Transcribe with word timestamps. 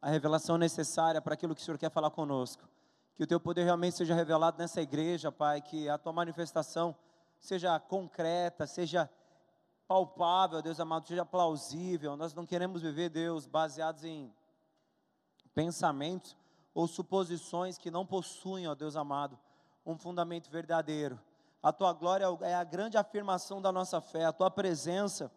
a 0.00 0.08
revelação 0.08 0.56
necessária 0.56 1.20
para 1.20 1.34
aquilo 1.34 1.54
que 1.54 1.60
o 1.60 1.64
Senhor 1.64 1.78
quer 1.78 1.90
falar 1.90 2.10
conosco. 2.10 2.68
Que 3.14 3.24
o 3.24 3.26
teu 3.26 3.38
poder 3.38 3.64
realmente 3.64 3.96
seja 3.96 4.14
revelado 4.14 4.58
nessa 4.58 4.80
igreja, 4.80 5.30
Pai, 5.30 5.60
que 5.60 5.88
a 5.88 5.98
tua 5.98 6.12
manifestação 6.12 6.96
seja 7.38 7.78
concreta, 7.78 8.66
seja 8.66 9.10
palpável, 9.86 10.62
Deus 10.62 10.80
amado, 10.80 11.06
seja 11.06 11.24
plausível. 11.24 12.16
Nós 12.16 12.32
não 12.32 12.46
queremos 12.46 12.80
viver, 12.80 13.10
Deus, 13.10 13.46
baseados 13.46 14.04
em 14.04 14.32
pensamentos 15.54 16.36
ou 16.72 16.86
suposições 16.86 17.76
que 17.76 17.90
não 17.90 18.06
possuem, 18.06 18.68
ó 18.68 18.74
Deus 18.74 18.96
amado, 18.96 19.38
um 19.84 19.98
fundamento 19.98 20.50
verdadeiro. 20.50 21.20
A 21.62 21.72
tua 21.72 21.92
glória 21.92 22.24
é 22.40 22.54
a 22.54 22.64
grande 22.64 22.96
afirmação 22.96 23.60
da 23.60 23.70
nossa 23.70 24.00
fé, 24.00 24.24
a 24.24 24.32
tua 24.32 24.50
presença 24.50 25.30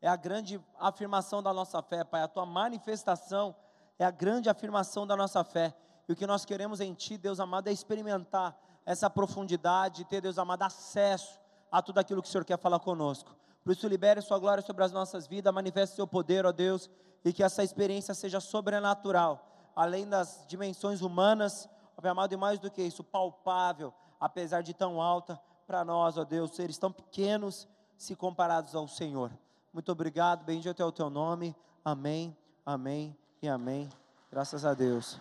é 0.00 0.08
a 0.08 0.16
grande 0.16 0.60
afirmação 0.78 1.42
da 1.42 1.52
nossa 1.52 1.82
fé, 1.82 2.04
Pai. 2.04 2.22
A 2.22 2.28
tua 2.28 2.46
manifestação 2.46 3.54
é 3.98 4.04
a 4.04 4.10
grande 4.10 4.48
afirmação 4.48 5.06
da 5.06 5.16
nossa 5.16 5.42
fé. 5.42 5.74
E 6.08 6.12
o 6.12 6.16
que 6.16 6.26
nós 6.26 6.44
queremos 6.44 6.80
em 6.80 6.94
Ti, 6.94 7.18
Deus 7.18 7.40
amado, 7.40 7.68
é 7.68 7.72
experimentar 7.72 8.56
essa 8.86 9.10
profundidade, 9.10 10.04
ter, 10.04 10.20
Deus 10.20 10.38
amado, 10.38 10.62
acesso 10.62 11.38
a 11.70 11.82
tudo 11.82 11.98
aquilo 11.98 12.22
que 12.22 12.28
o 12.28 12.30
Senhor 12.30 12.44
quer 12.44 12.58
falar 12.58 12.78
conosco. 12.78 13.36
Por 13.62 13.72
isso, 13.72 13.86
libere 13.86 14.22
Sua 14.22 14.38
glória 14.38 14.62
sobre 14.62 14.84
as 14.84 14.92
nossas 14.92 15.26
vidas, 15.26 15.52
manifeste 15.52 15.96
Seu 15.96 16.06
poder, 16.06 16.46
ó 16.46 16.52
Deus, 16.52 16.88
e 17.24 17.32
que 17.32 17.42
essa 17.42 17.62
experiência 17.62 18.14
seja 18.14 18.40
sobrenatural, 18.40 19.46
além 19.76 20.08
das 20.08 20.44
dimensões 20.46 21.02
humanas, 21.02 21.68
ó 21.96 22.00
Pai 22.00 22.10
amado, 22.10 22.32
e 22.32 22.36
mais 22.36 22.58
do 22.58 22.70
que 22.70 22.80
isso, 22.80 23.04
palpável, 23.04 23.92
apesar 24.18 24.62
de 24.62 24.72
tão 24.72 25.02
alta, 25.02 25.38
para 25.66 25.84
nós, 25.84 26.16
ó 26.16 26.24
Deus, 26.24 26.52
seres 26.52 26.78
tão 26.78 26.90
pequenos 26.90 27.68
se 27.98 28.16
comparados 28.16 28.74
ao 28.74 28.88
Senhor. 28.88 29.30
Muito 29.78 29.92
obrigado, 29.92 30.44
bendito 30.44 30.82
é 30.82 30.84
o 30.84 30.90
teu 30.90 31.08
nome. 31.08 31.54
Amém, 31.84 32.36
amém 32.66 33.16
e 33.40 33.46
amém. 33.46 33.88
Graças 34.28 34.64
a 34.64 34.74
Deus. 34.74 35.20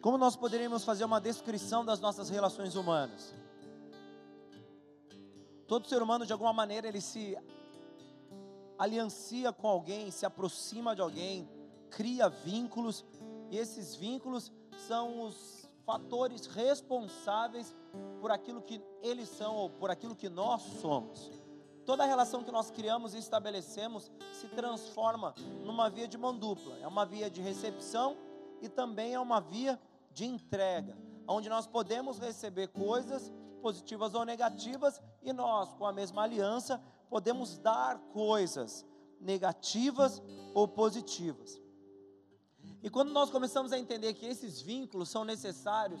Como 0.00 0.18
nós 0.18 0.34
poderíamos 0.34 0.82
fazer 0.82 1.04
uma 1.04 1.20
descrição 1.20 1.84
das 1.84 2.00
nossas 2.00 2.28
relações 2.28 2.74
humanas? 2.74 3.32
Todo 5.68 5.86
ser 5.86 6.02
humano, 6.02 6.26
de 6.26 6.32
alguma 6.32 6.52
maneira, 6.52 6.88
ele 6.88 7.00
se 7.00 7.38
aliancia 8.78 9.52
com 9.52 9.68
alguém, 9.68 10.10
se 10.10 10.26
aproxima 10.26 10.94
de 10.94 11.00
alguém, 11.00 11.48
cria 11.90 12.28
vínculos, 12.28 13.04
e 13.50 13.56
esses 13.56 13.94
vínculos 13.94 14.52
são 14.86 15.22
os 15.22 15.68
fatores 15.84 16.46
responsáveis 16.46 17.74
por 18.20 18.30
aquilo 18.30 18.60
que 18.60 18.82
eles 19.02 19.28
são 19.28 19.54
ou 19.54 19.70
por 19.70 19.90
aquilo 19.90 20.14
que 20.14 20.28
nós 20.28 20.62
somos. 20.80 21.30
Toda 21.84 22.04
relação 22.04 22.42
que 22.42 22.50
nós 22.50 22.70
criamos 22.70 23.14
e 23.14 23.18
estabelecemos 23.18 24.10
se 24.32 24.48
transforma 24.48 25.32
numa 25.64 25.88
via 25.88 26.08
de 26.08 26.18
mão 26.18 26.36
dupla. 26.36 26.76
É 26.78 26.88
uma 26.88 27.06
via 27.06 27.30
de 27.30 27.40
recepção 27.40 28.16
e 28.60 28.68
também 28.68 29.14
é 29.14 29.20
uma 29.20 29.40
via 29.40 29.80
de 30.10 30.24
entrega, 30.24 30.98
onde 31.28 31.48
nós 31.48 31.66
podemos 31.66 32.18
receber 32.18 32.68
coisas 32.68 33.32
positivas 33.62 34.14
ou 34.14 34.24
negativas 34.24 35.00
e 35.22 35.32
nós, 35.32 35.72
com 35.74 35.86
a 35.86 35.92
mesma 35.92 36.22
aliança, 36.22 36.82
podemos 37.08 37.58
dar 37.58 37.98
coisas 38.12 38.84
negativas 39.20 40.22
ou 40.54 40.66
positivas. 40.68 41.60
E 42.82 42.90
quando 42.90 43.12
nós 43.12 43.30
começamos 43.30 43.72
a 43.72 43.78
entender 43.78 44.14
que 44.14 44.26
esses 44.26 44.60
vínculos 44.60 45.08
são 45.08 45.24
necessários, 45.24 46.00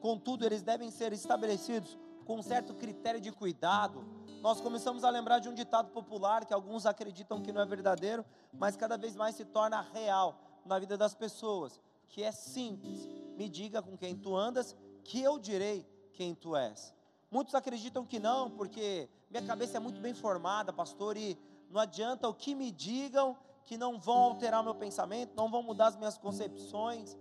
contudo, 0.00 0.44
eles 0.44 0.62
devem 0.62 0.90
ser 0.90 1.12
estabelecidos 1.12 1.98
com 2.24 2.38
um 2.38 2.42
certo 2.42 2.74
critério 2.74 3.20
de 3.20 3.30
cuidado, 3.30 4.04
nós 4.40 4.60
começamos 4.60 5.04
a 5.04 5.10
lembrar 5.10 5.38
de 5.38 5.48
um 5.48 5.54
ditado 5.54 5.90
popular 5.90 6.44
que 6.44 6.52
alguns 6.52 6.86
acreditam 6.86 7.42
que 7.42 7.52
não 7.52 7.62
é 7.62 7.66
verdadeiro, 7.66 8.24
mas 8.52 8.76
cada 8.76 8.96
vez 8.96 9.14
mais 9.16 9.34
se 9.34 9.44
torna 9.44 9.80
real 9.80 10.38
na 10.64 10.78
vida 10.78 10.96
das 10.96 11.14
pessoas, 11.14 11.80
que 12.08 12.22
é 12.22 12.32
simples. 12.32 13.06
Me 13.36 13.48
diga 13.48 13.82
com 13.82 13.96
quem 13.96 14.16
tu 14.16 14.36
andas, 14.36 14.76
que 15.02 15.20
eu 15.22 15.38
direi 15.38 15.86
quem 16.12 16.34
tu 16.34 16.56
és. 16.56 16.94
Muitos 17.34 17.52
acreditam 17.56 18.06
que 18.06 18.20
não, 18.20 18.48
porque 18.48 19.08
minha 19.28 19.44
cabeça 19.44 19.78
é 19.78 19.80
muito 19.80 20.00
bem 20.00 20.14
formada, 20.14 20.72
pastor, 20.72 21.16
e 21.16 21.36
não 21.68 21.80
adianta 21.80 22.28
o 22.28 22.32
que 22.32 22.54
me 22.54 22.70
digam 22.70 23.36
que 23.64 23.76
não 23.76 23.98
vão 23.98 24.18
alterar 24.18 24.62
meu 24.62 24.76
pensamento, 24.76 25.34
não 25.34 25.50
vão 25.50 25.60
mudar 25.60 25.88
as 25.88 25.96
minhas 25.96 26.16
concepções, 26.16 27.18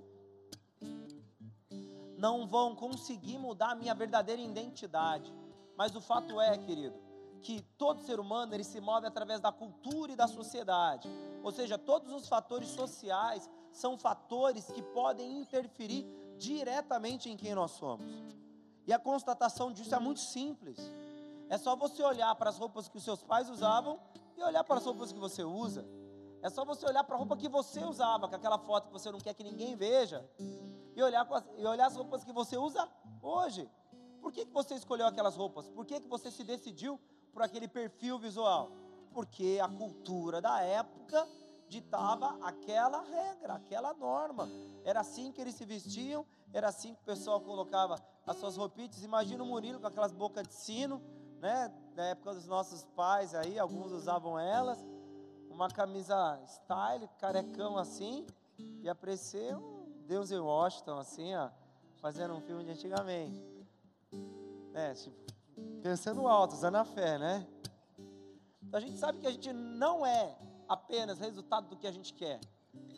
não 2.15 2.45
vão 2.45 2.75
conseguir 2.75 3.39
mudar 3.39 3.71
a 3.71 3.75
minha 3.75 3.95
verdadeira 3.95 4.39
identidade. 4.39 5.33
Mas 5.75 5.95
o 5.95 5.99
fato 5.99 6.39
é, 6.39 6.59
querido, 6.59 6.95
que 7.41 7.63
todo 7.75 8.03
ser 8.03 8.19
humano 8.19 8.53
ele 8.53 8.63
se 8.63 8.79
move 8.79 9.07
através 9.07 9.41
da 9.41 9.51
cultura 9.51 10.11
e 10.11 10.15
da 10.15 10.27
sociedade. 10.27 11.09
Ou 11.41 11.51
seja, 11.51 11.75
todos 11.75 12.13
os 12.13 12.27
fatores 12.29 12.67
sociais 12.67 13.49
são 13.71 13.97
fatores 13.97 14.67
que 14.67 14.83
podem 14.83 15.39
interferir 15.39 16.05
diretamente 16.37 17.31
em 17.31 17.35
quem 17.35 17.55
nós 17.55 17.71
somos. 17.71 18.05
E 18.85 18.93
a 18.93 18.99
constatação 18.99 19.71
disso 19.71 19.93
é 19.95 19.99
muito 19.99 20.19
simples. 20.19 20.77
É 21.49 21.57
só 21.57 21.75
você 21.75 22.03
olhar 22.03 22.33
para 22.35 22.49
as 22.49 22.57
roupas 22.57 22.87
que 22.87 22.97
os 22.97 23.03
seus 23.03 23.23
pais 23.23 23.49
usavam 23.49 23.99
e 24.37 24.43
olhar 24.43 24.63
para 24.63 24.77
as 24.77 24.85
roupas 24.85 25.11
que 25.11 25.19
você 25.19 25.43
usa. 25.43 25.85
É 26.41 26.49
só 26.49 26.65
você 26.65 26.85
olhar 26.85 27.03
para 27.03 27.15
a 27.15 27.17
roupa 27.17 27.37
que 27.37 27.47
você 27.47 27.83
usava, 27.83 28.27
com 28.27 28.35
aquela 28.35 28.57
foto 28.57 28.87
que 28.87 28.93
você 28.93 29.09
não 29.11 29.19
quer 29.19 29.33
que 29.33 29.43
ninguém 29.43 29.75
veja, 29.75 30.29
e 30.95 31.01
olhar, 31.01 31.25
as, 31.31 31.43
e 31.57 31.65
olhar 31.65 31.87
as 31.87 31.95
roupas 31.95 32.23
que 32.23 32.33
você 32.33 32.57
usa 32.57 32.89
hoje. 33.21 33.69
Por 34.21 34.31
que, 34.31 34.45
que 34.45 34.51
você 34.51 34.75
escolheu 34.75 35.07
aquelas 35.07 35.35
roupas? 35.35 35.69
Por 35.69 35.85
que, 35.85 36.01
que 36.01 36.07
você 36.07 36.29
se 36.29 36.43
decidiu 36.43 36.99
por 37.31 37.41
aquele 37.41 37.67
perfil 37.67 38.19
visual? 38.19 38.71
Porque 39.13 39.59
a 39.61 39.69
cultura 39.69 40.41
da 40.41 40.61
época 40.61 41.27
ditava 41.69 42.37
aquela 42.41 43.01
regra, 43.01 43.53
aquela 43.53 43.93
norma. 43.93 44.49
Era 44.83 44.99
assim 44.99 45.31
que 45.31 45.41
eles 45.41 45.55
se 45.55 45.65
vestiam, 45.65 46.25
era 46.53 46.69
assim 46.69 46.93
que 46.93 47.01
o 47.01 47.05
pessoal 47.05 47.41
colocava 47.41 47.95
as 48.25 48.37
suas 48.37 48.55
roupitas. 48.55 49.03
Imagina 49.03 49.43
o 49.43 49.47
Murilo 49.47 49.79
com 49.79 49.87
aquelas 49.87 50.13
bocas 50.13 50.47
de 50.47 50.53
sino, 50.53 51.01
né, 51.41 51.73
da 51.95 52.05
época 52.05 52.33
dos 52.33 52.45
nossos 52.45 52.85
pais 52.95 53.35
aí, 53.35 53.59
alguns 53.59 53.91
usavam 53.91 54.39
elas, 54.39 54.79
uma 55.49 55.67
camisa 55.67 56.39
style, 56.45 57.09
carecão 57.19 57.77
assim, 57.77 58.25
e 58.81 58.87
aparecer 58.87 59.55
um 59.55 59.83
Deus 60.05 60.31
em 60.31 60.39
Washington, 60.39 60.97
assim, 60.99 61.35
ó, 61.35 61.49
fazendo 61.97 62.33
um 62.33 62.41
filme 62.41 62.63
de 62.63 62.71
antigamente. 62.71 63.41
É, 64.73 64.93
tipo, 64.93 65.15
pensando 65.81 66.27
alto, 66.27 66.53
usando 66.53 66.75
a 66.75 66.85
fé, 66.85 67.17
né? 67.17 67.47
Então 68.61 68.77
a 68.79 68.81
gente 68.81 68.97
sabe 68.97 69.19
que 69.19 69.27
a 69.27 69.31
gente 69.31 69.51
não 69.53 70.05
é 70.05 70.37
apenas 70.67 71.19
resultado 71.19 71.67
do 71.67 71.77
que 71.77 71.87
a 71.87 71.91
gente 71.91 72.13
quer. 72.13 72.39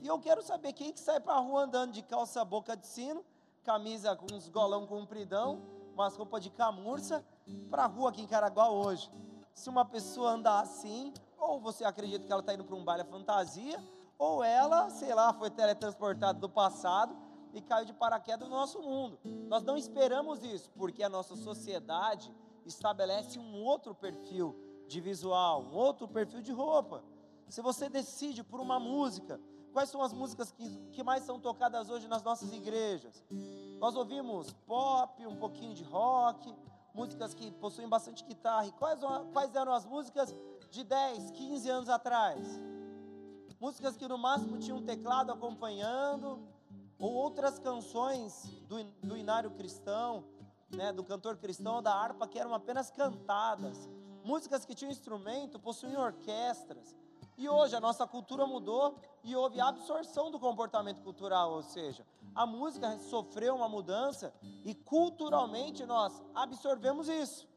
E 0.02 0.08
eu 0.08 0.20
quero 0.20 0.42
saber 0.42 0.72
quem 0.74 0.94
que 0.94 1.00
sai 1.00 1.20
para 1.20 1.34
a 1.34 1.40
rua 1.40 1.64
andando 1.64 1.92
de 1.92 2.02
calça 2.02 2.46
boca 2.46 2.78
de 2.78 2.88
sino, 2.88 3.26
camisa 3.66 4.16
com 4.16 4.32
uns 4.32 4.48
golão 4.48 4.86
compridão, 4.86 5.60
umas 5.94 6.16
roupas 6.16 6.44
de 6.44 6.52
camurça, 6.52 7.26
para 7.70 7.86
a 7.86 7.88
rua 7.88 8.10
aqui 8.10 8.22
em 8.22 8.28
Caraguá 8.28 8.70
hoje. 8.70 9.12
Se 9.54 9.70
uma 9.70 9.84
pessoa 9.84 10.32
andar 10.32 10.60
assim, 10.60 11.12
ou 11.40 11.60
você 11.60 11.84
acredita 11.84 12.26
que 12.26 12.32
ela 12.32 12.42
está 12.42 12.54
indo 12.54 12.64
para 12.64 12.76
um 12.76 12.84
baile 12.84 13.04
fantasia, 13.06 13.84
ou 14.20 14.44
ela, 14.44 14.90
sei 14.92 15.14
lá, 15.14 15.34
foi 15.34 15.50
teletransportada 15.50 16.40
do 16.40 16.48
passado 16.48 17.18
e 17.54 17.62
caiu 17.62 17.86
de 17.86 17.94
paraquedas 17.94 18.48
no 18.48 18.54
nosso 18.54 18.82
mundo. 18.82 19.18
Nós 19.48 19.64
não 19.64 19.76
esperamos 19.76 20.44
isso, 20.44 20.70
porque 20.72 21.02
a 21.02 21.10
nossa 21.10 21.36
sociedade 21.36 22.32
estabelece 22.66 23.40
um 23.40 23.64
outro 23.64 23.96
perfil 23.96 24.56
de 24.88 25.02
visual, 25.02 25.64
um 25.64 25.76
outro 25.76 26.08
perfil 26.08 26.42
de 26.42 26.52
roupa. 26.52 27.04
Se 27.50 27.62
você 27.62 27.90
decide 27.90 28.44
por 28.44 28.60
uma 28.60 28.80
música, 28.80 29.40
quais 29.76 29.90
são 29.90 30.02
as 30.02 30.14
músicas 30.14 30.52
que, 30.52 30.70
que 30.94 31.04
mais 31.04 31.24
são 31.26 31.38
tocadas 31.38 31.90
hoje 31.90 32.08
nas 32.08 32.24
nossas 32.24 32.54
igrejas? 32.54 33.22
Nós 33.78 33.94
ouvimos 33.94 34.54
pop, 34.66 35.28
um 35.28 35.36
pouquinho 35.36 35.74
de 35.76 35.84
rock, 35.84 36.56
músicas 36.94 37.34
que 37.34 37.52
possuem 37.52 37.90
bastante 37.90 38.24
guitarra. 38.24 38.68
E 38.68 38.72
quais, 38.72 39.02
quais 39.34 39.54
eram 39.54 39.74
as 39.74 39.86
músicas 39.86 40.34
de 40.72 40.82
10, 40.82 41.32
15 41.32 41.70
anos 41.70 41.90
atrás? 41.90 42.40
Músicas 43.60 43.98
que 43.98 44.08
no 44.08 44.18
máximo 44.18 44.58
tinham 44.60 44.78
um 44.78 44.86
teclado 44.86 45.34
acompanhando, 45.34 46.40
ou 46.98 47.12
outras 47.12 47.60
canções 47.60 48.46
do, 48.70 48.82
do 49.06 49.18
inário 49.18 49.52
cristão, 49.52 50.24
né, 50.74 50.94
do 50.94 51.04
cantor 51.04 51.36
cristão, 51.36 51.84
da 51.84 51.94
harpa, 51.94 52.26
que 52.30 52.40
eram 52.40 52.54
apenas 52.54 52.90
cantadas. 52.90 53.90
Músicas 54.24 54.64
que 54.64 54.74
tinham 54.74 54.90
instrumento, 54.90 55.60
possuíam 55.60 56.02
orquestras. 56.02 56.96
E 57.38 57.50
hoje 57.50 57.76
a 57.76 57.82
nossa 57.82 58.08
cultura 58.08 58.46
mudou 58.48 58.96
e 59.24 59.36
houve 59.36 59.60
absorção 59.60 60.32
do 60.32 60.40
comportamento 60.40 61.02
cultural, 61.02 61.52
ou 61.52 61.62
seja, 61.62 62.06
a 62.34 62.46
música 62.46 62.98
sofreu 63.00 63.56
uma 63.56 63.68
mudança 63.68 64.34
e 64.64 64.74
culturalmente 64.74 65.86
nós 65.86 66.24
absorvemos 66.34 67.10
isso. 67.10 67.48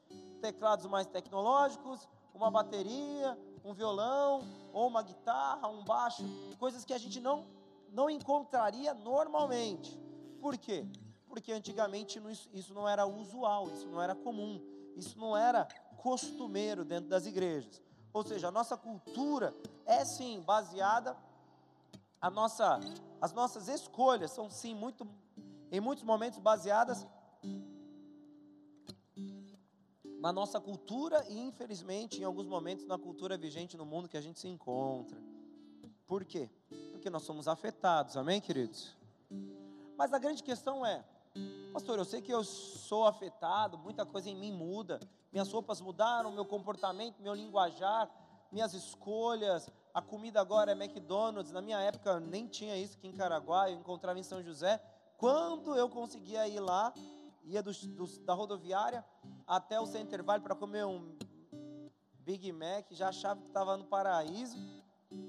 Teclados 0.40 0.86
mais 0.86 1.06
tecnológicos, 1.06 2.08
uma 2.34 2.50
bateria, 2.50 3.38
um 3.64 3.72
violão, 3.72 4.42
ou 4.72 4.88
uma 4.88 5.02
guitarra, 5.02 5.68
um 5.68 5.84
baixo, 5.84 6.24
coisas 6.58 6.84
que 6.84 6.92
a 6.92 6.98
gente 6.98 7.20
não, 7.20 7.46
não 7.92 8.10
encontraria 8.10 8.94
normalmente. 8.94 9.96
Por 10.40 10.56
quê? 10.56 10.86
Porque 11.28 11.52
antigamente 11.52 12.20
isso 12.52 12.74
não 12.74 12.88
era 12.88 13.06
usual, 13.06 13.68
isso 13.68 13.86
não 13.86 14.02
era 14.02 14.14
comum, 14.14 14.60
isso 14.96 15.18
não 15.18 15.36
era 15.36 15.68
costumeiro 15.98 16.84
dentro 16.84 17.08
das 17.08 17.26
igrejas. 17.26 17.82
Ou 18.12 18.24
seja, 18.24 18.48
a 18.48 18.50
nossa 18.50 18.76
cultura 18.76 19.54
é 19.84 20.04
sim 20.04 20.40
baseada, 20.42 21.16
a 22.20 22.30
nossa, 22.30 22.80
as 23.20 23.32
nossas 23.32 23.68
escolhas 23.68 24.32
são 24.32 24.50
sim 24.50 24.74
muito, 24.74 25.06
em 25.70 25.80
muitos 25.80 26.04
momentos 26.04 26.38
baseadas 26.38 27.06
na 30.18 30.32
nossa 30.32 30.60
cultura 30.60 31.24
e 31.28 31.38
infelizmente 31.38 32.20
em 32.20 32.24
alguns 32.24 32.46
momentos 32.46 32.84
na 32.86 32.98
cultura 32.98 33.38
vigente 33.38 33.76
no 33.76 33.86
mundo 33.86 34.08
que 34.08 34.16
a 34.16 34.20
gente 34.20 34.40
se 34.40 34.48
encontra. 34.48 35.16
Por 36.06 36.24
quê? 36.24 36.50
Porque 36.90 37.08
nós 37.08 37.22
somos 37.22 37.46
afetados, 37.46 38.16
amém, 38.16 38.40
queridos? 38.40 38.96
Mas 39.96 40.12
a 40.12 40.18
grande 40.18 40.42
questão 40.42 40.84
é, 40.84 41.04
pastor, 41.72 41.98
eu 41.98 42.04
sei 42.04 42.20
que 42.20 42.32
eu 42.32 42.42
sou 42.42 43.06
afetado, 43.06 43.78
muita 43.78 44.04
coisa 44.04 44.28
em 44.28 44.36
mim 44.36 44.52
muda, 44.52 44.98
minhas 45.32 45.52
roupas 45.52 45.80
mudaram, 45.80 46.32
meu 46.32 46.44
comportamento, 46.44 47.20
meu 47.20 47.34
linguajar, 47.34 48.10
minhas 48.50 48.74
escolhas, 48.74 49.70
a 49.92 50.00
comida 50.00 50.40
agora 50.40 50.72
é 50.72 50.74
McDonald's, 50.74 51.52
na 51.52 51.60
minha 51.60 51.80
época 51.80 52.20
nem 52.20 52.46
tinha 52.46 52.76
isso 52.76 52.96
aqui 52.96 53.08
em 53.08 53.12
Caraguá, 53.12 53.70
eu 53.70 53.78
encontrava 53.78 54.18
em 54.18 54.22
São 54.22 54.42
José. 54.42 54.80
Quando 55.16 55.74
eu 55.74 55.88
conseguia 55.88 56.46
ir 56.46 56.60
lá, 56.60 56.94
ia 57.44 57.62
do, 57.62 57.72
do, 57.72 58.06
da 58.20 58.34
rodoviária 58.34 59.04
até 59.46 59.80
o 59.80 59.86
Center 59.86 60.22
Valley 60.22 60.42
para 60.42 60.54
comer 60.54 60.84
um 60.86 61.16
Big 62.20 62.52
Mac, 62.52 62.86
já 62.90 63.08
achava 63.08 63.40
que 63.40 63.48
estava 63.48 63.76
no 63.76 63.84
paraíso. 63.84 64.56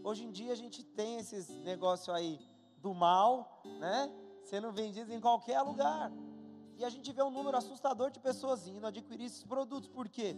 Hoje 0.03 0.25
em 0.25 0.31
dia 0.31 0.51
a 0.51 0.55
gente 0.55 0.83
tem 0.83 1.17
esses 1.17 1.49
negócios 1.63 2.13
aí 2.13 2.39
do 2.77 2.93
mal, 2.93 3.61
né? 3.79 4.11
Sendo 4.43 4.71
vendidos 4.71 5.13
em 5.13 5.19
qualquer 5.19 5.61
lugar. 5.61 6.11
E 6.77 6.85
a 6.85 6.89
gente 6.89 7.11
vê 7.11 7.21
um 7.21 7.29
número 7.29 7.57
assustador 7.57 8.09
de 8.09 8.19
pessoas 8.19 8.67
indo 8.67 8.87
adquirir 8.87 9.25
esses 9.25 9.43
produtos. 9.43 9.89
Por 9.89 10.07
quê? 10.07 10.35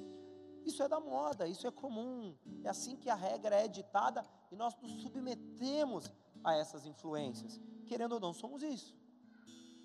Isso 0.66 0.82
é 0.84 0.88
da 0.88 1.00
moda, 1.00 1.48
isso 1.48 1.68
é 1.68 1.72
comum. 1.72 2.36
É 2.64 2.70
assim 2.70 2.96
que 2.96 3.10
a 3.10 3.16
regra 3.16 3.56
é 3.56 3.68
ditada 3.68 4.24
e 4.52 4.56
nós 4.56 4.76
nos 4.82 5.02
submetemos 5.02 6.12
a 6.44 6.56
essas 6.56 6.86
influências. 6.86 7.60
Querendo 7.86 8.14
ou 8.14 8.20
não, 8.20 8.34
somos 8.34 8.64
isso. 8.64 8.96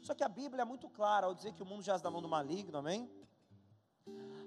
Só 0.03 0.15
que 0.15 0.23
a 0.25 0.29
Bíblia 0.29 0.63
é 0.63 0.65
muito 0.65 0.89
clara 0.89 1.27
ao 1.27 1.35
dizer 1.35 1.53
que 1.53 1.63
o 1.63 1.67
mundo 1.67 1.83
jaz 1.83 2.03
na 2.03 2.11
mão 2.11 2.23
do 2.23 2.29
maligno, 2.29 2.79
amém? 2.79 3.11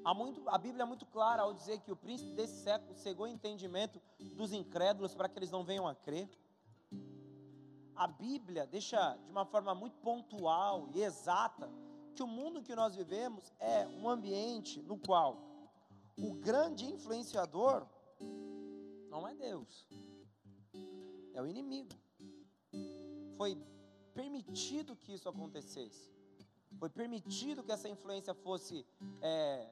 Há 0.03 0.13
muito, 0.13 0.47
a 0.49 0.57
Bíblia 0.57 0.83
é 0.83 0.85
muito 0.85 1.05
clara 1.05 1.41
ao 1.41 1.53
dizer 1.53 1.79
que 1.81 1.91
o 1.91 1.95
príncipe 1.95 2.33
desse 2.33 2.63
século 2.63 2.95
cegou 2.95 3.25
o 3.25 3.29
entendimento 3.29 4.01
dos 4.35 4.53
incrédulos 4.53 5.13
para 5.13 5.27
que 5.27 5.37
eles 5.37 5.51
não 5.51 5.63
venham 5.63 5.87
a 5.87 5.93
crer 5.93 6.29
a 7.99 8.07
Bíblia 8.07 8.65
deixa 8.65 9.17
de 9.25 9.29
uma 9.29 9.45
forma 9.45 9.75
muito 9.75 9.97
pontual 9.97 10.87
e 10.93 11.01
exata 11.01 11.69
que 12.15 12.23
o 12.23 12.27
mundo 12.27 12.63
que 12.63 12.73
nós 12.73 12.95
vivemos 12.95 13.51
é 13.59 13.85
um 13.87 14.07
ambiente 14.07 14.81
no 14.83 14.97
qual 14.97 15.37
o 16.17 16.33
grande 16.35 16.85
influenciador 16.85 17.85
não 19.09 19.27
é 19.27 19.35
Deus, 19.35 19.85
é 21.33 21.41
o 21.41 21.45
inimigo. 21.45 21.93
Foi 23.35 23.61
permitido 24.13 24.95
que 24.95 25.13
isso 25.13 25.27
acontecesse, 25.27 26.09
foi 26.77 26.89
permitido 26.89 27.63
que 27.63 27.71
essa 27.73 27.89
influência 27.89 28.33
fosse 28.33 28.87
é, 29.21 29.69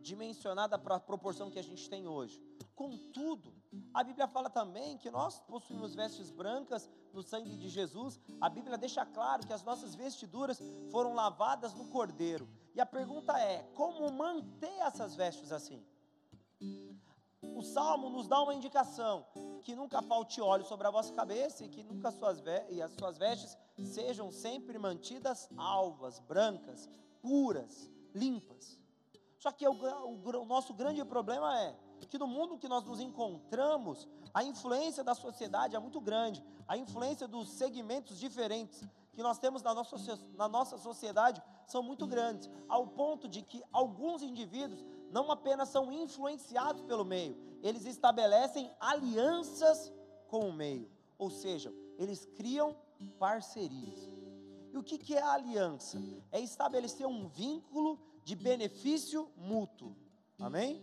dimensionada 0.00 0.78
para 0.78 0.94
a 0.94 1.00
proporção 1.00 1.50
que 1.50 1.58
a 1.58 1.62
gente 1.62 1.90
tem 1.90 2.06
hoje. 2.06 2.40
Contudo, 2.76 3.52
a 3.92 4.04
Bíblia 4.04 4.28
fala 4.28 4.48
também 4.48 4.96
que 4.96 5.10
nós 5.10 5.40
possuímos 5.40 5.94
vestes 5.94 6.30
brancas 6.30 6.88
no 7.12 7.22
sangue 7.22 7.56
de 7.56 7.68
Jesus. 7.68 8.20
A 8.40 8.48
Bíblia 8.48 8.78
deixa 8.78 9.04
claro 9.04 9.46
que 9.46 9.52
as 9.52 9.62
nossas 9.62 9.94
vestiduras 9.94 10.60
foram 10.90 11.14
lavadas 11.14 11.74
no 11.74 11.86
Cordeiro. 11.86 12.48
E 12.74 12.80
a 12.80 12.86
pergunta 12.86 13.38
é: 13.38 13.62
como 13.74 14.10
manter 14.12 14.78
essas 14.80 15.14
vestes 15.14 15.52
assim? 15.52 15.84
O 17.42 17.62
Salmo 17.62 18.08
nos 18.08 18.28
dá 18.28 18.40
uma 18.42 18.54
indicação: 18.54 19.26
que 19.62 19.74
nunca 19.74 20.00
falte 20.02 20.40
óleo 20.40 20.64
sobre 20.64 20.86
a 20.86 20.90
vossa 20.90 21.12
cabeça 21.12 21.64
e 21.64 21.68
que 21.68 21.82
nunca 21.82 22.10
suas 22.10 22.42
e 22.70 22.80
as 22.80 22.92
suas 22.92 23.18
vestes 23.18 23.56
sejam 23.84 24.30
sempre 24.30 24.78
mantidas 24.78 25.48
alvas, 25.56 26.18
brancas, 26.20 26.88
puras, 27.20 27.90
limpas. 28.14 28.78
Só 29.38 29.50
que 29.50 29.66
o, 29.66 29.72
o, 29.72 30.42
o 30.42 30.46
nosso 30.46 30.72
grande 30.72 31.04
problema 31.04 31.58
é 31.60 31.76
que 32.06 32.18
no 32.18 32.26
mundo 32.26 32.58
que 32.58 32.68
nós 32.68 32.84
nos 32.84 33.00
encontramos, 33.00 34.08
a 34.34 34.42
influência 34.42 35.04
da 35.04 35.14
sociedade 35.14 35.76
é 35.76 35.78
muito 35.78 36.00
grande, 36.00 36.42
a 36.66 36.76
influência 36.76 37.28
dos 37.28 37.50
segmentos 37.50 38.18
diferentes 38.18 38.82
que 39.12 39.22
nós 39.22 39.38
temos 39.38 39.62
na 39.62 39.74
nossa, 39.74 40.18
na 40.34 40.48
nossa 40.48 40.78
sociedade 40.78 41.42
são 41.66 41.82
muito 41.82 42.06
grandes, 42.06 42.48
ao 42.68 42.86
ponto 42.86 43.28
de 43.28 43.42
que 43.42 43.62
alguns 43.70 44.22
indivíduos 44.22 44.84
não 45.10 45.30
apenas 45.30 45.68
são 45.68 45.92
influenciados 45.92 46.82
pelo 46.82 47.04
meio, 47.04 47.36
eles 47.62 47.84
estabelecem 47.84 48.70
alianças 48.80 49.92
com 50.28 50.48
o 50.48 50.52
meio, 50.52 50.90
ou 51.18 51.30
seja, 51.30 51.72
eles 51.98 52.24
criam 52.24 52.74
parcerias. 53.18 54.08
E 54.72 54.78
o 54.78 54.82
que, 54.82 54.96
que 54.96 55.14
é 55.14 55.20
a 55.20 55.32
aliança? 55.32 56.02
É 56.30 56.40
estabelecer 56.40 57.06
um 57.06 57.28
vínculo 57.28 58.00
de 58.24 58.34
benefício 58.34 59.30
mútuo. 59.36 59.94
Amém? 60.38 60.82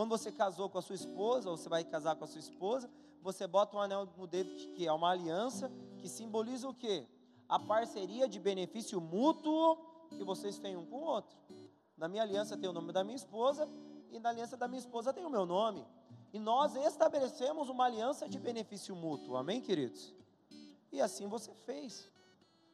Quando 0.00 0.16
você 0.16 0.32
casou 0.32 0.66
com 0.70 0.78
a 0.78 0.80
sua 0.80 0.94
esposa, 0.94 1.50
ou 1.50 1.58
você 1.58 1.68
vai 1.68 1.84
casar 1.84 2.16
com 2.16 2.24
a 2.24 2.26
sua 2.26 2.40
esposa, 2.40 2.90
você 3.20 3.46
bota 3.46 3.76
um 3.76 3.80
anel 3.82 4.08
no 4.16 4.26
dedo 4.26 4.50
que 4.72 4.86
é 4.86 4.90
uma 4.90 5.10
aliança 5.10 5.70
que 5.98 6.08
simboliza 6.08 6.66
o 6.66 6.72
quê? 6.72 7.06
A 7.46 7.58
parceria 7.58 8.26
de 8.26 8.40
benefício 8.40 8.98
mútuo 8.98 9.76
que 10.08 10.24
vocês 10.24 10.58
têm 10.58 10.74
um 10.74 10.86
com 10.86 11.00
o 11.00 11.04
outro. 11.04 11.36
Na 11.98 12.08
minha 12.08 12.22
aliança 12.22 12.56
tem 12.56 12.66
o 12.66 12.72
nome 12.72 12.94
da 12.94 13.04
minha 13.04 13.14
esposa 13.14 13.68
e 14.10 14.18
na 14.18 14.30
aliança 14.30 14.56
da 14.56 14.66
minha 14.66 14.80
esposa 14.80 15.12
tem 15.12 15.26
o 15.26 15.28
meu 15.28 15.44
nome. 15.44 15.86
E 16.32 16.38
nós 16.38 16.74
estabelecemos 16.76 17.68
uma 17.68 17.84
aliança 17.84 18.26
de 18.26 18.38
benefício 18.38 18.96
mútuo. 18.96 19.36
Amém, 19.36 19.60
queridos? 19.60 20.14
E 20.90 20.98
assim 21.02 21.26
você 21.26 21.52
fez. 21.66 22.10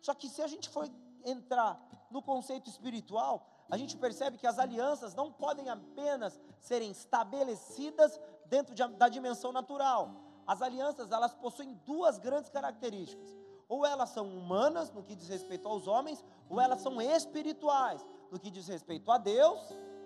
Só 0.00 0.14
que 0.14 0.29
se 0.29 0.43
a 0.43 0.46
gente 0.46 0.69
for 0.69 0.88
entrar 1.25 2.06
no 2.08 2.22
conceito 2.22 2.70
espiritual, 2.70 3.56
a 3.68 3.76
gente 3.76 3.96
percebe 3.96 4.38
que 4.38 4.46
as 4.46 4.58
alianças 4.58 5.14
não 5.14 5.32
podem 5.32 5.68
apenas 5.68 6.40
serem 6.60 6.90
estabelecidas 6.90 8.18
dentro 8.46 8.74
de, 8.74 8.86
da 8.96 9.08
dimensão 9.08 9.52
natural. 9.52 10.10
As 10.46 10.62
alianças, 10.62 11.10
elas 11.10 11.34
possuem 11.34 11.74
duas 11.84 12.18
grandes 12.18 12.50
características. 12.50 13.34
Ou 13.68 13.84
elas 13.84 14.10
são 14.10 14.28
humanas, 14.28 14.92
no 14.92 15.02
que 15.02 15.16
diz 15.16 15.28
respeito 15.28 15.66
aos 15.66 15.88
homens, 15.88 16.24
ou 16.48 16.60
elas 16.60 16.80
são 16.80 17.02
espirituais, 17.02 18.06
no 18.31 18.38
que 18.38 18.50
diz 18.50 18.69
respeito 18.69 19.10
a 19.10 19.19
Deus 19.19 19.60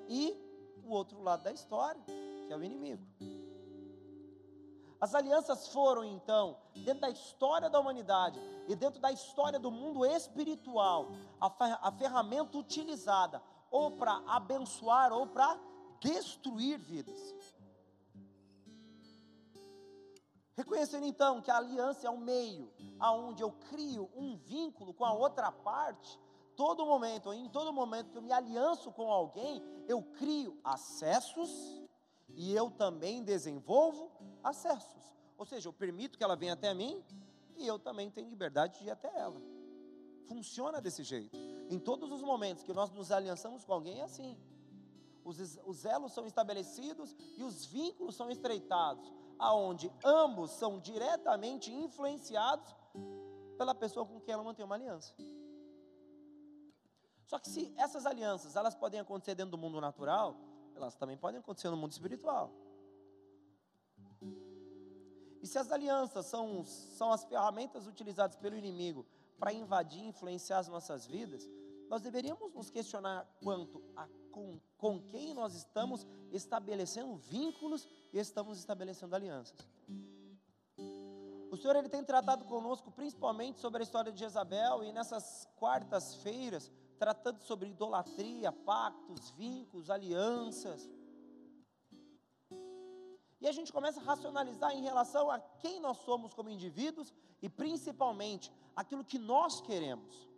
e 0.08 0.34
o 0.82 0.90
outro 0.90 1.22
lado 1.22 1.42
da 1.42 1.52
história, 1.52 2.00
que 2.46 2.52
é 2.52 2.56
o 2.56 2.64
inimigo. 2.64 3.06
As 5.00 5.14
alianças 5.14 5.68
foram, 5.68 6.04
então, 6.04 6.58
dentro 6.74 7.00
da 7.00 7.08
história 7.08 7.70
da 7.70 7.80
humanidade 7.80 8.38
e 8.68 8.76
dentro 8.76 9.00
da 9.00 9.10
história 9.10 9.58
do 9.58 9.70
mundo 9.70 10.04
espiritual, 10.04 11.08
a, 11.40 11.88
a 11.88 11.92
ferramenta 11.92 12.58
utilizada 12.58 13.42
ou 13.70 13.92
para 13.92 14.22
abençoar 14.26 15.10
ou 15.10 15.26
para 15.26 15.58
destruir 16.00 16.78
vidas. 16.78 17.34
Reconhecendo 20.54 21.06
então 21.06 21.40
que 21.40 21.50
a 21.50 21.56
aliança 21.56 22.06
é 22.06 22.10
um 22.10 22.18
meio 22.18 22.70
aonde 22.98 23.42
eu 23.42 23.52
crio 23.70 24.10
um 24.14 24.36
vínculo 24.36 24.92
com 24.92 25.06
a 25.06 25.14
outra 25.14 25.50
parte, 25.50 26.20
todo 26.54 26.84
momento, 26.84 27.32
em 27.32 27.48
todo 27.48 27.72
momento 27.72 28.10
que 28.10 28.18
eu 28.18 28.22
me 28.22 28.32
alianço 28.32 28.92
com 28.92 29.10
alguém, 29.10 29.62
eu 29.88 30.02
crio 30.02 30.60
acessos 30.62 31.80
e 32.28 32.54
eu 32.54 32.70
também 32.70 33.24
desenvolvo 33.24 34.10
acessos. 34.42 35.14
Ou 35.36 35.46
seja, 35.46 35.68
eu 35.68 35.72
permito 35.72 36.18
que 36.18 36.24
ela 36.24 36.36
venha 36.36 36.52
até 36.52 36.74
mim 36.74 37.02
e 37.56 37.66
eu 37.66 37.78
também 37.78 38.10
tenho 38.10 38.28
liberdade 38.28 38.78
de 38.78 38.86
ir 38.86 38.90
até 38.90 39.08
ela. 39.18 39.40
Funciona 40.26 40.80
desse 40.80 41.02
jeito. 41.02 41.36
Em 41.68 41.78
todos 41.78 42.10
os 42.10 42.22
momentos 42.22 42.62
que 42.62 42.72
nós 42.72 42.90
nos 42.90 43.10
aliançamos 43.10 43.64
com 43.64 43.72
alguém, 43.72 44.00
é 44.00 44.04
assim. 44.04 44.36
Os, 45.24 45.58
os 45.64 45.84
elos 45.84 46.12
são 46.12 46.26
estabelecidos 46.26 47.16
e 47.36 47.42
os 47.42 47.64
vínculos 47.66 48.16
são 48.16 48.30
estreitados, 48.30 49.12
aonde 49.38 49.92
ambos 50.04 50.50
são 50.52 50.78
diretamente 50.78 51.72
influenciados 51.72 52.74
pela 53.58 53.74
pessoa 53.74 54.06
com 54.06 54.20
quem 54.20 54.32
ela 54.32 54.42
mantém 54.42 54.64
uma 54.64 54.74
aliança. 54.74 55.14
Só 57.26 57.38
que 57.38 57.48
se 57.48 57.72
essas 57.76 58.06
alianças, 58.06 58.56
elas 58.56 58.74
podem 58.74 58.98
acontecer 58.98 59.34
dentro 59.34 59.52
do 59.52 59.58
mundo 59.58 59.80
natural, 59.80 60.36
elas 60.74 60.96
também 60.96 61.16
podem 61.16 61.40
acontecer 61.40 61.70
no 61.70 61.76
mundo 61.76 61.92
espiritual. 61.92 62.50
E 65.42 65.46
se 65.46 65.58
as 65.58 65.70
alianças 65.72 66.26
são, 66.26 66.64
são 66.64 67.12
as 67.12 67.24
ferramentas 67.24 67.86
utilizadas 67.86 68.36
pelo 68.36 68.56
inimigo 68.56 69.06
para 69.38 69.52
invadir 69.52 70.02
e 70.02 70.08
influenciar 70.08 70.58
as 70.58 70.68
nossas 70.68 71.06
vidas, 71.06 71.48
nós 71.88 72.02
deveríamos 72.02 72.52
nos 72.54 72.70
questionar 72.70 73.26
quanto 73.42 73.82
a 73.96 74.06
com, 74.30 74.60
com 74.78 75.00
quem 75.00 75.34
nós 75.34 75.54
estamos 75.54 76.06
estabelecendo 76.30 77.16
vínculos 77.16 77.88
e 78.12 78.18
estamos 78.18 78.58
estabelecendo 78.58 79.14
alianças. 79.14 79.58
O 81.50 81.56
Senhor 81.56 81.74
ele 81.76 81.88
tem 81.88 82.04
tratado 82.04 82.44
conosco 82.44 82.92
principalmente 82.92 83.60
sobre 83.60 83.80
a 83.80 83.82
história 83.82 84.12
de 84.12 84.20
Jezabel 84.20 84.84
e 84.84 84.92
nessas 84.92 85.48
quartas-feiras, 85.56 86.70
tratando 86.98 87.40
sobre 87.40 87.70
idolatria, 87.70 88.52
pactos, 88.52 89.30
vínculos, 89.30 89.90
alianças. 89.90 90.88
E 93.40 93.48
a 93.48 93.52
gente 93.52 93.72
começa 93.72 94.00
a 94.00 94.02
racionalizar 94.02 94.72
em 94.72 94.82
relação 94.82 95.30
a 95.30 95.38
quem 95.60 95.80
nós 95.80 95.96
somos 95.98 96.34
como 96.34 96.50
indivíduos 96.50 97.12
e 97.40 97.48
principalmente 97.48 98.52
aquilo 98.76 99.04
que 99.04 99.18
nós 99.18 99.60
queremos. 99.60 100.28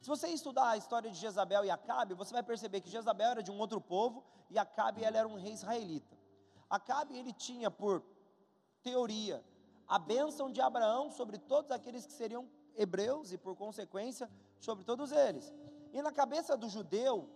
Se 0.00 0.08
você 0.08 0.28
estudar 0.28 0.70
a 0.70 0.76
história 0.76 1.10
de 1.10 1.16
Jezabel 1.16 1.64
e 1.64 1.70
Acabe, 1.70 2.14
você 2.14 2.32
vai 2.32 2.42
perceber 2.42 2.80
que 2.80 2.90
Jezabel 2.90 3.30
era 3.30 3.42
de 3.42 3.50
um 3.50 3.58
outro 3.58 3.80
povo 3.80 4.24
e 4.48 4.58
Acabe 4.58 5.04
ela 5.04 5.18
era 5.18 5.28
um 5.28 5.36
rei 5.36 5.52
israelita. 5.52 6.18
Acabe 6.68 7.16
ele 7.16 7.32
tinha 7.32 7.70
por 7.70 8.02
teoria 8.82 9.44
a 9.86 9.98
bênção 9.98 10.50
de 10.50 10.60
Abraão 10.60 11.10
sobre 11.10 11.36
todos 11.38 11.70
aqueles 11.70 12.06
que 12.06 12.12
seriam 12.12 12.48
hebreus 12.74 13.32
e 13.32 13.38
por 13.38 13.54
consequência 13.54 14.30
sobre 14.58 14.84
todos 14.84 15.12
eles. 15.12 15.52
E 15.92 16.00
na 16.00 16.12
cabeça 16.12 16.56
do 16.56 16.68
judeu, 16.68 17.28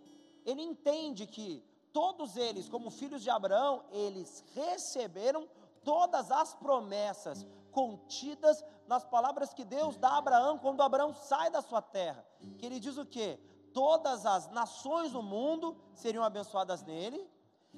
ele 0.45 0.63
entende 0.63 1.27
que 1.27 1.63
todos 1.95 2.37
eles, 2.37 2.69
como 2.69 2.91
filhos 2.91 3.23
de 3.23 3.31
Abraão, 3.31 3.85
eles 3.93 4.45
receberam 4.53 5.49
todas 5.85 6.29
as 6.33 6.53
promessas 6.53 7.47
contidas 7.71 8.65
nas 8.89 9.05
palavras 9.05 9.55
que 9.55 9.65
Deus 9.65 9.97
dá 9.97 10.11
a 10.11 10.19
Abraão 10.19 10.59
quando 10.59 10.83
Abraão 10.83 11.15
sai 11.15 11.51
da 11.51 11.63
sua 11.63 11.81
terra. 11.81 12.27
Que 12.59 12.67
ele 12.67 12.81
diz 12.81 12.99
o 12.99 13.07
quê? 13.07 13.39
Todas 13.73 14.27
as 14.27 14.51
nações 14.51 15.13
do 15.13 15.23
mundo 15.23 15.77
seriam 15.95 16.25
abençoadas 16.25 16.83
nele, 16.83 17.31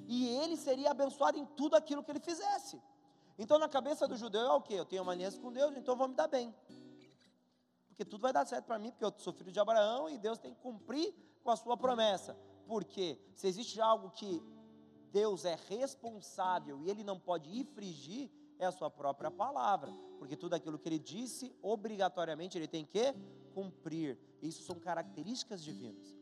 e 0.07 0.27
ele 0.27 0.57
seria 0.57 0.91
abençoado 0.91 1.37
em 1.37 1.45
tudo 1.45 1.75
aquilo 1.75 2.03
que 2.03 2.11
ele 2.11 2.19
fizesse. 2.19 2.81
Então, 3.37 3.59
na 3.59 3.69
cabeça 3.69 4.07
do 4.07 4.17
judeu 4.17 4.41
é 4.41 4.53
o 4.53 4.61
quê? 4.61 4.73
Eu 4.73 4.85
tenho 4.85 5.03
uma 5.03 5.11
aliança 5.11 5.39
com 5.39 5.51
Deus, 5.51 5.77
então 5.77 5.95
vou 5.95 6.07
me 6.07 6.15
dar 6.15 6.27
bem. 6.27 6.55
Porque 7.87 8.03
tudo 8.03 8.21
vai 8.21 8.33
dar 8.33 8.47
certo 8.47 8.65
para 8.65 8.79
mim, 8.79 8.89
porque 8.89 9.05
eu 9.05 9.13
sou 9.17 9.31
filho 9.31 9.51
de 9.51 9.59
Abraão 9.59 10.09
e 10.09 10.17
Deus 10.17 10.39
tem 10.39 10.53
que 10.53 10.59
cumprir 10.59 11.13
com 11.43 11.51
a 11.51 11.55
sua 11.55 11.77
promessa. 11.77 12.35
Porque 12.67 13.17
se 13.33 13.47
existe 13.47 13.79
algo 13.79 14.11
que 14.11 14.43
Deus 15.11 15.45
é 15.45 15.57
responsável 15.67 16.81
e 16.81 16.89
ele 16.89 17.03
não 17.03 17.19
pode 17.19 17.57
infringir, 17.57 18.29
é 18.59 18.65
a 18.65 18.71
sua 18.71 18.89
própria 18.89 19.29
palavra, 19.29 19.93
porque 20.17 20.35
tudo 20.35 20.53
aquilo 20.55 20.79
que 20.79 20.89
ele 20.89 20.99
disse, 20.99 21.55
obrigatoriamente 21.61 22.57
ele 22.57 22.67
tem 22.67 22.85
que 22.85 23.13
cumprir. 23.53 24.19
Isso 24.41 24.63
são 24.63 24.79
características 24.79 25.63
divinas. 25.63 26.15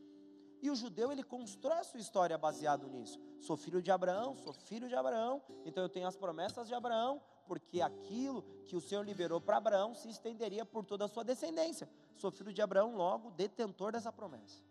E 0.61 0.69
o 0.69 0.75
judeu 0.75 1.11
ele 1.11 1.23
constrói 1.23 1.79
a 1.79 1.83
sua 1.83 1.99
história 1.99 2.37
baseado 2.37 2.87
nisso. 2.87 3.19
Sou 3.39 3.55
filho 3.55 3.81
de 3.81 3.91
Abraão, 3.91 4.35
sou 4.37 4.53
filho 4.53 4.87
de 4.87 4.95
Abraão, 4.95 5.41
então 5.65 5.83
eu 5.83 5.89
tenho 5.89 6.07
as 6.07 6.15
promessas 6.15 6.67
de 6.67 6.73
Abraão, 6.73 7.21
porque 7.45 7.81
aquilo 7.81 8.41
que 8.65 8.75
o 8.75 8.81
Senhor 8.81 9.03
liberou 9.05 9.39
para 9.39 9.57
Abraão 9.57 9.93
se 9.93 10.09
estenderia 10.09 10.65
por 10.65 10.83
toda 10.83 11.05
a 11.05 11.07
sua 11.07 11.23
descendência. 11.23 11.89
Sou 12.15 12.31
filho 12.31 12.51
de 12.51 12.61
Abraão, 12.61 12.95
logo 12.95 13.31
detentor 13.31 13.91
dessa 13.91 14.11
promessa. 14.11 14.63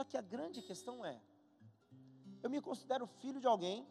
Só 0.00 0.04
que 0.04 0.16
a 0.16 0.22
grande 0.22 0.62
questão 0.62 1.04
é: 1.04 1.20
eu 2.42 2.48
me 2.48 2.58
considero 2.58 3.06
filho 3.06 3.38
de 3.38 3.46
alguém 3.46 3.86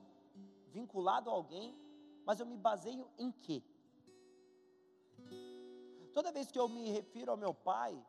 vinculado 0.70 1.30
a 1.30 1.34
alguém, 1.34 1.78
mas 2.26 2.40
eu 2.40 2.48
me 2.48 2.58
baseio 2.58 3.08
em 3.16 3.32
quê? 3.32 3.62
Toda 6.12 6.32
vez 6.32 6.50
que 6.50 6.58
eu 6.58 6.68
me 6.68 6.90
refiro 6.90 7.30
ao 7.30 7.38
meu 7.38 7.54
pai, 7.54 8.04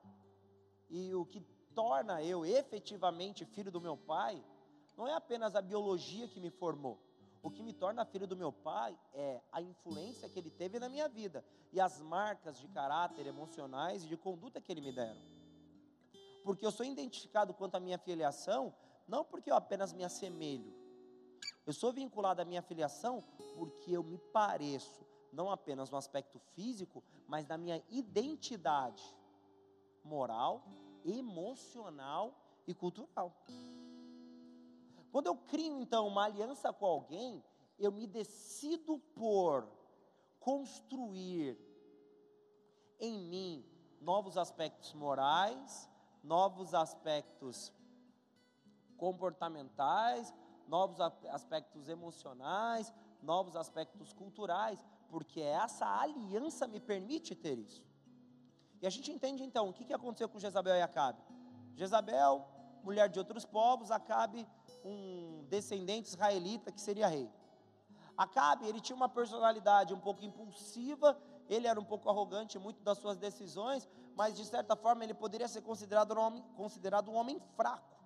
e 0.88 1.14
o 1.14 1.26
que 1.26 1.40
torna 1.74 2.22
eu 2.22 2.46
efetivamente 2.46 3.44
filho 3.44 3.70
do 3.70 3.82
meu 3.82 3.98
pai, 3.98 4.42
não 4.96 5.06
é 5.06 5.12
apenas 5.12 5.54
a 5.54 5.60
biologia 5.60 6.26
que 6.26 6.40
me 6.40 6.48
formou. 6.48 6.98
O 7.42 7.50
que 7.50 7.62
me 7.62 7.74
torna 7.74 8.06
filho 8.06 8.26
do 8.26 8.34
meu 8.34 8.50
pai 8.50 8.98
é 9.12 9.42
a 9.52 9.60
influência 9.60 10.26
que 10.26 10.38
ele 10.38 10.50
teve 10.50 10.78
na 10.78 10.88
minha 10.88 11.06
vida 11.06 11.44
e 11.70 11.78
as 11.78 12.00
marcas 12.00 12.58
de 12.58 12.66
caráter 12.68 13.26
emocionais 13.26 14.04
e 14.04 14.08
de 14.08 14.16
conduta 14.16 14.58
que 14.58 14.72
ele 14.72 14.80
me 14.80 14.90
deram. 14.90 15.39
Porque 16.42 16.64
eu 16.64 16.70
sou 16.70 16.86
identificado 16.86 17.54
quanto 17.54 17.76
à 17.76 17.80
minha 17.80 17.98
filiação, 17.98 18.74
não 19.06 19.24
porque 19.24 19.50
eu 19.50 19.56
apenas 19.56 19.92
me 19.92 20.04
assemelho, 20.04 20.72
eu 21.66 21.72
sou 21.72 21.92
vinculado 21.92 22.40
à 22.40 22.44
minha 22.44 22.62
filiação 22.62 23.22
porque 23.54 23.92
eu 23.92 24.02
me 24.02 24.18
pareço, 24.18 25.06
não 25.32 25.50
apenas 25.50 25.90
no 25.90 25.96
aspecto 25.96 26.38
físico, 26.54 27.02
mas 27.26 27.46
na 27.46 27.58
minha 27.58 27.82
identidade 27.88 29.04
moral, 30.02 30.64
emocional 31.04 32.34
e 32.66 32.74
cultural. 32.74 33.34
Quando 35.12 35.26
eu 35.26 35.36
crio 35.36 35.80
então 35.80 36.06
uma 36.06 36.24
aliança 36.24 36.72
com 36.72 36.86
alguém, 36.86 37.44
eu 37.78 37.90
me 37.90 38.06
decido 38.06 38.98
por 39.14 39.68
construir 40.38 41.58
em 42.98 43.18
mim 43.18 43.64
novos 44.00 44.36
aspectos 44.36 44.94
morais, 44.94 45.89
novos 46.22 46.74
aspectos 46.74 47.72
comportamentais, 48.96 50.34
novos 50.68 51.00
aspectos 51.00 51.88
emocionais, 51.88 52.92
novos 53.22 53.56
aspectos 53.56 54.12
culturais, 54.12 54.84
porque 55.08 55.40
essa 55.40 55.86
aliança 55.86 56.66
me 56.66 56.80
permite 56.80 57.34
ter 57.34 57.58
isso. 57.58 57.82
E 58.80 58.86
a 58.86 58.90
gente 58.90 59.10
entende 59.10 59.42
então 59.42 59.68
o 59.68 59.72
que, 59.72 59.84
que 59.84 59.92
aconteceu 59.92 60.28
com 60.28 60.38
Jezabel 60.38 60.76
e 60.76 60.82
Acabe. 60.82 61.22
Jezabel, 61.74 62.46
mulher 62.82 63.08
de 63.08 63.18
outros 63.18 63.44
povos, 63.44 63.90
Acabe, 63.90 64.46
um 64.84 65.44
descendente 65.48 66.08
israelita 66.08 66.72
que 66.72 66.80
seria 66.80 67.08
rei. 67.08 67.30
Acabe, 68.16 68.66
ele 68.66 68.80
tinha 68.80 68.96
uma 68.96 69.08
personalidade 69.08 69.92
um 69.94 70.00
pouco 70.00 70.24
impulsiva, 70.24 71.18
ele 71.48 71.66
era 71.66 71.80
um 71.80 71.84
pouco 71.84 72.08
arrogante 72.08 72.58
muito 72.58 72.82
das 72.82 72.98
suas 72.98 73.16
decisões, 73.16 73.88
mas 74.20 74.36
de 74.36 74.44
certa 74.44 74.76
forma 74.76 75.02
ele 75.02 75.14
poderia 75.14 75.48
ser 75.48 75.62
considerado 75.62 76.12
um 76.12 76.20
homem, 76.20 76.44
considerado 76.54 77.10
um 77.10 77.14
homem 77.14 77.40
fraco. 77.56 77.96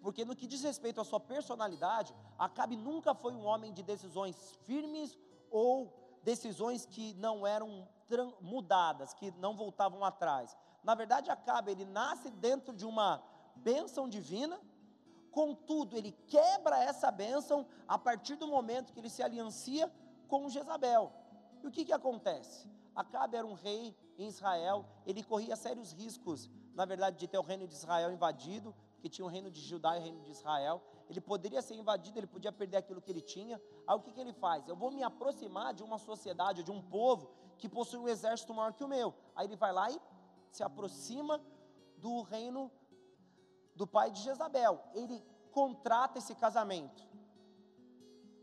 Porque 0.00 0.24
no 0.24 0.34
que 0.34 0.46
diz 0.46 0.62
respeito 0.62 1.02
à 1.02 1.04
sua 1.04 1.20
personalidade, 1.20 2.14
Acabe 2.38 2.74
nunca 2.74 3.14
foi 3.14 3.34
um 3.34 3.44
homem 3.44 3.74
de 3.74 3.82
decisões 3.82 4.34
firmes 4.62 5.18
ou 5.50 5.92
decisões 6.22 6.86
que 6.86 7.12
não 7.24 7.46
eram 7.46 7.86
mudadas, 8.40 9.12
que 9.12 9.30
não 9.32 9.54
voltavam 9.54 10.02
atrás. 10.02 10.56
Na 10.82 10.94
verdade, 10.94 11.30
Acabe, 11.30 11.72
ele 11.72 11.84
nasce 11.84 12.30
dentro 12.30 12.74
de 12.74 12.86
uma 12.86 13.22
bênção 13.56 14.08
divina, 14.08 14.58
contudo, 15.30 15.94
ele 15.94 16.12
quebra 16.26 16.82
essa 16.82 17.10
bênção 17.10 17.66
a 17.86 17.98
partir 17.98 18.36
do 18.36 18.48
momento 18.48 18.94
que 18.94 19.00
ele 19.00 19.10
se 19.10 19.22
aliancia 19.22 19.92
com 20.26 20.48
Jezabel. 20.48 21.12
E 21.62 21.66
o 21.66 21.70
que, 21.70 21.84
que 21.84 21.92
acontece? 21.92 22.66
Acabe 22.96 23.36
era 23.36 23.46
um 23.46 23.52
rei 23.52 23.94
em 24.18 24.26
Israel, 24.26 24.84
ele 25.06 25.22
corria 25.22 25.56
sérios 25.56 25.92
riscos, 25.92 26.50
na 26.74 26.84
verdade, 26.84 27.18
de 27.18 27.26
ter 27.26 27.38
o 27.38 27.42
reino 27.42 27.66
de 27.66 27.74
Israel 27.74 28.12
invadido, 28.12 28.74
que 29.00 29.08
tinha 29.08 29.24
o 29.24 29.28
reino 29.28 29.50
de 29.50 29.60
Judá 29.60 29.96
e 29.96 30.00
o 30.00 30.02
reino 30.02 30.20
de 30.22 30.30
Israel. 30.30 30.82
Ele 31.08 31.20
poderia 31.20 31.60
ser 31.60 31.74
invadido, 31.74 32.18
ele 32.18 32.26
podia 32.26 32.50
perder 32.50 32.78
aquilo 32.78 33.02
que 33.02 33.10
ele 33.10 33.20
tinha. 33.20 33.60
Aí 33.86 33.96
o 33.96 34.00
que, 34.00 34.12
que 34.12 34.20
ele 34.20 34.32
faz? 34.32 34.66
Eu 34.66 34.76
vou 34.76 34.90
me 34.90 35.02
aproximar 35.02 35.74
de 35.74 35.82
uma 35.82 35.98
sociedade, 35.98 36.62
de 36.62 36.70
um 36.70 36.80
povo 36.80 37.30
que 37.58 37.68
possui 37.68 37.98
um 37.98 38.08
exército 38.08 38.54
maior 38.54 38.72
que 38.72 38.82
o 38.82 38.88
meu. 38.88 39.14
Aí 39.36 39.46
ele 39.46 39.56
vai 39.56 39.72
lá 39.72 39.90
e 39.90 40.00
se 40.50 40.62
aproxima 40.62 41.40
do 41.98 42.22
reino 42.22 42.70
do 43.74 43.86
pai 43.86 44.10
de 44.10 44.20
Jezabel. 44.22 44.82
Ele 44.94 45.22
contrata 45.52 46.18
esse 46.18 46.34
casamento. 46.34 47.02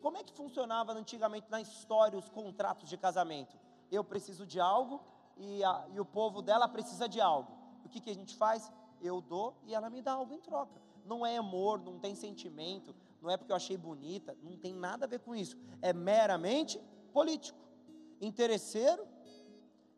Como 0.01 0.18
é 0.18 0.24
que 0.24 0.34
funcionava 0.34 0.94
antigamente 0.94 1.50
na 1.50 1.62
história 1.62 2.18
os 2.18 2.30
contratos 2.30 2.90
de 2.90 2.98
casamento? 2.98 3.58
Eu 3.92 4.04
preciso 4.04 4.46
de 4.46 4.60
algo 4.60 5.01
e, 5.41 5.63
a, 5.63 5.86
e 5.93 6.00
o 6.00 6.05
povo 6.05 6.41
dela 6.41 6.67
precisa 6.67 7.07
de 7.10 7.19
algo. 7.19 7.51
O 7.83 7.89
que, 7.89 8.00
que 8.00 8.10
a 8.10 8.15
gente 8.15 8.36
faz? 8.36 8.71
eu 9.01 9.19
dou 9.19 9.55
e 9.65 9.74
ela 9.74 9.89
me 9.89 10.01
dá 10.01 10.13
algo 10.13 10.33
em 10.33 10.39
troca. 10.39 10.81
Não 11.05 11.25
é 11.25 11.38
amor, 11.38 11.81
não 11.81 12.00
tem 12.00 12.15
sentimento, 12.15 12.95
não 13.21 13.29
é 13.29 13.38
porque 13.38 13.51
eu 13.51 13.55
achei 13.55 13.75
bonita, 13.75 14.38
não 14.41 14.55
tem 14.55 14.74
nada 14.74 15.05
a 15.05 15.10
ver 15.10 15.19
com 15.19 15.36
isso. 15.36 15.57
É 15.81 15.91
meramente 15.91 16.79
político, 17.12 17.60
interesseiro 18.19 19.05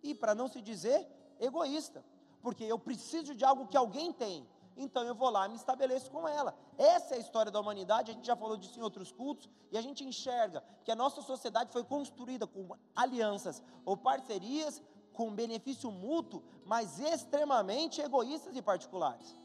e, 0.01 0.15
para 0.15 0.33
não 0.33 0.47
se 0.47 0.61
dizer, 0.61 1.07
egoísta. 1.39 2.03
Porque 2.41 2.63
eu 2.63 2.79
preciso 2.79 3.35
de 3.35 3.43
algo 3.43 3.67
que 3.67 3.77
alguém 3.77 4.11
tem. 4.11 4.47
Então 4.75 5.03
eu 5.03 5.13
vou 5.13 5.29
lá 5.29 5.45
e 5.45 5.49
me 5.49 5.55
estabeleço 5.55 6.09
com 6.09 6.27
ela. 6.27 6.55
Essa 6.77 7.13
é 7.13 7.17
a 7.17 7.21
história 7.21 7.51
da 7.51 7.59
humanidade, 7.59 8.11
a 8.11 8.13
gente 8.13 8.25
já 8.25 8.35
falou 8.35 8.57
disso 8.57 8.79
em 8.79 8.81
outros 8.81 9.11
cultos, 9.11 9.47
e 9.71 9.77
a 9.77 9.81
gente 9.81 10.03
enxerga 10.03 10.63
que 10.83 10.91
a 10.91 10.95
nossa 10.95 11.21
sociedade 11.21 11.71
foi 11.71 11.83
construída 11.83 12.47
com 12.47 12.75
alianças 12.95 13.61
ou 13.85 13.95
parcerias 13.95 14.81
com 15.13 15.33
benefício 15.33 15.91
mútuo, 15.91 16.43
mas 16.65 16.99
extremamente 16.99 18.01
egoístas 18.01 18.55
e 18.55 18.61
particulares. 18.61 19.35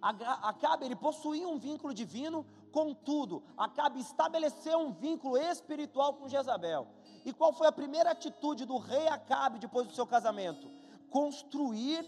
Acabe, 0.00 0.84
ele 0.84 0.96
possuía 0.96 1.48
um 1.48 1.58
vínculo 1.58 1.94
divino, 1.94 2.44
contudo, 2.70 3.42
Acabe 3.56 4.00
estabeleceu 4.00 4.78
um 4.78 4.92
vínculo 4.92 5.38
espiritual 5.38 6.14
com 6.14 6.28
Jezabel. 6.28 6.86
E 7.24 7.32
qual 7.32 7.54
foi 7.54 7.66
a 7.66 7.72
primeira 7.72 8.10
atitude 8.10 8.66
do 8.66 8.76
rei 8.76 9.08
Acabe 9.08 9.58
depois 9.58 9.86
do 9.86 9.94
seu 9.94 10.06
casamento? 10.06 10.70
Construir 11.08 12.04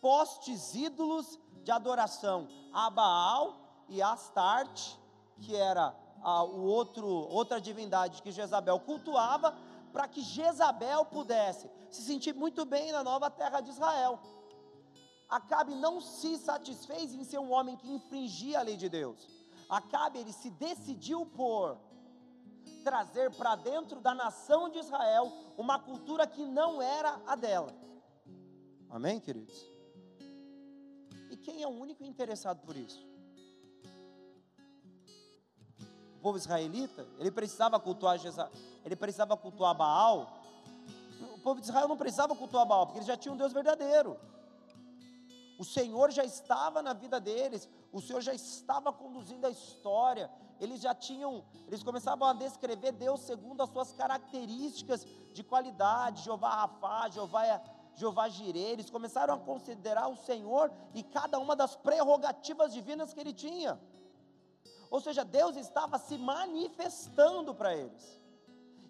postes 0.00 0.74
ídolos 0.74 1.38
de 1.62 1.70
adoração 1.70 2.48
a 2.72 2.90
Baal 2.90 3.84
e 3.88 4.00
a 4.02 4.12
Astarte, 4.12 4.98
que 5.40 5.54
era 5.54 5.94
a, 6.22 6.42
o 6.42 6.64
outro, 6.64 7.06
outra 7.06 7.60
divindade 7.60 8.22
que 8.22 8.32
Jezabel 8.32 8.80
cultuava, 8.80 9.56
para 9.92 10.08
que 10.08 10.22
Jezabel 10.22 11.04
pudesse 11.04 11.70
se 11.90 12.02
sentir 12.02 12.34
muito 12.34 12.64
bem 12.64 12.92
na 12.92 13.02
nova 13.02 13.30
terra 13.30 13.60
de 13.60 13.70
Israel. 13.70 14.20
Acabe 15.28 15.74
não 15.74 16.00
se 16.00 16.38
satisfez 16.38 17.14
em 17.14 17.24
ser 17.24 17.38
um 17.38 17.52
homem 17.52 17.76
que 17.76 17.90
infringia 17.90 18.58
a 18.58 18.62
lei 18.62 18.76
de 18.76 18.88
Deus. 18.88 19.28
Acabe 19.68 20.18
ele 20.18 20.32
se 20.32 20.50
decidiu 20.50 21.24
por 21.26 21.78
trazer 22.82 23.30
para 23.36 23.54
dentro 23.56 24.00
da 24.00 24.14
nação 24.14 24.68
de 24.68 24.78
Israel 24.78 25.32
uma 25.56 25.78
cultura 25.78 26.26
que 26.26 26.44
não 26.44 26.82
era 26.82 27.20
a 27.26 27.36
dela. 27.36 27.72
Amém, 28.88 29.20
queridos? 29.20 29.70
E 31.30 31.36
quem 31.36 31.62
é 31.62 31.66
o 31.66 31.70
único 31.70 32.02
interessado 32.02 32.60
por 32.66 32.76
isso? 32.76 33.08
O 36.16 36.20
povo 36.20 36.36
israelita, 36.36 37.06
ele 37.18 37.30
precisava 37.30 37.78
cultuar 37.78 38.18
ele 38.84 38.96
precisava 38.96 39.36
cultuar 39.36 39.74
Baal. 39.74 40.38
O 41.34 41.38
povo 41.38 41.60
de 41.60 41.66
Israel 41.66 41.88
não 41.88 41.96
precisava 41.96 42.34
cultuar 42.34 42.66
Baal, 42.66 42.86
porque 42.86 42.98
eles 42.98 43.06
já 43.06 43.16
tinham 43.16 43.34
um 43.34 43.38
Deus 43.38 43.52
verdadeiro. 43.52 44.18
O 45.58 45.64
Senhor 45.64 46.10
já 46.10 46.24
estava 46.24 46.80
na 46.80 46.94
vida 46.94 47.20
deles, 47.20 47.68
o 47.92 48.00
Senhor 48.00 48.22
já 48.22 48.32
estava 48.32 48.90
conduzindo 48.92 49.46
a 49.46 49.50
história, 49.50 50.30
eles 50.58 50.80
já 50.80 50.94
tinham, 50.94 51.44
eles 51.66 51.82
começavam 51.82 52.26
a 52.26 52.32
descrever 52.32 52.92
Deus 52.92 53.20
segundo 53.20 53.62
as 53.62 53.68
suas 53.68 53.92
características 53.92 55.06
de 55.34 55.42
qualidade, 55.42 56.22
Jeová 56.22 56.50
Rafá, 56.50 57.10
Jeová, 57.10 57.60
Jeová 57.94 58.28
Jireh, 58.28 58.72
eles 58.72 58.88
começaram 58.88 59.34
a 59.34 59.38
considerar 59.38 60.08
o 60.08 60.16
Senhor 60.16 60.72
e 60.94 61.02
cada 61.02 61.38
uma 61.38 61.54
das 61.54 61.76
prerrogativas 61.76 62.72
divinas 62.72 63.12
que 63.12 63.20
ele 63.20 63.34
tinha. 63.34 63.78
Ou 64.90 65.00
seja, 65.00 65.24
Deus 65.24 65.56
estava 65.56 65.98
se 65.98 66.16
manifestando 66.18 67.54
para 67.54 67.74
eles. 67.74 68.19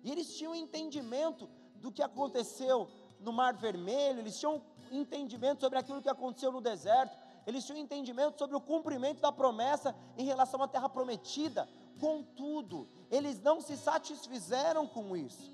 E 0.02 0.10
eles 0.10 0.34
tinham 0.36 0.54
entendimento 0.54 1.48
do 1.76 1.92
que 1.92 2.02
aconteceu 2.02 2.88
no 3.18 3.32
Mar 3.32 3.54
Vermelho, 3.54 4.20
eles 4.20 4.38
tinham 4.38 4.62
entendimento 4.90 5.60
sobre 5.60 5.78
aquilo 5.78 6.02
que 6.02 6.08
aconteceu 6.08 6.50
no 6.50 6.60
deserto, 6.60 7.16
eles 7.46 7.64
tinham 7.64 7.78
entendimento 7.78 8.38
sobre 8.38 8.56
o 8.56 8.60
cumprimento 8.60 9.20
da 9.20 9.32
promessa 9.32 9.94
em 10.16 10.24
relação 10.24 10.62
à 10.62 10.68
terra 10.68 10.88
prometida. 10.88 11.68
Contudo, 11.98 12.88
eles 13.10 13.40
não 13.40 13.60
se 13.60 13.76
satisfizeram 13.76 14.86
com 14.86 15.16
isso. 15.16 15.50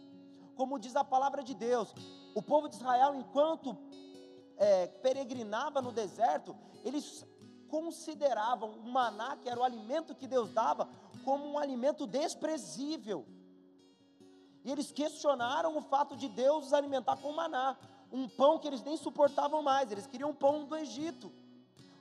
Como 0.54 0.78
diz 0.78 0.94
a 0.96 1.04
palavra 1.04 1.42
de 1.42 1.54
Deus, 1.54 1.94
o 2.34 2.42
povo 2.42 2.68
de 2.68 2.76
Israel, 2.76 3.14
enquanto 3.14 3.76
é, 4.56 4.86
peregrinava 4.86 5.82
no 5.82 5.92
deserto, 5.92 6.56
eles 6.84 7.26
consideravam 7.68 8.70
o 8.70 8.88
maná, 8.88 9.36
que 9.36 9.48
era 9.48 9.60
o 9.60 9.64
alimento 9.64 10.14
que 10.14 10.26
Deus 10.26 10.50
dava, 10.52 10.88
como 11.24 11.44
um 11.46 11.58
alimento 11.58 12.06
desprezível. 12.06 13.26
E 14.66 14.70
eles 14.72 14.90
questionaram 14.90 15.78
o 15.78 15.80
fato 15.80 16.16
de 16.16 16.28
Deus 16.28 16.66
os 16.66 16.72
alimentar 16.72 17.16
com 17.18 17.30
maná, 17.30 17.76
um 18.10 18.28
pão 18.28 18.58
que 18.58 18.66
eles 18.66 18.82
nem 18.82 18.96
suportavam 18.96 19.62
mais, 19.62 19.92
eles 19.92 20.08
queriam 20.08 20.30
um 20.30 20.34
pão 20.34 20.64
do 20.64 20.76
Egito. 20.76 21.32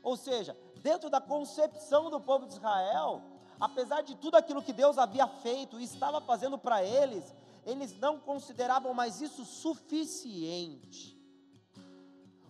Ou 0.01 0.17
seja, 0.17 0.57
dentro 0.81 1.07
da 1.07 1.21
concepção 1.21 2.09
do 2.09 2.19
povo 2.19 2.47
de 2.47 2.53
Israel, 2.53 3.21
apesar 3.59 4.01
de 4.01 4.15
tudo 4.15 4.33
aquilo 4.33 4.63
que 4.63 4.73
Deus 4.73 4.97
havia 4.97 5.27
feito 5.27 5.79
e 5.79 5.83
estava 5.83 6.19
fazendo 6.19 6.57
para 6.57 6.83
eles, 6.83 7.35
eles 7.67 7.95
não 7.99 8.19
consideravam 8.19 8.95
mais 8.95 9.21
isso 9.21 9.45
suficiente. 9.45 11.15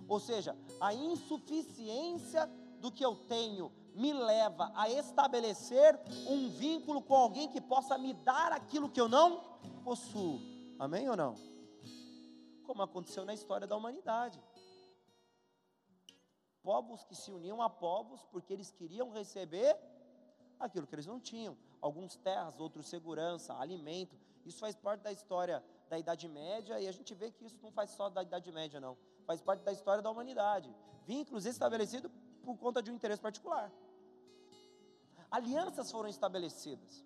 Ou 0.08 0.22
seja, 0.22 0.56
a 0.80 0.94
insuficiência 0.94 2.50
do 2.80 2.90
que 2.90 3.04
eu 3.04 3.18
tenho 3.28 3.70
me 3.96 4.14
leva 4.14 4.72
a 4.76 4.90
estabelecer 4.90 6.00
um 6.28 6.50
vínculo 6.50 7.02
com 7.02 7.16
alguém 7.16 7.50
que 7.50 7.60
possa 7.60 7.98
me 7.98 8.14
dar 8.14 8.52
aquilo 8.52 8.90
que 8.90 9.02
eu 9.02 9.08
não 9.08 9.42
possuo. 9.84 10.40
Amém 10.78 11.10
ou 11.10 11.16
não? 11.16 11.36
Como 12.66 12.84
aconteceu 12.84 13.26
na 13.26 13.34
história 13.34 13.66
da 13.66 13.76
humanidade 13.76 14.40
povos 16.66 17.04
que 17.04 17.14
se 17.14 17.32
uniam 17.32 17.62
a 17.62 17.70
povos 17.70 18.26
porque 18.32 18.52
eles 18.52 18.72
queriam 18.72 19.12
receber 19.12 19.78
aquilo 20.60 20.88
que 20.88 20.96
eles 20.96 21.06
não 21.06 21.20
tinham. 21.20 21.56
Alguns 21.80 22.16
terras, 22.16 22.60
outros 22.60 22.88
segurança, 22.88 23.54
alimento. 23.56 24.18
Isso 24.44 24.58
faz 24.58 24.76
parte 24.76 25.02
da 25.02 25.12
história 25.12 25.64
da 25.88 26.00
Idade 26.00 26.28
Média 26.28 26.80
e 26.80 26.88
a 26.88 26.92
gente 26.92 27.14
vê 27.14 27.30
que 27.30 27.46
isso 27.46 27.60
não 27.62 27.72
faz 27.72 27.92
só 27.92 28.10
da 28.10 28.24
Idade 28.24 28.52
Média, 28.52 28.80
não. 28.80 28.98
Faz 29.28 29.42
parte 29.42 29.62
da 29.62 29.72
história 29.72 30.02
da 30.02 30.10
humanidade. 30.10 30.76
Vínculos 31.06 31.46
estabelecidos 31.46 32.12
por 32.44 32.58
conta 32.58 32.82
de 32.82 32.90
um 32.90 32.96
interesse 32.96 33.22
particular. 33.22 33.72
Alianças 35.36 35.92
foram 35.92 36.08
estabelecidas. 36.08 37.04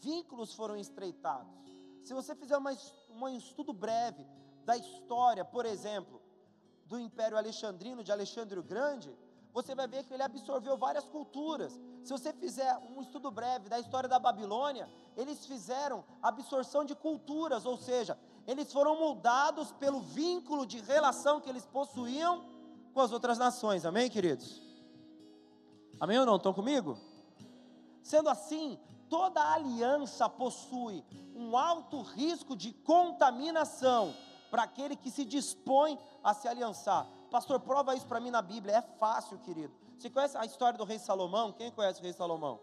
Vínculos 0.00 0.52
foram 0.52 0.76
estreitados. 0.76 1.54
Se 2.02 2.12
você 2.12 2.34
fizer 2.34 2.56
uma, 2.56 2.72
um 3.08 3.28
estudo 3.28 3.72
breve 3.72 4.26
da 4.64 4.76
história, 4.76 5.44
por 5.44 5.64
exemplo, 5.64 6.20
do 6.86 6.98
Império 6.98 7.38
Alexandrino, 7.38 8.02
de 8.02 8.10
Alexandre 8.10 8.58
o 8.58 8.64
Grande, 8.64 9.16
você 9.52 9.76
vai 9.76 9.86
ver 9.86 10.02
que 10.02 10.12
ele 10.12 10.24
absorveu 10.24 10.76
várias 10.76 11.06
culturas. 11.06 11.78
Se 12.02 12.12
você 12.12 12.32
fizer 12.32 12.76
um 12.96 13.00
estudo 13.00 13.30
breve 13.30 13.68
da 13.68 13.78
história 13.78 14.08
da 14.08 14.18
Babilônia, 14.18 14.88
eles 15.16 15.46
fizeram 15.46 16.04
absorção 16.20 16.84
de 16.84 16.96
culturas, 16.96 17.64
ou 17.64 17.76
seja, 17.76 18.18
eles 18.44 18.72
foram 18.72 18.98
moldados 18.98 19.70
pelo 19.70 20.00
vínculo 20.00 20.66
de 20.66 20.80
relação 20.80 21.40
que 21.40 21.48
eles 21.48 21.64
possuíam 21.64 22.44
com 22.92 23.00
as 23.00 23.12
outras 23.12 23.38
nações. 23.38 23.86
Amém, 23.86 24.10
queridos? 24.10 24.60
Amém 26.00 26.18
ou 26.18 26.26
não? 26.26 26.34
Estão 26.34 26.52
comigo? 26.52 27.11
Sendo 28.02 28.28
assim, 28.28 28.78
toda 29.08 29.52
aliança 29.52 30.28
possui 30.28 31.04
um 31.34 31.56
alto 31.56 32.00
risco 32.02 32.56
de 32.56 32.72
contaminação 32.72 34.14
para 34.50 34.64
aquele 34.64 34.96
que 34.96 35.10
se 35.10 35.24
dispõe 35.24 35.98
a 36.22 36.34
se 36.34 36.46
aliançar. 36.48 37.06
Pastor, 37.30 37.60
prova 37.60 37.94
isso 37.94 38.06
para 38.06 38.20
mim 38.20 38.30
na 38.30 38.42
Bíblia. 38.42 38.76
É 38.76 38.82
fácil, 38.82 39.38
querido. 39.38 39.74
Você 39.98 40.10
conhece 40.10 40.36
a 40.36 40.44
história 40.44 40.76
do 40.76 40.84
rei 40.84 40.98
Salomão? 40.98 41.52
Quem 41.52 41.70
conhece 41.70 42.00
o 42.00 42.02
rei 42.02 42.12
Salomão? 42.12 42.60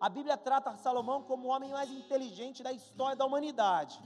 A 0.00 0.08
Bíblia 0.08 0.36
trata 0.36 0.76
Salomão 0.76 1.22
como 1.22 1.48
o 1.48 1.50
homem 1.50 1.72
mais 1.72 1.90
inteligente 1.90 2.62
da 2.62 2.72
história 2.72 3.16
da 3.16 3.24
humanidade, 3.24 3.98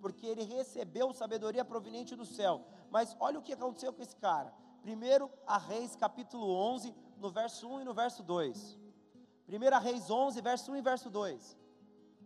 porque 0.00 0.26
ele 0.26 0.44
recebeu 0.44 1.12
sabedoria 1.12 1.64
proveniente 1.64 2.14
do 2.14 2.26
céu. 2.26 2.60
Mas 2.90 3.16
olha 3.18 3.38
o 3.38 3.42
que 3.42 3.54
aconteceu 3.54 3.92
com 3.92 4.02
esse 4.02 4.14
cara. 4.16 4.52
Primeiro, 4.82 5.30
a 5.46 5.56
Reis, 5.56 5.96
capítulo 5.96 6.52
11, 6.52 6.94
no 7.18 7.30
verso 7.30 7.66
1 7.68 7.80
e 7.80 7.84
no 7.84 7.94
verso 7.94 8.22
2. 8.22 8.81
Primeiro, 9.52 9.76
a 9.76 9.78
Reis 9.78 10.10
11, 10.10 10.40
verso 10.40 10.72
1 10.72 10.76
e 10.76 10.80
verso 10.80 11.10
2. 11.10 11.58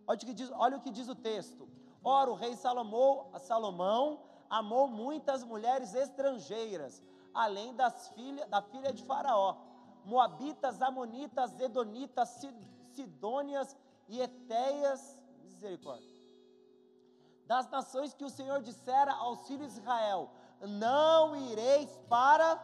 Olha 0.07 0.17
o 0.17 0.19
que 0.21 0.33
diz, 0.33 0.49
olha 0.53 0.77
o, 0.77 0.81
que 0.81 0.93
diz 0.93 1.09
o 1.09 1.15
texto. 1.17 1.69
Ora, 2.05 2.31
o 2.31 2.35
rei 2.35 2.55
Salomão, 2.55 3.33
Salomão 3.41 4.21
amou 4.49 4.87
muitas 4.87 5.43
mulheres 5.43 5.93
estrangeiras, 5.93 7.03
além 7.35 7.75
das 7.75 8.11
filha, 8.11 8.47
da 8.47 8.62
filha 8.62 8.93
de 8.93 9.03
Faraó, 9.03 9.57
Moabitas, 10.05 10.81
Amonitas, 10.81 11.59
Edonitas, 11.59 12.29
Sidônias 12.95 13.77
e 14.07 14.21
Etéias, 14.21 15.19
misericórdia. 15.43 16.15
Das 17.45 17.69
nações 17.69 18.15
que 18.15 18.25
o 18.25 18.31
Senhor 18.31 18.62
dissera 18.62 19.12
aos 19.12 19.49
filhos 19.49 19.73
de 19.73 19.81
Israel: 19.81 20.31
Não 20.61 21.35
ireis 21.35 21.91
para. 22.09 22.55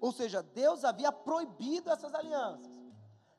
Ou 0.00 0.12
seja, 0.12 0.42
Deus 0.42 0.84
havia 0.84 1.12
proibido 1.12 1.90
essas 1.90 2.14
alianças, 2.14 2.70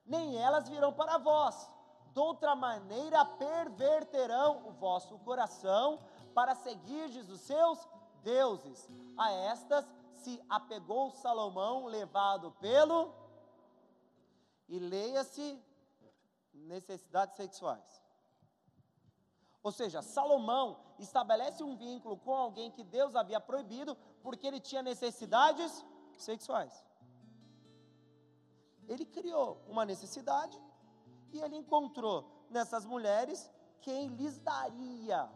nem 0.05 0.37
elas 0.37 0.69
virão 0.69 0.93
para 0.93 1.17
vós 1.17 1.67
de 2.13 2.19
outra 2.19 2.55
maneira 2.55 3.23
perverterão 3.25 4.67
o 4.67 4.71
vosso 4.71 5.17
coração 5.19 5.99
para 6.33 6.55
seguirdes 6.55 7.29
os 7.29 7.41
seus 7.41 7.79
deuses. 8.23 8.89
A 9.17 9.31
estas 9.31 9.85
se 10.15 10.41
apegou 10.49 11.11
Salomão, 11.11 11.85
levado 11.85 12.51
pelo. 12.59 13.13
E 14.67 14.79
leia-se 14.79 15.61
necessidades 16.53 17.35
sexuais. 17.35 18.01
Ou 19.63 19.71
seja, 19.71 20.01
Salomão 20.01 20.79
estabelece 20.97 21.61
um 21.63 21.75
vínculo 21.75 22.17
com 22.17 22.33
alguém 22.33 22.71
que 22.71 22.83
Deus 22.83 23.15
havia 23.15 23.39
proibido, 23.39 23.95
porque 24.23 24.47
ele 24.47 24.59
tinha 24.59 24.81
necessidades 24.81 25.85
sexuais. 26.21 26.85
Ele 28.87 29.05
criou 29.05 29.61
uma 29.67 29.85
necessidade 29.85 30.59
e 31.31 31.39
ele 31.39 31.55
encontrou 31.55 32.45
nessas 32.49 32.85
mulheres 32.85 33.49
quem 33.81 34.07
lhes 34.09 34.37
daria, 34.39 35.29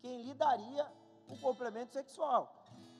quem 0.00 0.22
lhe 0.22 0.34
daria 0.34 0.90
o 1.28 1.36
complemento 1.38 1.92
sexual. 1.92 2.52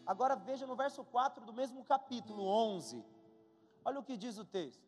Agora 0.05 0.37
veja 0.37 0.67
no 0.67 0.77
verso 0.77 1.05
4 1.05 1.45
do 1.45 1.53
mesmo 1.53 1.85
capítulo 1.85 2.45
11. 2.45 3.05
Olha 3.85 4.01
o 4.01 4.05
que 4.05 4.17
diz 4.17 4.39
o 4.39 4.45
texto. 4.45 4.85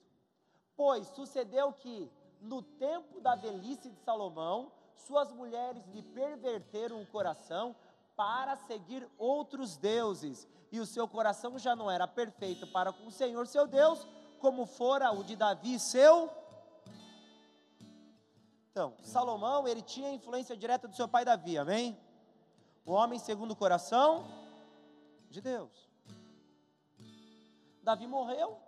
Pois 0.77 1.07
sucedeu 1.09 1.73
que, 1.73 2.11
no 2.41 2.63
tempo 2.63 3.21
da 3.21 3.35
velhice 3.35 3.91
de 3.91 4.01
Salomão, 4.01 4.73
suas 4.95 5.33
mulheres 5.33 5.85
lhe 5.89 6.03
perverteram 6.03 7.01
o 7.01 7.07
coração 7.07 7.75
para 8.19 8.57
seguir 8.57 9.09
outros 9.17 9.77
deuses, 9.77 10.49
e 10.73 10.81
o 10.81 10.87
seu 10.87 11.07
coração 11.07 11.57
já 11.57 11.77
não 11.77 11.89
era 11.89 12.05
perfeito 12.09 12.67
para 12.67 12.93
com 12.93 13.07
o 13.07 13.13
Senhor 13.13 13.47
seu 13.47 13.65
Deus, 13.65 14.05
como 14.41 14.67
fora 14.67 15.13
o 15.13 15.23
de 15.23 15.37
Davi, 15.37 15.79
seu 15.79 16.29
Então, 18.73 18.97
Salomão, 19.03 19.69
ele 19.69 19.83
tinha 19.83 20.11
influência 20.11 20.57
direta 20.57 20.89
do 20.89 20.97
seu 20.97 21.07
pai 21.07 21.25
Davi, 21.25 21.57
amém? 21.57 21.97
O 22.85 22.91
homem 22.91 23.21
segundo 23.21 23.53
o 23.53 23.57
coração 23.57 24.25
de 25.31 25.41
Deus. 25.41 25.89
Davi 27.85 28.09
morreu, 28.09 28.59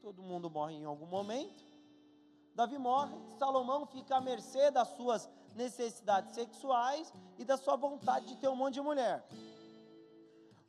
todo 0.00 0.22
mundo 0.22 0.48
morre 0.48 0.74
em 0.74 0.84
algum 0.84 1.06
momento. 1.06 1.64
Davi 2.54 2.78
morre, 2.78 3.16
Salomão 3.36 3.84
fica 3.84 4.16
à 4.16 4.20
mercê 4.20 4.70
das 4.70 4.88
suas 4.90 5.28
necessidades 5.54 6.34
sexuais 6.34 7.12
e 7.38 7.44
da 7.44 7.56
sua 7.56 7.76
vontade 7.76 8.26
de 8.26 8.36
ter 8.36 8.48
um 8.48 8.56
monte 8.56 8.74
de 8.74 8.80
mulher. 8.80 9.26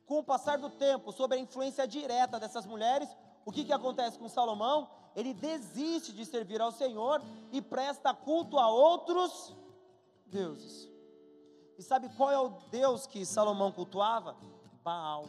Com 0.06 0.18
o 0.18 0.24
passar 0.24 0.58
do 0.58 0.70
tempo, 0.70 1.12
sob 1.12 1.34
a 1.34 1.38
influência 1.38 1.86
direta 1.86 2.38
dessas 2.40 2.66
mulheres, 2.66 3.08
o 3.44 3.52
que, 3.52 3.64
que 3.64 3.72
acontece 3.72 4.18
com 4.18 4.28
Salomão? 4.28 4.90
Ele 5.14 5.34
desiste 5.34 6.12
de 6.12 6.24
servir 6.24 6.60
ao 6.60 6.72
Senhor 6.72 7.22
e 7.52 7.60
presta 7.60 8.14
culto 8.14 8.58
a 8.58 8.68
outros 8.68 9.54
deuses. 10.26 10.88
E 11.78 11.82
sabe 11.82 12.08
qual 12.16 12.30
é 12.30 12.38
o 12.38 12.50
Deus 12.70 13.06
que 13.06 13.24
Salomão 13.24 13.72
cultuava? 13.72 14.36
Baal. 14.82 15.26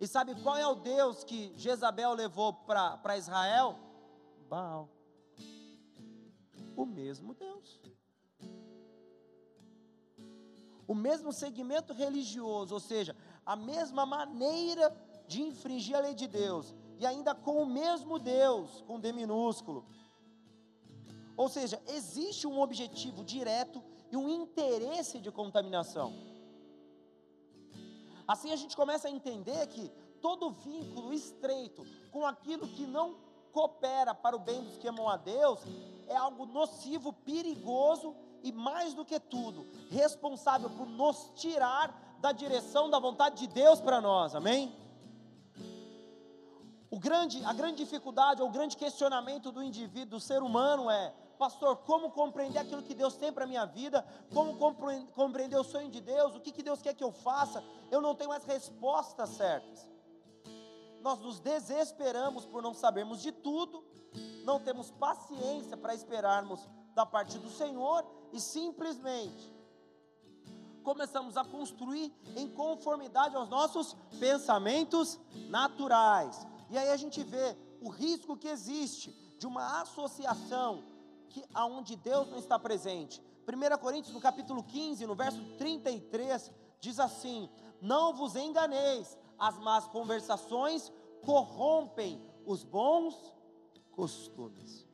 E 0.00 0.06
sabe 0.06 0.34
qual 0.42 0.56
é 0.56 0.66
o 0.66 0.74
Deus 0.74 1.22
que 1.22 1.52
Jezabel 1.56 2.12
levou 2.14 2.52
para 2.52 3.16
Israel? 3.16 3.78
Baal. 4.48 4.88
O 6.76 6.84
mesmo 6.84 7.34
Deus. 7.34 7.80
O 10.86 10.94
mesmo 10.94 11.32
segmento 11.32 11.92
religioso, 11.92 12.74
ou 12.74 12.80
seja, 12.80 13.16
a 13.46 13.56
mesma 13.56 14.04
maneira 14.04 14.94
de 15.26 15.42
infringir 15.42 15.96
a 15.96 16.00
lei 16.00 16.14
de 16.14 16.26
Deus, 16.26 16.74
e 16.98 17.06
ainda 17.06 17.34
com 17.34 17.62
o 17.62 17.66
mesmo 17.66 18.18
Deus, 18.18 18.82
com 18.86 19.00
D 19.00 19.12
minúsculo. 19.12 19.86
Ou 21.36 21.48
seja, 21.48 21.82
existe 21.88 22.46
um 22.46 22.60
objetivo 22.60 23.24
direto 23.24 23.82
e 24.10 24.16
um 24.16 24.28
interesse 24.28 25.18
de 25.18 25.30
contaminação. 25.30 26.12
Assim 28.26 28.52
a 28.52 28.56
gente 28.56 28.76
começa 28.76 29.08
a 29.08 29.10
entender 29.10 29.66
que 29.68 29.90
todo 30.20 30.50
vínculo 30.50 31.12
estreito 31.12 31.84
com 32.10 32.24
aquilo 32.26 32.68
que 32.68 32.86
não 32.86 33.16
coopera 33.52 34.14
para 34.14 34.36
o 34.36 34.38
bem 34.38 34.62
dos 34.62 34.78
que 34.78 34.88
amam 34.88 35.08
a 35.08 35.16
Deus 35.16 35.60
é 36.06 36.16
algo 36.16 36.46
nocivo, 36.46 37.12
perigoso 37.12 38.14
e, 38.42 38.52
mais 38.52 38.94
do 38.94 39.04
que 39.04 39.18
tudo, 39.20 39.66
responsável 39.90 40.70
por 40.70 40.86
nos 40.86 41.30
tirar 41.34 42.16
da 42.20 42.32
direção 42.32 42.88
da 42.88 42.98
vontade 42.98 43.36
de 43.36 43.46
Deus 43.46 43.80
para 43.80 44.00
nós, 44.00 44.34
amém? 44.34 44.74
O 46.90 46.98
grande, 46.98 47.42
a 47.44 47.52
grande 47.54 47.78
dificuldade 47.78 48.42
o 48.42 48.50
grande 48.50 48.76
questionamento 48.76 49.50
do 49.50 49.62
indivíduo, 49.62 50.18
do 50.18 50.20
ser 50.20 50.42
humano 50.42 50.90
é: 50.90 51.14
pastor, 51.38 51.76
como 51.78 52.10
compreender 52.10 52.58
aquilo 52.58 52.82
que 52.82 52.94
Deus 52.94 53.16
tem 53.16 53.32
para 53.32 53.44
a 53.44 53.46
minha 53.46 53.64
vida? 53.64 54.06
Como 54.32 54.56
compreender 55.14 55.58
o 55.58 55.64
sonho 55.64 55.90
de 55.90 56.00
Deus? 56.00 56.36
O 56.36 56.40
que, 56.40 56.52
que 56.52 56.62
Deus 56.62 56.82
quer 56.82 56.94
que 56.94 57.02
eu 57.02 57.10
faça? 57.10 57.64
Eu 57.90 58.02
não 58.02 58.14
tenho 58.14 58.30
as 58.30 58.44
respostas 58.44 59.30
certas. 59.30 59.88
Nós 61.00 61.18
nos 61.18 61.40
desesperamos 61.40 62.44
por 62.44 62.62
não 62.62 62.74
sabermos 62.74 63.22
de 63.22 63.32
tudo, 63.32 63.82
não 64.44 64.60
temos 64.60 64.90
paciência 64.90 65.76
para 65.76 65.94
esperarmos 65.94 66.60
da 66.94 67.06
parte 67.06 67.38
do 67.38 67.48
Senhor 67.48 68.04
e 68.32 68.40
simplesmente 68.40 69.52
começamos 70.82 71.36
a 71.36 71.44
construir 71.44 72.12
em 72.36 72.48
conformidade 72.48 73.36
aos 73.36 73.48
nossos 73.48 73.96
pensamentos 74.18 75.18
naturais. 75.48 76.46
E 76.70 76.76
aí 76.76 76.90
a 76.90 76.96
gente 76.96 77.22
vê 77.22 77.56
o 77.80 77.88
risco 77.88 78.36
que 78.36 78.48
existe 78.48 79.10
de 79.38 79.46
uma 79.46 79.80
associação 79.80 80.82
que 81.28 81.44
aonde 81.54 81.96
Deus 81.96 82.28
não 82.28 82.38
está 82.38 82.58
presente. 82.58 83.22
1 83.46 83.78
Coríntios, 83.78 84.14
no 84.14 84.20
capítulo 84.20 84.62
15, 84.62 85.06
no 85.06 85.14
verso 85.14 85.42
33, 85.56 86.50
diz 86.80 86.98
assim: 86.98 87.48
Não 87.80 88.14
vos 88.14 88.36
enganeis, 88.36 89.16
as 89.38 89.58
más 89.58 89.86
conversações 89.88 90.92
corrompem 91.24 92.22
os 92.46 92.64
bons 92.64 93.16
costumes. 93.92 94.86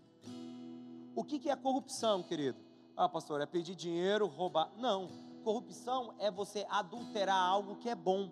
O 1.14 1.24
que, 1.24 1.38
que 1.38 1.50
é 1.50 1.56
corrupção, 1.56 2.22
querido? 2.22 2.67
Ah, 3.00 3.08
pastor, 3.08 3.40
é 3.40 3.46
pedir 3.46 3.76
dinheiro, 3.76 4.26
roubar. 4.26 4.72
Não, 4.76 5.08
corrupção 5.44 6.16
é 6.18 6.32
você 6.32 6.66
adulterar 6.68 7.40
algo 7.40 7.76
que 7.76 7.88
é 7.88 7.94
bom. 7.94 8.28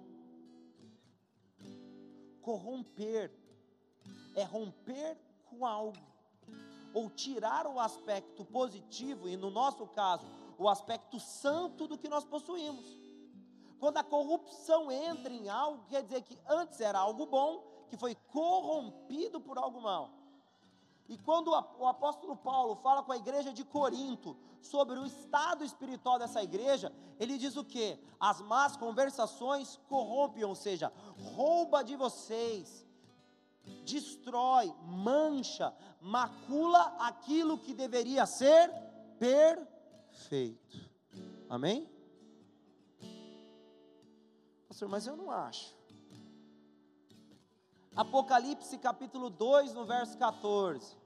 Corromper 2.43 3.33
é 4.35 4.43
romper 4.43 5.17
com 5.45 5.65
algo 5.65 5.97
ou 6.93 7.09
tirar 7.09 7.65
o 7.69 7.79
aspecto 7.79 8.45
positivo, 8.45 9.29
e 9.29 9.37
no 9.37 9.51
nosso 9.51 9.87
caso, 9.87 10.27
o 10.59 10.69
aspecto 10.69 11.21
santo 11.21 11.87
do 11.87 11.97
que 11.97 12.09
nós 12.09 12.25
possuímos. 12.25 12.87
Quando 13.79 13.99
a 13.99 14.03
corrupção 14.03 14.91
entra 14.91 15.33
em 15.33 15.49
algo, 15.49 15.85
quer 15.87 16.03
dizer 16.03 16.23
que 16.23 16.37
antes 16.49 16.81
era 16.81 16.99
algo 16.99 17.25
bom, 17.27 17.63
que 17.89 17.97
foi 17.97 18.17
corrompido 18.33 19.41
por 19.41 19.59
algo 19.59 19.81
mal. 19.81 20.11
E 21.09 21.16
quando 21.19 21.49
o 21.49 21.87
apóstolo 21.87 22.37
Paulo 22.37 22.77
fala 22.77 23.03
com 23.03 23.12
a 23.12 23.16
igreja 23.16 23.53
de 23.53 23.64
Corinto 23.64 24.37
sobre 24.61 24.99
o 24.99 25.07
estado 25.07 25.64
espiritual 25.64 26.19
dessa 26.19 26.42
igreja, 26.42 26.92
ele 27.19 27.38
diz 27.38 27.57
o 27.57 27.64
que? 27.64 27.99
As 28.19 28.40
más 28.40 28.77
conversações 28.77 29.79
corrompem, 29.88 30.45
ou 30.45 30.55
seja, 30.55 30.92
rouba 31.16 31.83
de 31.85 31.95
vocês 31.95 32.87
destrói, 33.85 34.73
mancha, 34.83 35.75
macula 36.01 36.97
aquilo 37.01 37.59
que 37.59 37.75
deveria 37.75 38.27
ser 38.27 38.71
perfeito. 39.19 40.90
Amém? 41.49 41.88
Pastor, 44.69 44.88
mas 44.88 45.07
eu 45.07 45.16
não 45.16 45.31
acho. 45.31 45.75
Apocalipse 47.97 48.77
capítulo 48.77 49.31
2, 49.31 49.73
no 49.73 49.87
verso 49.87 50.19
14. 50.19 50.97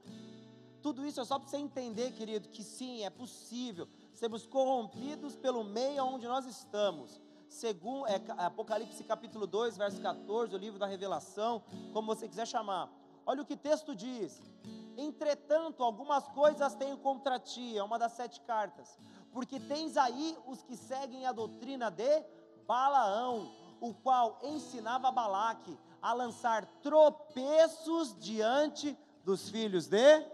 Tudo 0.81 1.05
isso 1.05 1.21
é 1.21 1.23
só 1.23 1.39
para 1.39 1.47
você 1.47 1.57
entender, 1.57 2.11
querido, 2.11 2.49
que 2.49 2.63
sim, 2.63 3.03
é 3.03 3.09
possível 3.09 3.87
sermos 4.13 4.45
corrompidos 4.45 5.35
pelo 5.35 5.63
meio 5.63 6.03
onde 6.03 6.27
nós 6.27 6.45
estamos 6.45 7.21
segundo, 7.51 8.07
é, 8.07 8.21
Apocalipse 8.37 9.03
capítulo 9.03 9.45
2, 9.45 9.77
verso 9.77 10.01
14, 10.01 10.55
o 10.55 10.57
livro 10.57 10.79
da 10.79 10.85
revelação, 10.85 11.61
como 11.91 12.15
você 12.15 12.27
quiser 12.27 12.47
chamar. 12.47 12.89
Olha 13.25 13.41
o 13.41 13.45
que 13.45 13.53
o 13.53 13.57
texto 13.57 13.95
diz. 13.95 14.41
Entretanto, 14.97 15.83
algumas 15.83 16.27
coisas 16.29 16.73
tenho 16.75 16.97
contra 16.97 17.39
ti, 17.39 17.77
é 17.77 17.83
uma 17.83 17.99
das 17.99 18.13
sete 18.13 18.41
cartas, 18.41 18.97
porque 19.31 19.59
tens 19.59 19.97
aí 19.97 20.37
os 20.45 20.63
que 20.63 20.75
seguem 20.75 21.25
a 21.25 21.31
doutrina 21.31 21.89
de 21.89 22.23
Balaão, 22.65 23.51
o 23.79 23.93
qual 23.93 24.39
ensinava 24.43 25.11
Balaque 25.11 25.77
a 26.01 26.13
lançar 26.13 26.65
tropeços 26.81 28.17
diante 28.19 28.97
dos 29.23 29.49
filhos 29.49 29.87
de 29.87 30.25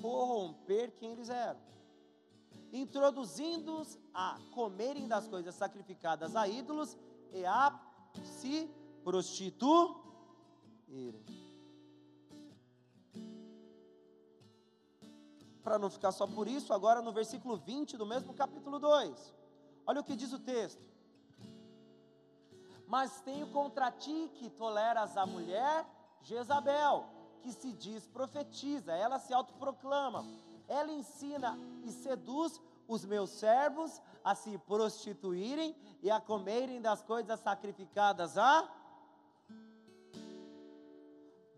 corromper 0.00 0.92
quem 0.92 1.12
eles 1.12 1.30
eram 1.30 1.72
introduzindo-os 2.72 3.98
a 4.14 4.38
comerem 4.52 5.06
das 5.06 5.28
coisas 5.28 5.54
sacrificadas 5.54 6.34
a 6.34 6.48
ídolos 6.48 6.96
e 7.30 7.44
a 7.44 7.78
se 8.24 8.68
prostituírem. 9.04 10.02
Para 15.62 15.78
não 15.78 15.90
ficar 15.90 16.12
só 16.12 16.26
por 16.26 16.48
isso, 16.48 16.72
agora 16.72 17.02
no 17.02 17.12
versículo 17.12 17.56
20 17.56 17.96
do 17.96 18.06
mesmo 18.06 18.32
capítulo 18.32 18.78
2, 18.80 19.34
olha 19.86 20.00
o 20.00 20.04
que 20.04 20.16
diz 20.16 20.32
o 20.32 20.38
texto. 20.38 20.82
Mas 22.86 23.20
tenho 23.20 23.46
contra 23.48 23.90
ti 23.90 24.30
que 24.34 24.50
toleras 24.50 25.16
a 25.16 25.26
mulher 25.26 25.86
Jezabel, 26.20 27.06
que 27.40 27.52
se 27.52 27.72
diz 27.72 28.06
profetiza, 28.06 28.92
ela 28.92 29.18
se 29.18 29.32
autoproclama 29.34 30.24
ela 30.72 30.90
ensina 30.90 31.58
e 31.84 31.92
seduz 31.92 32.60
os 32.88 33.04
meus 33.04 33.30
servos 33.30 34.00
a 34.24 34.34
se 34.34 34.56
prostituírem 34.58 35.76
e 36.02 36.10
a 36.10 36.20
comerem 36.20 36.80
das 36.80 37.02
coisas 37.02 37.40
sacrificadas 37.40 38.38
a 38.38 38.68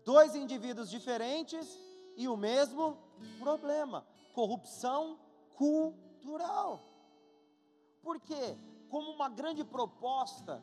dois 0.03 0.35
indivíduos 0.35 0.89
diferentes 0.89 1.79
e 2.15 2.27
o 2.27 2.35
mesmo 2.35 2.97
problema: 3.39 4.05
corrupção 4.33 5.19
cultural. 5.55 6.83
Porque, 8.01 8.57
como 8.89 9.11
uma 9.11 9.29
grande 9.29 9.63
proposta 9.63 10.61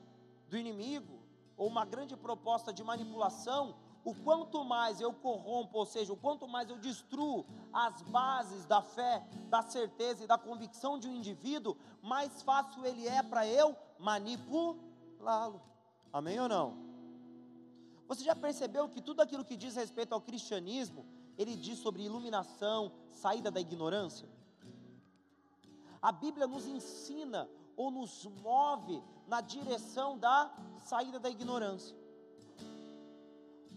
do 0.52 0.58
inimigo, 0.58 1.18
ou 1.56 1.66
uma 1.66 1.86
grande 1.86 2.14
proposta 2.14 2.74
de 2.74 2.84
manipulação, 2.84 3.74
o 4.04 4.14
quanto 4.14 4.62
mais 4.62 5.00
eu 5.00 5.10
corrompo, 5.10 5.78
ou 5.78 5.86
seja, 5.86 6.12
o 6.12 6.16
quanto 6.16 6.46
mais 6.46 6.68
eu 6.68 6.76
destruo 6.76 7.46
as 7.72 8.02
bases 8.02 8.66
da 8.66 8.82
fé, 8.82 9.26
da 9.48 9.62
certeza 9.62 10.24
e 10.24 10.26
da 10.26 10.36
convicção 10.36 10.98
de 10.98 11.08
um 11.08 11.14
indivíduo, 11.14 11.74
mais 12.02 12.42
fácil 12.42 12.84
ele 12.84 13.08
é 13.08 13.22
para 13.22 13.46
eu 13.46 13.74
manipulá-lo. 13.98 15.62
Amém 16.12 16.38
ou 16.38 16.48
não? 16.50 16.76
Você 18.06 18.22
já 18.22 18.36
percebeu 18.36 18.90
que 18.90 19.00
tudo 19.00 19.22
aquilo 19.22 19.46
que 19.46 19.56
diz 19.56 19.74
respeito 19.74 20.12
ao 20.12 20.20
cristianismo 20.20 21.06
ele 21.38 21.56
diz 21.56 21.78
sobre 21.78 22.02
iluminação, 22.02 22.92
saída 23.10 23.50
da 23.50 23.58
ignorância? 23.58 24.28
A 26.02 26.12
Bíblia 26.12 26.46
nos 26.46 26.66
ensina 26.66 27.48
ou 27.76 27.90
nos 27.90 28.26
move 28.42 29.02
na 29.26 29.40
direção 29.40 30.18
da 30.18 30.52
saída 30.78 31.18
da 31.18 31.30
ignorância. 31.30 31.96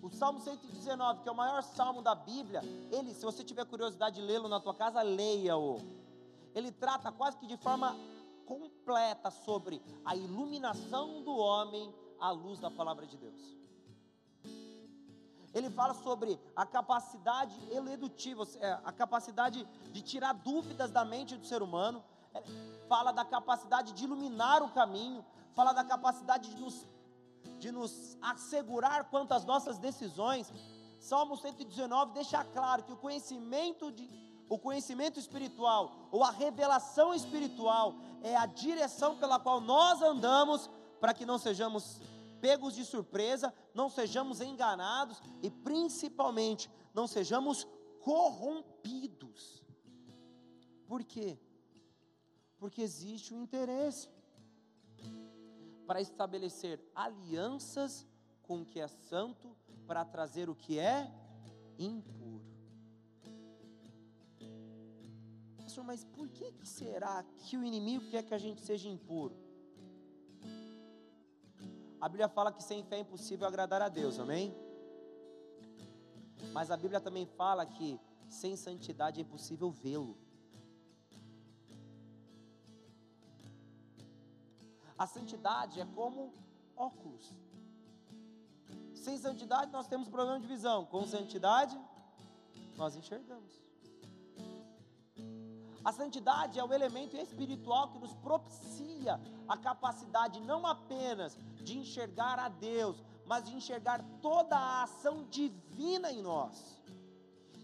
O 0.01 0.09
Salmo 0.09 0.39
119, 0.39 1.23
que 1.23 1.29
é 1.29 1.31
o 1.31 1.35
maior 1.35 1.63
salmo 1.63 2.01
da 2.01 2.13
Bíblia, 2.13 2.61
ele, 2.91 3.13
se 3.13 3.25
você 3.25 3.43
tiver 3.43 3.65
curiosidade 3.65 4.17
de 4.17 4.21
lê-lo 4.21 4.47
na 4.47 4.59
tua 4.59 4.75
casa, 4.75 5.01
leia-o. 5.01 5.79
Ele 6.53 6.71
trata 6.71 7.11
quase 7.11 7.37
que 7.37 7.47
de 7.47 7.57
forma 7.57 7.95
completa 8.45 9.31
sobre 9.31 9.81
a 10.05 10.15
iluminação 10.15 11.23
do 11.23 11.35
homem 11.35 11.93
à 12.19 12.29
luz 12.29 12.59
da 12.59 12.69
palavra 12.69 13.07
de 13.07 13.17
Deus. 13.17 13.57
Ele 15.55 15.69
fala 15.69 15.93
sobre 15.93 16.39
a 16.55 16.65
capacidade 16.65 17.55
eledutiva, 17.71 18.43
é, 18.59 18.73
a 18.83 18.91
capacidade 18.91 19.65
de 19.91 20.01
tirar 20.01 20.33
dúvidas 20.33 20.91
da 20.91 21.05
mente 21.05 21.37
do 21.37 21.45
ser 21.45 21.63
humano, 21.63 22.03
fala 22.87 23.11
da 23.11 23.25
capacidade 23.25 23.93
de 23.93 24.03
iluminar 24.03 24.61
o 24.61 24.69
caminho, 24.69 25.25
fala 25.53 25.73
da 25.73 25.83
capacidade 25.83 26.53
de 26.53 26.61
nos, 26.61 26.87
de 27.59 27.71
nos 27.71 28.17
assegurar 28.21 29.05
quanto 29.05 29.33
às 29.33 29.45
nossas 29.45 29.77
decisões. 29.77 30.51
Salmo 30.99 31.37
119 31.37 32.13
deixa 32.13 32.43
claro 32.43 32.83
que 32.83 32.93
o 32.93 32.97
conhecimento 32.97 33.91
de, 33.91 34.09
o 34.49 34.57
conhecimento 34.57 35.19
espiritual 35.19 35.91
ou 36.11 36.23
a 36.23 36.31
revelação 36.31 37.13
espiritual 37.13 37.95
é 38.23 38.35
a 38.35 38.45
direção 38.45 39.17
pela 39.17 39.39
qual 39.39 39.61
nós 39.61 40.01
andamos 40.01 40.69
para 40.99 41.13
que 41.13 41.25
não 41.25 41.37
sejamos 41.37 42.01
pegos 42.41 42.75
de 42.75 42.85
surpresa, 42.85 43.53
não 43.73 43.89
sejamos 43.89 44.41
enganados 44.41 45.21
e 45.41 45.49
principalmente 45.49 46.69
não 46.93 47.07
sejamos 47.07 47.67
corrompidos. 48.01 49.63
Por 50.87 51.03
quê? 51.03 51.39
Porque 52.65 52.81
existe 52.81 53.31
um 53.31 53.43
interesse 53.43 54.09
para 55.85 56.01
estabelecer 56.01 56.81
alianças 56.95 58.07
com 58.41 58.61
o 58.61 58.65
que 58.65 58.79
é 58.79 58.87
santo, 58.87 59.55
para 59.85 60.03
trazer 60.03 60.49
o 60.49 60.55
que 60.55 60.79
é 60.79 61.13
impuro. 61.77 62.43
Pastor, 65.57 65.83
mas 65.83 66.03
por 66.03 66.27
que, 66.27 66.53
que 66.53 66.67
será 66.67 67.23
que 67.37 67.55
o 67.55 67.63
inimigo 67.63 68.09
quer 68.09 68.23
que 68.23 68.33
a 68.33 68.39
gente 68.39 68.61
seja 68.61 68.89
impuro? 68.89 69.37
A 72.01 72.09
Bíblia 72.09 72.27
fala 72.27 72.51
que 72.51 72.63
sem 72.63 72.83
fé 72.83 72.95
é 72.95 73.01
impossível 73.01 73.47
agradar 73.47 73.83
a 73.83 73.89
Deus, 73.89 74.17
amém? 74.17 74.55
Mas 76.51 76.71
a 76.71 76.77
Bíblia 76.77 76.99
também 76.99 77.27
fala 77.27 77.63
que 77.63 77.99
sem 78.27 78.55
santidade 78.55 79.19
é 79.19 79.21
impossível 79.21 79.69
vê-lo. 79.69 80.24
A 84.97 85.05
santidade 85.05 85.79
é 85.79 85.85
como 85.85 86.33
óculos. 86.75 87.33
Sem 88.93 89.17
santidade 89.17 89.71
nós 89.71 89.87
temos 89.87 90.07
problema 90.07 90.39
de 90.39 90.47
visão, 90.47 90.85
com 90.85 91.05
santidade 91.05 91.77
nós 92.75 92.95
enxergamos. 92.95 93.65
A 95.83 95.91
santidade 95.91 96.57
é 96.57 96.63
o 96.63 96.73
elemento 96.73 97.15
espiritual 97.15 97.89
que 97.89 97.99
nos 97.99 98.13
propicia 98.15 99.21
a 99.47 99.55
capacidade 99.55 100.39
não 100.39 100.65
apenas 100.65 101.37
de 101.63 101.77
enxergar 101.77 102.39
a 102.39 102.49
Deus, 102.49 103.03
mas 103.25 103.43
de 103.43 103.55
enxergar 103.55 104.03
toda 104.21 104.57
a 104.57 104.83
ação 104.83 105.25
divina 105.25 106.11
em 106.11 106.23
nós. 106.23 106.81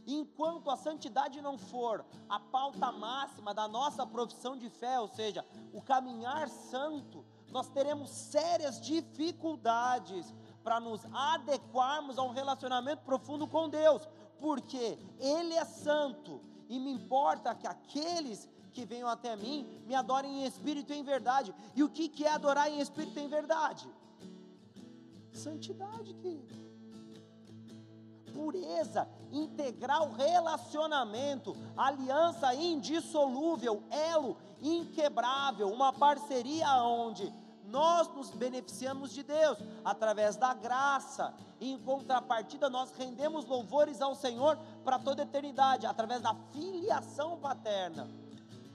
Enquanto 0.05 0.69
a 0.69 0.77
santidade 0.77 1.41
não 1.41 1.57
for 1.57 2.05
a 2.29 2.39
pauta 2.39 2.91
máxima 2.91 3.53
da 3.53 3.67
nossa 3.67 4.05
profissão 4.05 4.57
de 4.57 4.69
fé, 4.69 4.99
ou 4.99 5.07
seja, 5.07 5.45
o 5.73 5.81
caminhar 5.81 6.47
santo, 6.49 7.20
nós 7.51 7.69
teremos 7.69 8.09
sérias 8.09 8.79
dificuldades 8.79 10.33
para 10.63 10.79
nos 10.79 11.01
adequarmos 11.13 12.17
a 12.17 12.23
um 12.23 12.31
relacionamento 12.31 13.03
profundo 13.03 13.47
com 13.47 13.69
Deus, 13.69 14.07
porque 14.39 14.97
Ele 15.19 15.53
é 15.53 15.65
santo 15.65 16.41
e 16.69 16.79
me 16.79 16.91
importa 16.91 17.53
que 17.53 17.67
aqueles 17.67 18.49
que 18.71 18.85
venham 18.85 19.09
até 19.09 19.35
mim 19.35 19.83
me 19.85 19.93
adorem 19.93 20.43
em 20.43 20.45
espírito 20.45 20.93
e 20.93 20.97
em 20.97 21.03
verdade. 21.03 21.53
E 21.75 21.83
o 21.83 21.89
que, 21.89 22.07
que 22.07 22.25
é 22.25 22.31
adorar 22.31 22.69
em 22.69 22.79
espírito 22.79 23.19
e 23.19 23.23
em 23.23 23.27
verdade? 23.27 23.89
Santidade, 25.33 26.13
querido. 26.13 26.61
Pureza, 28.33 29.09
integrar 29.29 30.01
o 30.03 30.13
relacionamento, 30.13 31.53
aliança 31.75 32.55
indissolúvel, 32.55 33.83
elo 33.89 34.37
inquebrável, 34.61 35.69
uma 35.69 35.91
parceria 35.91 36.81
onde 36.81 37.33
nós 37.71 38.07
nos 38.09 38.29
beneficiamos 38.31 39.11
de 39.11 39.23
Deus 39.23 39.57
através 39.83 40.35
da 40.35 40.53
graça. 40.53 41.33
E 41.59 41.71
em 41.71 41.79
contrapartida, 41.79 42.69
nós 42.69 42.91
rendemos 42.91 43.45
louvores 43.45 44.01
ao 44.01 44.13
Senhor 44.13 44.57
para 44.83 44.99
toda 44.99 45.21
a 45.21 45.25
eternidade, 45.25 45.85
através 45.85 46.21
da 46.21 46.35
filiação 46.51 47.39
paterna. 47.39 48.09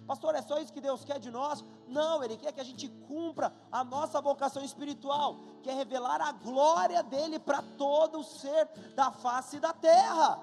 Pastor, 0.06 0.34
é 0.36 0.42
só 0.42 0.58
isso 0.60 0.72
que 0.72 0.80
Deus 0.80 1.04
quer 1.04 1.18
de 1.18 1.30
nós? 1.30 1.64
Não, 1.88 2.22
Ele 2.22 2.36
quer 2.36 2.52
que 2.52 2.60
a 2.60 2.64
gente 2.64 2.88
cumpra 2.88 3.52
a 3.70 3.82
nossa 3.84 4.20
vocação 4.20 4.64
espiritual, 4.64 5.36
que 5.62 5.68
é 5.68 5.74
revelar 5.74 6.20
a 6.20 6.32
glória 6.32 7.02
dEle 7.02 7.38
para 7.38 7.60
todo 7.76 8.20
o 8.20 8.24
ser 8.24 8.68
da 8.94 9.10
face 9.10 9.58
da 9.58 9.72
terra. 9.72 10.40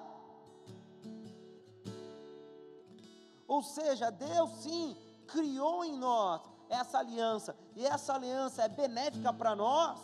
Ou 3.48 3.64
seja, 3.64 4.12
Deus 4.12 4.50
sim 4.64 4.98
criou 5.28 5.86
em 5.86 5.98
nós 5.98 6.53
essa 6.70 7.00
aliança, 7.00 7.56
e 7.76 7.86
essa 7.86 8.14
aliança 8.14 8.64
é 8.64 8.70
benéfica 8.70 9.32
para 9.34 9.56
nós, 9.56 10.00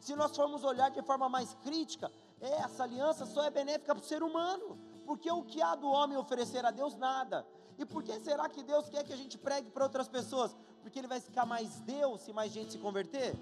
se 0.00 0.14
nós 0.14 0.34
formos 0.34 0.64
olhar 0.64 0.90
de 0.90 1.02
forma 1.02 1.28
mais 1.28 1.54
crítica, 1.62 2.10
essa 2.40 2.84
aliança 2.84 3.26
só 3.26 3.42
é 3.44 3.50
benéfica 3.50 3.94
para 3.94 4.02
o 4.02 4.06
ser 4.06 4.22
humano, 4.22 4.78
porque 5.04 5.30
o 5.30 5.42
que 5.42 5.60
há 5.60 5.74
do 5.74 5.88
homem 5.88 6.16
oferecer 6.16 6.64
a 6.64 6.70
Deus 6.70 6.96
nada. 6.96 7.46
E 7.78 7.84
por 7.84 8.02
que 8.02 8.18
será 8.20 8.48
que 8.48 8.62
Deus 8.62 8.88
quer 8.88 9.04
que 9.04 9.12
a 9.12 9.16
gente 9.16 9.38
pregue 9.38 9.70
para 9.70 9.84
outras 9.84 10.08
pessoas? 10.08 10.56
Porque 10.82 10.98
ele 10.98 11.08
vai 11.08 11.20
ficar 11.20 11.46
mais 11.46 11.80
Deus 11.80 12.22
se 12.22 12.32
mais 12.32 12.52
gente 12.52 12.72
se 12.72 12.78
converter? 12.78 13.36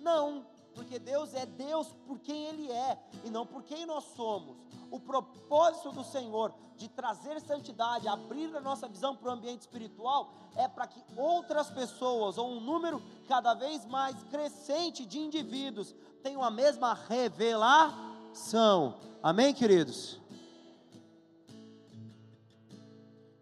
Não, 0.00 0.44
porque 0.74 0.98
Deus 0.98 1.32
é 1.34 1.46
Deus 1.46 1.88
por 2.06 2.18
quem 2.18 2.46
Ele 2.46 2.70
é 2.70 2.98
e 3.24 3.30
não 3.30 3.46
por 3.46 3.62
quem 3.62 3.86
nós 3.86 4.04
somos. 4.16 4.56
O 4.90 5.00
propósito 5.00 5.92
do 5.92 6.04
Senhor 6.04 6.54
de 6.76 6.88
trazer 6.88 7.40
santidade, 7.40 8.08
abrir 8.08 8.54
a 8.56 8.60
nossa 8.60 8.88
visão 8.88 9.16
para 9.16 9.28
o 9.28 9.32
ambiente 9.32 9.62
espiritual, 9.62 10.32
é 10.56 10.66
para 10.68 10.86
que 10.86 11.02
outras 11.16 11.70
pessoas, 11.70 12.38
ou 12.38 12.50
um 12.50 12.60
número 12.60 13.02
cada 13.28 13.54
vez 13.54 13.84
mais 13.86 14.22
crescente 14.24 15.04
de 15.06 15.18
indivíduos, 15.18 15.94
tenham 16.22 16.42
a 16.42 16.50
mesma 16.50 16.94
revelação. 16.94 17.94
Amém, 19.22 19.54
queridos? 19.54 20.20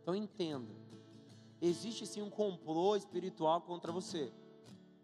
Então 0.02 0.14
entenda: 0.14 0.74
existe 1.61 2.07
sim 2.07 2.22
um 2.22 2.31
complô 2.31 2.96
espiritual 2.96 3.61
contra 3.61 3.92
você. 3.92 4.33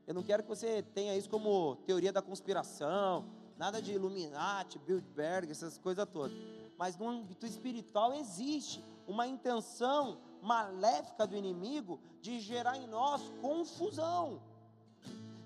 Eu 0.07 0.15
não 0.15 0.23
quero 0.23 0.43
que 0.43 0.49
você 0.49 0.83
tenha 0.83 1.15
isso 1.17 1.29
como 1.29 1.77
teoria 1.85 2.13
da 2.13 2.23
conspiração, 2.23 3.27
nada 3.59 3.83
de 3.83 3.93
Illuminati, 3.93 4.79
Bilderberg, 4.79 5.51
essas 5.51 5.77
coisas 5.77 6.09
todas. 6.09 6.37
Mas 6.79 6.97
no 6.97 7.09
âmbito 7.09 7.45
espiritual 7.45 8.15
existe 8.15 8.83
uma 9.07 9.27
intenção 9.27 10.21
maléfica 10.41 11.27
do 11.27 11.37
inimigo 11.37 12.01
de 12.23 12.39
gerar 12.39 12.79
em 12.79 12.87
nós 12.87 13.21
confusão. 13.41 14.41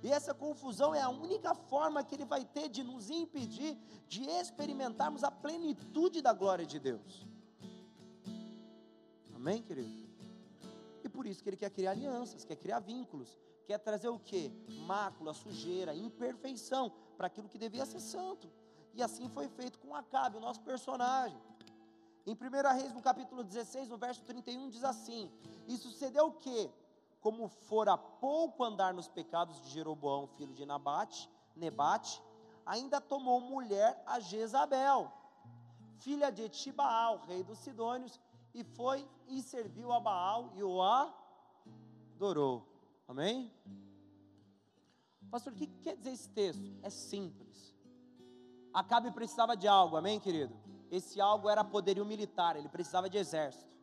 E 0.03 0.11
essa 0.11 0.35
confusão 0.35 0.95
é 0.95 1.01
a 1.01 1.09
única 1.09 1.55
forma 1.55 2.05
que 2.05 2.15
ele 2.15 2.25
vai 2.25 2.45
ter 2.45 2.69
de 2.69 2.83
nos 2.83 3.09
impedir 3.09 3.79
de 4.07 4.25
experimentarmos 4.25 5.25
a 5.25 5.31
plenitude 5.31 6.21
da 6.21 6.33
glória 6.33 6.67
de 6.67 6.79
Deus. 6.79 7.27
Amém, 9.35 9.63
querido? 9.63 9.91
E 11.03 11.09
por 11.09 11.25
isso 11.27 11.43
que 11.43 11.49
ele 11.49 11.57
quer 11.57 11.71
criar 11.71 11.93
alianças, 11.93 12.45
quer 12.45 12.57
criar 12.57 12.81
vínculos 12.81 13.39
quer 13.73 13.79
trazer 13.79 14.09
o 14.09 14.19
que? 14.19 14.51
Mácula, 14.87 15.33
sujeira, 15.33 15.95
imperfeição 15.95 16.93
para 17.17 17.27
aquilo 17.27 17.49
que 17.49 17.59
devia 17.59 17.85
ser 17.87 18.01
santo. 18.01 18.51
E 18.95 19.03
assim 19.03 19.29
foi 19.29 19.49
feito 19.49 19.79
com 19.79 19.95
Acabe, 19.95 20.37
o 20.37 20.41
nosso 20.41 20.61
personagem. 20.61 21.41
Em 22.27 22.35
1 22.35 22.37
Reis, 22.77 22.93
no 22.93 23.03
capítulo 23.03 23.43
16, 23.43 23.89
no 23.89 23.97
verso 23.97 24.23
31, 24.23 24.69
diz 24.69 24.85
assim: 24.85 25.31
E 25.67 25.77
sucedeu 25.77 26.27
o 26.27 26.33
que? 26.33 26.71
Como 27.21 27.49
fora 27.49 27.97
pouco 27.97 28.63
andar 28.65 28.95
nos 28.95 29.09
pecados 29.09 29.61
de 29.63 29.71
Jeroboão, 29.71 30.27
filho 30.27 30.53
de 30.53 30.65
Nabate, 30.65 31.31
Nebate, 31.57 32.23
ainda 32.65 33.01
tomou 33.01 33.41
mulher 33.41 34.01
a 34.07 34.21
Jezabel, 34.21 35.13
filha 35.99 36.31
de 36.31 36.43
Etibaal, 36.43 37.19
rei 37.27 37.43
dos 37.43 37.59
Sidônios, 37.59 38.21
e 38.55 38.63
foi 38.63 39.09
e 39.29 39.43
serviu 39.43 39.93
a 39.93 40.01
Baal 40.01 40.51
e 40.55 40.63
o 40.63 40.81
adorou. 40.83 42.67
Amém? 43.09 43.51
Pastor, 45.33 45.53
o 45.53 45.57
que 45.57 45.67
quer 45.67 45.97
dizer 45.97 46.13
esse 46.13 46.29
texto? 46.29 46.79
É 46.81 46.91
simples. 46.91 47.75
Acabe 48.73 49.11
precisava 49.11 49.57
de 49.57 49.67
algo, 49.67 49.97
amém, 49.97 50.21
querido? 50.21 50.63
esse 50.93 51.19
algo 51.23 51.49
era 51.49 51.65
poderio 51.65 52.05
militar, 52.05 52.55
ele 52.55 52.69
precisava 52.69 53.09
de 53.09 53.17
exército. 53.17 53.75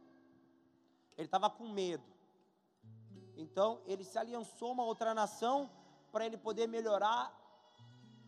Ele 1.17 1.25
estava 1.25 1.49
com 1.49 1.67
medo. 1.67 2.03
Então, 3.35 3.81
ele 3.87 4.03
se 4.03 4.17
aliançou 4.19 4.69
a 4.69 4.71
uma 4.73 4.83
outra 4.83 5.11
nação 5.15 5.71
para 6.11 6.23
ele 6.23 6.37
poder 6.37 6.67
melhorar 6.67 7.35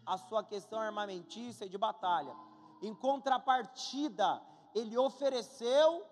a 0.03 0.17
sua 0.17 0.43
questão 0.43 0.79
armamentícia 0.79 1.65
e 1.65 1.69
de 1.69 1.77
batalha. 1.77 2.35
Em 2.81 2.95
contrapartida, 2.95 4.41
ele 4.73 4.97
ofereceu 4.97 6.03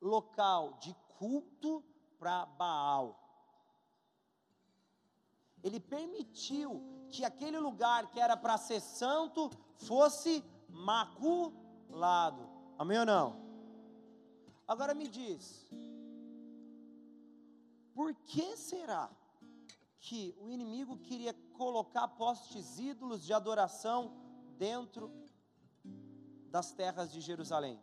local 0.00 0.74
de 0.74 0.94
culto 1.18 1.84
para 2.20 2.46
Baal. 2.46 3.19
Ele 5.62 5.78
permitiu 5.78 6.82
que 7.08 7.24
aquele 7.24 7.58
lugar 7.58 8.10
que 8.10 8.20
era 8.20 8.36
para 8.36 8.56
ser 8.56 8.80
santo 8.80 9.50
fosse 9.76 10.44
maculado. 10.68 12.48
Amém 12.78 12.98
ou 12.98 13.06
não? 13.06 13.50
Agora 14.66 14.94
me 14.94 15.08
diz, 15.08 15.68
por 17.92 18.14
que 18.14 18.56
será 18.56 19.10
que 19.98 20.34
o 20.40 20.48
inimigo 20.48 20.96
queria 20.98 21.34
colocar 21.52 22.08
postes 22.08 22.78
ídolos 22.78 23.24
de 23.24 23.32
adoração 23.32 24.16
dentro 24.56 25.12
das 26.50 26.72
terras 26.72 27.12
de 27.12 27.20
Jerusalém? 27.20 27.78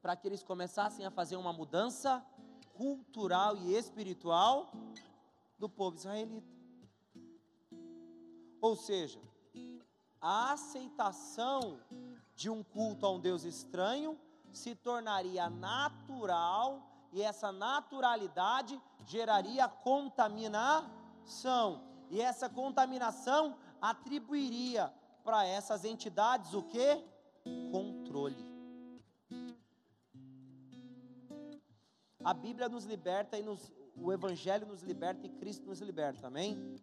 Para 0.00 0.16
que 0.16 0.28
eles 0.28 0.42
começassem 0.42 1.04
a 1.04 1.10
fazer 1.10 1.36
uma 1.36 1.52
mudança 1.52 2.24
cultural 2.74 3.56
e 3.56 3.74
espiritual 3.74 4.70
do 5.58 5.68
povo 5.68 5.96
israelita. 5.96 6.46
Ou 8.60 8.76
seja, 8.76 9.20
a 10.20 10.52
aceitação 10.52 11.80
de 12.34 12.50
um 12.50 12.62
culto 12.62 13.06
a 13.06 13.10
um 13.10 13.20
Deus 13.20 13.44
estranho 13.44 14.18
se 14.52 14.74
tornaria 14.74 15.48
natural 15.50 16.82
e 17.12 17.22
essa 17.22 17.52
naturalidade 17.52 18.80
geraria 19.06 19.68
contaminação. 19.68 21.84
E 22.10 22.20
essa 22.20 22.48
contaminação 22.48 23.56
atribuiria 23.80 24.92
para 25.22 25.46
essas 25.46 25.84
entidades 25.84 26.54
o 26.54 26.62
que? 26.62 27.04
Controle. 27.70 28.53
A 32.24 32.32
Bíblia 32.32 32.70
nos 32.70 32.84
liberta 32.86 33.38
e 33.38 33.42
nos, 33.42 33.70
o 33.94 34.10
Evangelho 34.10 34.66
nos 34.66 34.82
liberta 34.82 35.26
e 35.26 35.28
Cristo 35.28 35.66
nos 35.66 35.80
liberta, 35.80 36.28
amém? 36.28 36.80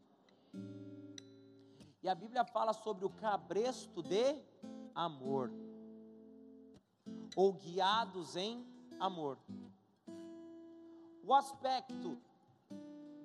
E 2.03 2.07
a 2.07 2.13
Bíblia 2.13 2.45
fala 2.45 2.73
sobre 2.73 3.05
o 3.05 3.09
cabresto 3.09 4.03
de 4.03 4.35
amor, 4.93 5.51
ou 7.35 7.53
guiados 7.53 8.35
em 8.35 8.63
amor. 8.99 9.39
O 11.23 11.33
aspecto 11.33 12.21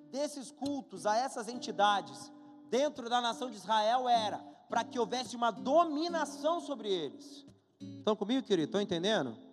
desses 0.09 0.51
cultos 0.51 1.05
a 1.05 1.15
essas 1.17 1.47
entidades 1.47 2.31
dentro 2.69 3.09
da 3.09 3.21
nação 3.21 3.51
de 3.51 3.57
Israel 3.57 4.09
era 4.09 4.39
para 4.67 4.83
que 4.83 4.97
houvesse 4.97 5.35
uma 5.35 5.51
dominação 5.51 6.61
sobre 6.61 6.89
eles. 6.89 7.45
Estão 7.79 8.15
comigo, 8.15 8.45
querido? 8.45 8.69
Estão 8.69 8.81
entendendo? 8.81 9.46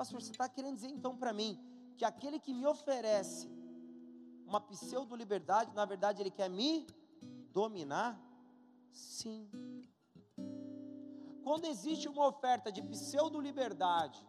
Pastor, 0.00 0.22
você 0.22 0.30
está 0.30 0.48
querendo 0.48 0.76
dizer 0.76 0.88
então 0.88 1.14
para 1.14 1.30
mim 1.30 1.60
que 1.98 2.06
aquele 2.06 2.40
que 2.40 2.54
me 2.54 2.66
oferece 2.66 3.46
uma 4.46 4.58
pseudo-liberdade, 4.58 5.74
na 5.74 5.84
verdade 5.84 6.22
ele 6.22 6.30
quer 6.30 6.48
me 6.48 6.86
dominar? 7.52 8.18
Sim. 8.90 9.46
Quando 11.44 11.66
existe 11.66 12.08
uma 12.08 12.26
oferta 12.26 12.72
de 12.72 12.80
pseudo-liberdade, 12.80 14.26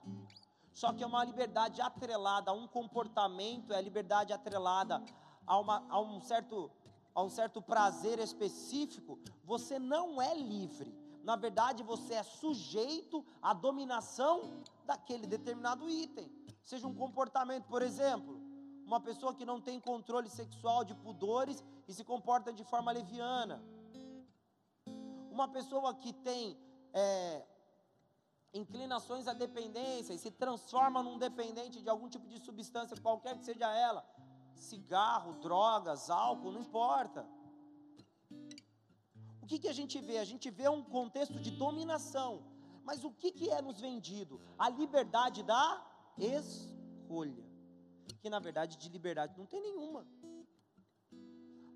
só 0.74 0.92
que 0.92 1.06
é 1.06 1.08
uma 1.08 1.24
liberdade 1.24 1.80
atrelada 1.80 2.52
a 2.52 2.54
um 2.54 2.68
comportamento, 2.68 3.72
é 3.72 3.82
liberdade 3.82 4.34
atrelada 4.34 5.02
a, 5.48 5.58
uma, 5.58 5.86
a, 5.88 6.02
um 6.02 6.20
certo, 6.20 6.70
a 7.16 7.24
um 7.24 7.30
certo 7.30 7.62
prazer 7.62 8.20
específico, 8.20 9.18
você 9.46 9.80
não 9.80 10.22
é 10.22 10.36
livre. 10.36 10.94
Na 11.24 11.36
verdade, 11.36 11.84
você 11.84 12.16
é 12.16 12.24
sujeito 12.24 13.26
à 13.42 13.54
dominação 13.54 14.64
daquele 14.86 15.28
determinado 15.28 15.90
item. 15.90 16.32
Seja 16.64 16.88
um 16.88 16.96
comportamento, 16.96 17.66
por 17.66 17.82
exemplo, 17.82 18.40
uma 18.86 19.00
pessoa 19.00 19.34
que 19.34 19.46
não 19.46 19.62
tem 19.62 19.80
controle 19.80 20.30
sexual 20.30 20.84
de 20.84 20.94
pudores 20.96 21.64
e 21.88 21.94
se 21.94 22.04
comporta 22.04 22.52
de 22.52 22.64
forma 22.64 22.92
leviana. 22.92 23.64
Uma 25.32 25.48
pessoa 25.48 25.94
que 25.94 26.12
tem 26.12 26.58
é, 26.94 27.46
inclinações 28.54 29.28
à 29.28 29.34
dependência 29.34 30.14
e 30.14 30.18
se 30.18 30.32
transforma 30.32 31.02
num 31.02 31.18
dependente 31.18 31.82
de 31.82 31.90
algum 31.90 32.10
tipo 32.10 32.28
de 32.28 32.40
substância, 32.40 32.98
qualquer 32.98 33.38
que 33.38 33.46
seja 33.46 33.72
ela, 33.72 34.06
cigarro, 34.56 35.34
drogas, 35.40 36.10
álcool, 36.10 36.52
não 36.52 36.62
importa. 36.62 37.26
O 39.42 39.46
que, 39.46 39.60
que 39.60 39.68
a 39.68 39.74
gente 39.74 40.00
vê? 40.00 40.18
A 40.18 40.24
gente 40.24 40.50
vê 40.50 40.68
um 40.70 40.84
contexto 40.84 41.40
de 41.40 41.52
dominação. 41.52 42.44
Mas 42.84 43.04
o 43.04 43.12
que, 43.12 43.32
que 43.32 43.50
é 43.50 43.62
nos 43.62 43.80
vendido? 43.80 44.40
A 44.58 44.70
liberdade 44.70 45.44
da 45.44 45.86
escolha. 46.18 47.44
Que 48.22 48.30
na 48.30 48.40
verdade 48.40 48.78
de 48.78 48.90
liberdade 48.90 49.38
não 49.38 49.46
tem 49.46 49.62
nenhuma. 49.62 50.06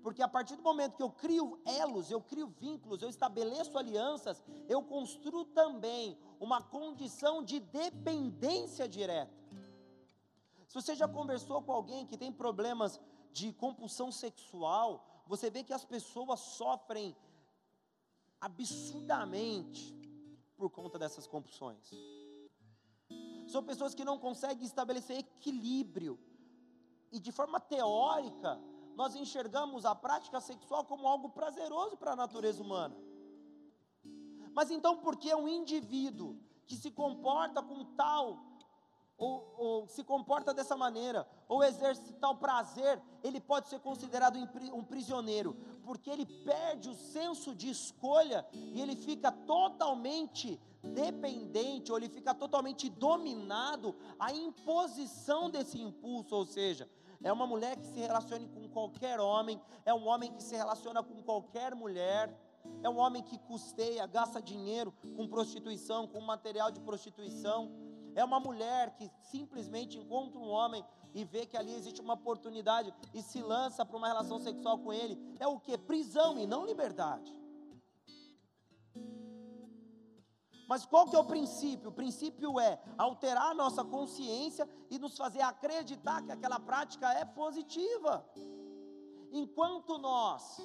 Porque 0.02 0.22
a 0.22 0.28
partir 0.28 0.54
do 0.54 0.62
momento 0.62 0.96
que 0.96 1.02
eu 1.02 1.10
crio 1.10 1.60
elos, 1.66 2.12
eu 2.12 2.20
crio 2.20 2.46
vínculos, 2.46 3.02
eu 3.02 3.08
estabeleço 3.08 3.76
alianças, 3.76 4.40
eu 4.68 4.80
construo 4.80 5.44
também 5.46 6.16
uma 6.38 6.62
condição 6.62 7.42
de 7.42 7.58
dependência 7.58 8.88
direta. 8.88 9.34
Se 10.68 10.74
você 10.74 10.94
já 10.94 11.08
conversou 11.08 11.60
com 11.60 11.72
alguém 11.72 12.06
que 12.06 12.16
tem 12.16 12.30
problemas 12.32 13.00
de 13.32 13.52
compulsão 13.52 14.12
sexual, 14.12 15.04
você 15.26 15.50
vê 15.50 15.64
que 15.64 15.72
as 15.72 15.84
pessoas 15.84 16.38
sofrem 16.38 17.16
absurdamente 18.40 19.94
por 20.56 20.70
conta 20.70 20.98
dessas 20.98 21.26
compulsões. 21.26 21.90
São 23.46 23.62
pessoas 23.62 23.94
que 23.94 24.04
não 24.04 24.18
conseguem 24.18 24.64
estabelecer 24.64 25.18
equilíbrio. 25.18 26.18
E 27.12 27.20
de 27.20 27.30
forma 27.30 27.60
teórica, 27.60 28.60
nós 28.96 29.14
enxergamos 29.14 29.84
a 29.84 29.94
prática 29.94 30.40
sexual 30.40 30.84
como 30.84 31.06
algo 31.06 31.28
prazeroso 31.28 31.96
para 31.96 32.12
a 32.12 32.16
natureza 32.16 32.62
humana. 32.62 32.96
Mas 34.52 34.70
então, 34.70 34.96
por 34.96 35.16
que 35.16 35.34
um 35.34 35.46
indivíduo 35.46 36.38
que 36.66 36.76
se 36.76 36.90
comporta 36.90 37.62
com 37.62 37.84
tal, 37.94 38.38
ou, 39.16 39.54
ou, 39.56 39.88
se 39.88 40.02
comporta 40.02 40.52
dessa 40.52 40.76
maneira, 40.76 41.28
ou 41.46 41.62
exerce 41.62 42.12
tal 42.14 42.36
prazer, 42.36 43.00
ele 43.22 43.40
pode 43.40 43.68
ser 43.68 43.78
considerado 43.80 44.36
um 44.72 44.82
prisioneiro, 44.82 45.56
porque 45.86 46.10
ele 46.10 46.26
perde 46.26 46.90
o 46.90 46.94
senso 46.94 47.54
de 47.54 47.70
escolha 47.70 48.44
e 48.52 48.80
ele 48.82 48.96
fica 48.96 49.30
totalmente 49.30 50.60
dependente, 50.82 51.92
ou 51.92 51.98
ele 51.98 52.08
fica 52.08 52.34
totalmente 52.34 52.90
dominado 52.90 53.94
à 54.18 54.32
imposição 54.32 55.48
desse 55.48 55.80
impulso, 55.80 56.34
ou 56.34 56.44
seja, 56.44 56.90
é 57.22 57.32
uma 57.32 57.46
mulher 57.46 57.76
que 57.76 57.86
se 57.86 58.00
relacione 58.00 58.48
com 58.48 58.68
qualquer 58.68 59.20
homem, 59.20 59.60
é 59.84 59.94
um 59.94 60.08
homem 60.08 60.32
que 60.32 60.42
se 60.42 60.56
relaciona 60.56 61.04
com 61.04 61.22
qualquer 61.22 61.72
mulher, 61.76 62.36
é 62.82 62.90
um 62.90 62.98
homem 62.98 63.22
que 63.22 63.38
custeia, 63.38 64.04
gasta 64.06 64.42
dinheiro 64.42 64.92
com 65.16 65.28
prostituição, 65.28 66.08
com 66.08 66.20
material 66.20 66.72
de 66.72 66.80
prostituição. 66.80 67.70
É 68.16 68.24
uma 68.24 68.40
mulher 68.40 68.96
que 68.96 69.08
simplesmente 69.22 69.96
encontra 69.98 70.38
um 70.40 70.48
homem 70.48 70.84
e 71.16 71.24
vê 71.24 71.46
que 71.46 71.56
ali 71.56 71.72
existe 71.72 72.02
uma 72.02 72.12
oportunidade 72.12 72.92
e 73.14 73.22
se 73.22 73.40
lança 73.40 73.86
para 73.86 73.96
uma 73.96 74.06
relação 74.06 74.38
sexual 74.38 74.78
com 74.78 74.92
ele. 74.92 75.18
É 75.40 75.46
o 75.48 75.58
que? 75.58 75.78
Prisão 75.78 76.38
e 76.38 76.46
não 76.46 76.66
liberdade. 76.66 77.34
Mas 80.68 80.84
qual 80.84 81.08
que 81.08 81.16
é 81.16 81.18
o 81.18 81.24
princípio? 81.24 81.88
O 81.88 81.92
princípio 81.92 82.60
é 82.60 82.78
alterar 82.98 83.52
a 83.52 83.54
nossa 83.54 83.82
consciência 83.82 84.68
e 84.90 84.98
nos 84.98 85.16
fazer 85.16 85.40
acreditar 85.40 86.22
que 86.22 86.32
aquela 86.32 86.60
prática 86.60 87.10
é 87.14 87.24
positiva. 87.24 88.22
Enquanto 89.32 89.96
nós 89.96 90.60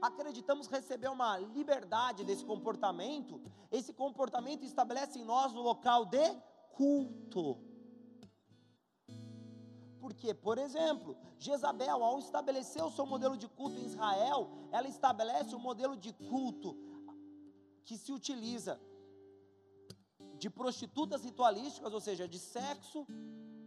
acreditamos 0.00 0.68
receber 0.68 1.08
uma 1.08 1.36
liberdade 1.38 2.22
desse 2.22 2.44
comportamento, 2.44 3.40
esse 3.72 3.92
comportamento 3.92 4.62
estabelece 4.62 5.18
em 5.18 5.24
nós 5.24 5.52
o 5.52 5.60
local 5.60 6.04
de 6.04 6.32
culto. 6.74 7.65
Porque, 10.06 10.32
por 10.32 10.56
exemplo, 10.56 11.16
Jezabel, 11.36 12.04
ao 12.04 12.20
estabelecer 12.20 12.80
o 12.80 12.92
seu 12.92 13.04
modelo 13.04 13.36
de 13.36 13.48
culto 13.48 13.76
em 13.76 13.86
Israel, 13.86 14.48
ela 14.70 14.86
estabelece 14.86 15.52
um 15.52 15.58
modelo 15.58 15.96
de 15.96 16.12
culto 16.12 16.76
que 17.84 17.98
se 17.98 18.12
utiliza 18.12 18.80
de 20.38 20.48
prostitutas 20.48 21.24
ritualísticas, 21.24 21.92
ou 21.92 22.00
seja, 22.00 22.28
de 22.28 22.38
sexo 22.38 23.04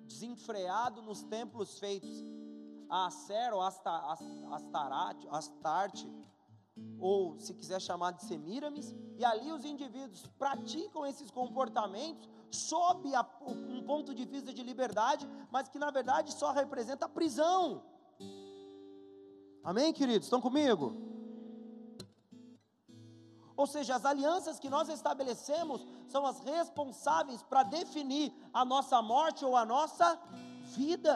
desenfreado 0.05 1.01
nos 1.01 1.23
templos 1.23 1.77
feitos 1.77 2.23
a 2.89 3.07
Acer 3.07 3.51
ou 3.51 3.61
Astarate, 3.61 5.27
Astarte, 5.29 6.09
ou 6.97 7.37
se 7.37 7.53
quiser 7.53 7.81
chamar 7.81 8.11
de 8.11 8.23
Semiramis, 8.23 8.95
e 9.17 9.25
ali 9.25 9.51
os 9.51 9.65
indivíduos 9.65 10.25
praticam 10.37 11.05
esses 11.05 11.29
comportamentos 11.29 12.29
sob 12.49 13.13
a, 13.13 13.25
ponto 13.89 14.13
de 14.17 14.25
vista 14.33 14.51
de 14.57 14.63
liberdade, 14.71 15.23
mas 15.53 15.67
que 15.71 15.79
na 15.83 15.89
verdade 15.97 16.31
só 16.41 16.49
representa 16.61 17.13
prisão. 17.19 17.59
Amém, 19.69 19.91
queridos? 19.99 20.25
Estão 20.27 20.41
comigo? 20.47 20.85
Ou 23.61 23.67
seja, 23.73 23.95
as 23.95 24.05
alianças 24.11 24.59
que 24.63 24.69
nós 24.75 24.87
estabelecemos 24.97 25.79
são 26.13 26.23
as 26.31 26.37
responsáveis 26.51 27.41
para 27.49 27.63
definir 27.63 28.27
a 28.53 28.63
nossa 28.73 29.01
morte 29.01 29.43
ou 29.43 29.55
a 29.57 29.65
nossa 29.65 30.07
vida. 30.77 31.13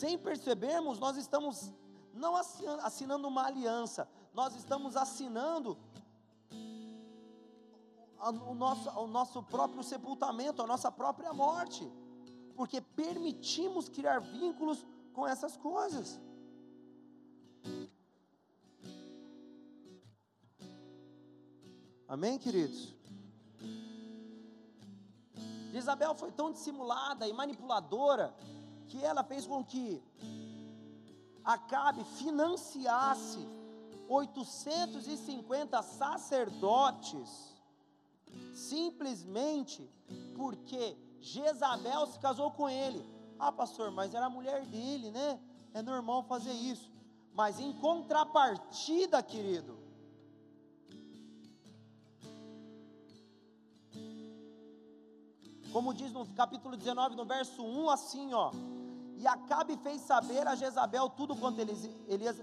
Sem 0.00 0.16
percebermos, 0.28 1.00
nós 1.04 1.16
estamos 1.16 1.72
não 2.14 2.32
assinando 2.88 3.26
uma 3.26 3.44
aliança, 3.50 4.08
nós 4.32 4.54
estamos 4.54 4.96
assinando 4.96 5.76
o 8.20 8.54
nosso, 8.54 8.90
o 8.90 9.06
nosso 9.06 9.42
próprio 9.42 9.82
sepultamento, 9.82 10.62
a 10.62 10.66
nossa 10.66 10.90
própria 10.90 11.32
morte, 11.32 11.90
porque 12.54 12.80
permitimos 12.80 13.88
criar 13.88 14.20
vínculos 14.20 14.86
com 15.12 15.26
essas 15.26 15.56
coisas. 15.56 16.20
Amém, 22.08 22.38
queridos? 22.38 22.94
Isabel 25.72 26.14
foi 26.14 26.32
tão 26.32 26.52
dissimulada 26.52 27.28
e 27.28 27.32
manipuladora 27.32 28.34
que 28.88 29.04
ela 29.04 29.22
fez 29.22 29.46
com 29.46 29.64
que 29.64 30.02
Acabe 31.46 32.02
financiasse 32.02 33.38
850 34.08 35.80
sacerdotes 35.80 37.55
simplesmente 38.56 39.88
porque 40.34 40.96
Jezabel 41.20 42.06
se 42.06 42.18
casou 42.18 42.50
com 42.50 42.68
ele. 42.68 43.04
Ah, 43.38 43.52
pastor, 43.52 43.90
mas 43.90 44.14
era 44.14 44.26
a 44.26 44.30
mulher 44.30 44.64
dele, 44.64 45.10
né? 45.10 45.38
É 45.74 45.82
normal 45.82 46.24
fazer 46.24 46.52
isso. 46.52 46.90
Mas 47.34 47.60
em 47.60 47.72
contrapartida, 47.74 49.22
querido, 49.22 49.78
como 55.70 55.92
diz 55.92 56.10
no 56.12 56.26
capítulo 56.28 56.78
19, 56.78 57.14
no 57.14 57.26
verso 57.26 57.62
1, 57.62 57.90
assim, 57.90 58.32
ó. 58.32 58.50
E 59.18 59.26
Acabe 59.26 59.76
fez 59.78 60.00
saber 60.00 60.46
a 60.46 60.54
Jezabel 60.54 61.10
tudo 61.10 61.36
quanto 61.36 61.60
Elias, 61.60 62.42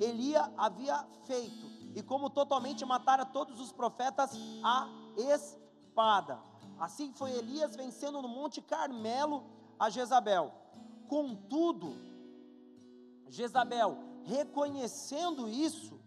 Elia 0.00 0.52
havia 0.56 1.06
feito 1.24 1.67
e 1.98 2.02
como 2.02 2.30
totalmente 2.30 2.84
matara 2.84 3.26
todos 3.26 3.58
os 3.58 3.72
profetas 3.72 4.30
a 4.62 4.88
espada. 5.16 6.38
Assim 6.78 7.12
foi 7.12 7.32
Elias 7.32 7.74
vencendo 7.74 8.22
no 8.22 8.28
Monte 8.28 8.62
Carmelo 8.62 9.44
a 9.76 9.90
Jezabel. 9.90 10.54
Contudo, 11.08 11.92
Jezabel, 13.28 13.98
reconhecendo 14.22 15.48
isso, 15.48 15.98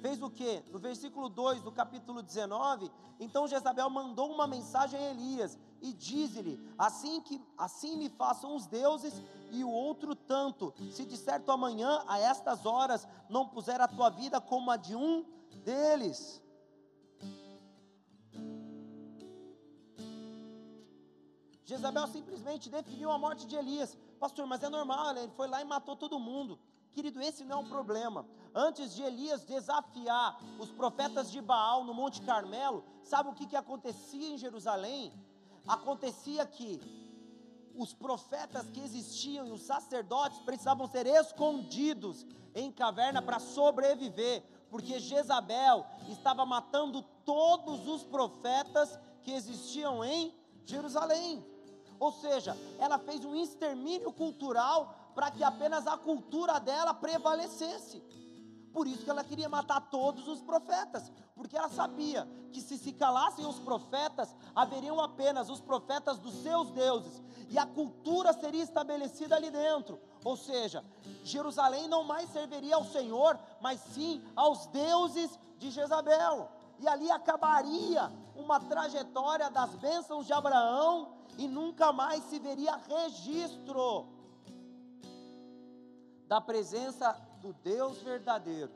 fez 0.00 0.22
o 0.22 0.30
que? 0.30 0.64
No 0.72 0.78
versículo 0.78 1.28
2 1.28 1.60
do 1.60 1.70
capítulo 1.70 2.22
19, 2.22 2.90
então 3.20 3.46
Jezabel 3.46 3.90
mandou 3.90 4.32
uma 4.32 4.46
mensagem 4.46 4.98
a 4.98 5.10
Elias 5.10 5.58
e 5.84 5.92
diz-lhe: 5.92 6.58
assim 6.78 7.20
que 7.20 7.38
assim 7.58 7.96
me 7.96 8.08
façam 8.08 8.56
os 8.56 8.66
deuses 8.66 9.12
e 9.50 9.62
o 9.62 9.70
outro 9.70 10.14
tanto, 10.14 10.72
se 10.90 11.04
de 11.04 11.16
certo 11.16 11.52
amanhã 11.52 12.02
a 12.08 12.18
estas 12.18 12.64
horas 12.64 13.06
não 13.28 13.46
puser 13.46 13.80
a 13.82 13.86
tua 13.86 14.08
vida 14.08 14.40
como 14.40 14.70
a 14.70 14.78
de 14.78 14.96
um 14.96 15.24
deles. 15.62 16.42
Jezabel 21.66 22.06
simplesmente 22.06 22.70
definiu 22.70 23.10
a 23.10 23.18
morte 23.18 23.46
de 23.46 23.54
Elias. 23.54 23.96
Pastor, 24.18 24.46
mas 24.46 24.62
é 24.62 24.70
normal, 24.70 25.16
ele 25.16 25.32
foi 25.36 25.48
lá 25.48 25.60
e 25.60 25.64
matou 25.64 25.96
todo 25.96 26.18
mundo. 26.18 26.58
Querido, 26.92 27.20
esse 27.20 27.44
não 27.44 27.56
é 27.56 27.60
um 27.60 27.68
problema. 27.68 28.26
Antes 28.54 28.94
de 28.94 29.02
Elias 29.02 29.44
desafiar 29.44 30.38
os 30.58 30.70
profetas 30.70 31.30
de 31.30 31.40
Baal 31.40 31.84
no 31.84 31.92
Monte 31.92 32.22
Carmelo, 32.22 32.84
sabe 33.02 33.28
o 33.28 33.34
que, 33.34 33.46
que 33.46 33.56
acontecia 33.56 34.34
em 34.34 34.38
Jerusalém? 34.38 35.12
Acontecia 35.66 36.44
que 36.46 36.80
os 37.76 37.92
profetas 37.92 38.68
que 38.70 38.80
existiam 38.80 39.46
e 39.46 39.50
os 39.50 39.62
sacerdotes 39.62 40.38
precisavam 40.40 40.86
ser 40.86 41.06
escondidos 41.06 42.24
em 42.54 42.70
caverna 42.70 43.20
para 43.20 43.40
sobreviver, 43.40 44.42
porque 44.70 45.00
Jezabel 45.00 45.84
estava 46.08 46.46
matando 46.46 47.02
todos 47.24 47.88
os 47.88 48.04
profetas 48.04 48.98
que 49.22 49.32
existiam 49.32 50.04
em 50.04 50.32
Jerusalém. 50.64 51.44
Ou 51.98 52.12
seja, 52.12 52.56
ela 52.78 52.98
fez 52.98 53.24
um 53.24 53.34
extermínio 53.34 54.12
cultural 54.12 55.12
para 55.14 55.30
que 55.30 55.42
apenas 55.42 55.86
a 55.86 55.96
cultura 55.96 56.58
dela 56.58 56.92
prevalecesse. 56.92 58.02
Por 58.74 58.88
isso 58.88 59.04
que 59.04 59.10
ela 59.10 59.22
queria 59.22 59.48
matar 59.48 59.80
todos 59.82 60.26
os 60.26 60.42
profetas, 60.42 61.12
porque 61.32 61.56
ela 61.56 61.68
sabia 61.68 62.28
que 62.50 62.60
se 62.60 62.76
se 62.76 62.92
calassem 62.92 63.46
os 63.46 63.60
profetas, 63.60 64.34
haveriam 64.52 65.00
apenas 65.00 65.48
os 65.48 65.60
profetas 65.60 66.18
dos 66.18 66.34
seus 66.42 66.72
deuses, 66.72 67.22
e 67.48 67.56
a 67.56 67.64
cultura 67.64 68.32
seria 68.32 68.64
estabelecida 68.64 69.36
ali 69.36 69.48
dentro. 69.48 70.00
Ou 70.24 70.36
seja, 70.36 70.84
Jerusalém 71.22 71.86
não 71.86 72.02
mais 72.02 72.28
serviria 72.30 72.74
ao 72.74 72.84
Senhor, 72.84 73.38
mas 73.60 73.78
sim 73.78 74.20
aos 74.34 74.66
deuses 74.66 75.38
de 75.56 75.70
Jezabel. 75.70 76.50
E 76.80 76.88
ali 76.88 77.08
acabaria 77.12 78.10
uma 78.34 78.58
trajetória 78.58 79.48
das 79.50 79.70
bênçãos 79.76 80.26
de 80.26 80.32
Abraão 80.32 81.14
e 81.38 81.46
nunca 81.46 81.92
mais 81.92 82.24
se 82.24 82.40
veria 82.40 82.74
registro 82.74 84.08
da 86.26 86.40
presença 86.40 87.16
do 87.44 87.52
Deus 87.52 87.98
verdadeiro. 87.98 88.72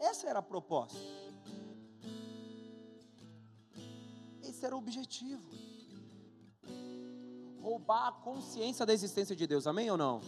Essa 0.00 0.28
era 0.28 0.40
a 0.40 0.42
proposta. 0.42 0.98
Esse 4.42 4.66
era 4.66 4.74
o 4.74 4.78
objetivo. 4.78 5.48
Roubar 7.62 8.08
a 8.08 8.12
consciência 8.12 8.84
da 8.84 8.92
existência 8.92 9.36
de 9.36 9.46
Deus, 9.46 9.68
amém 9.68 9.88
ou 9.88 9.96
não? 9.96 10.20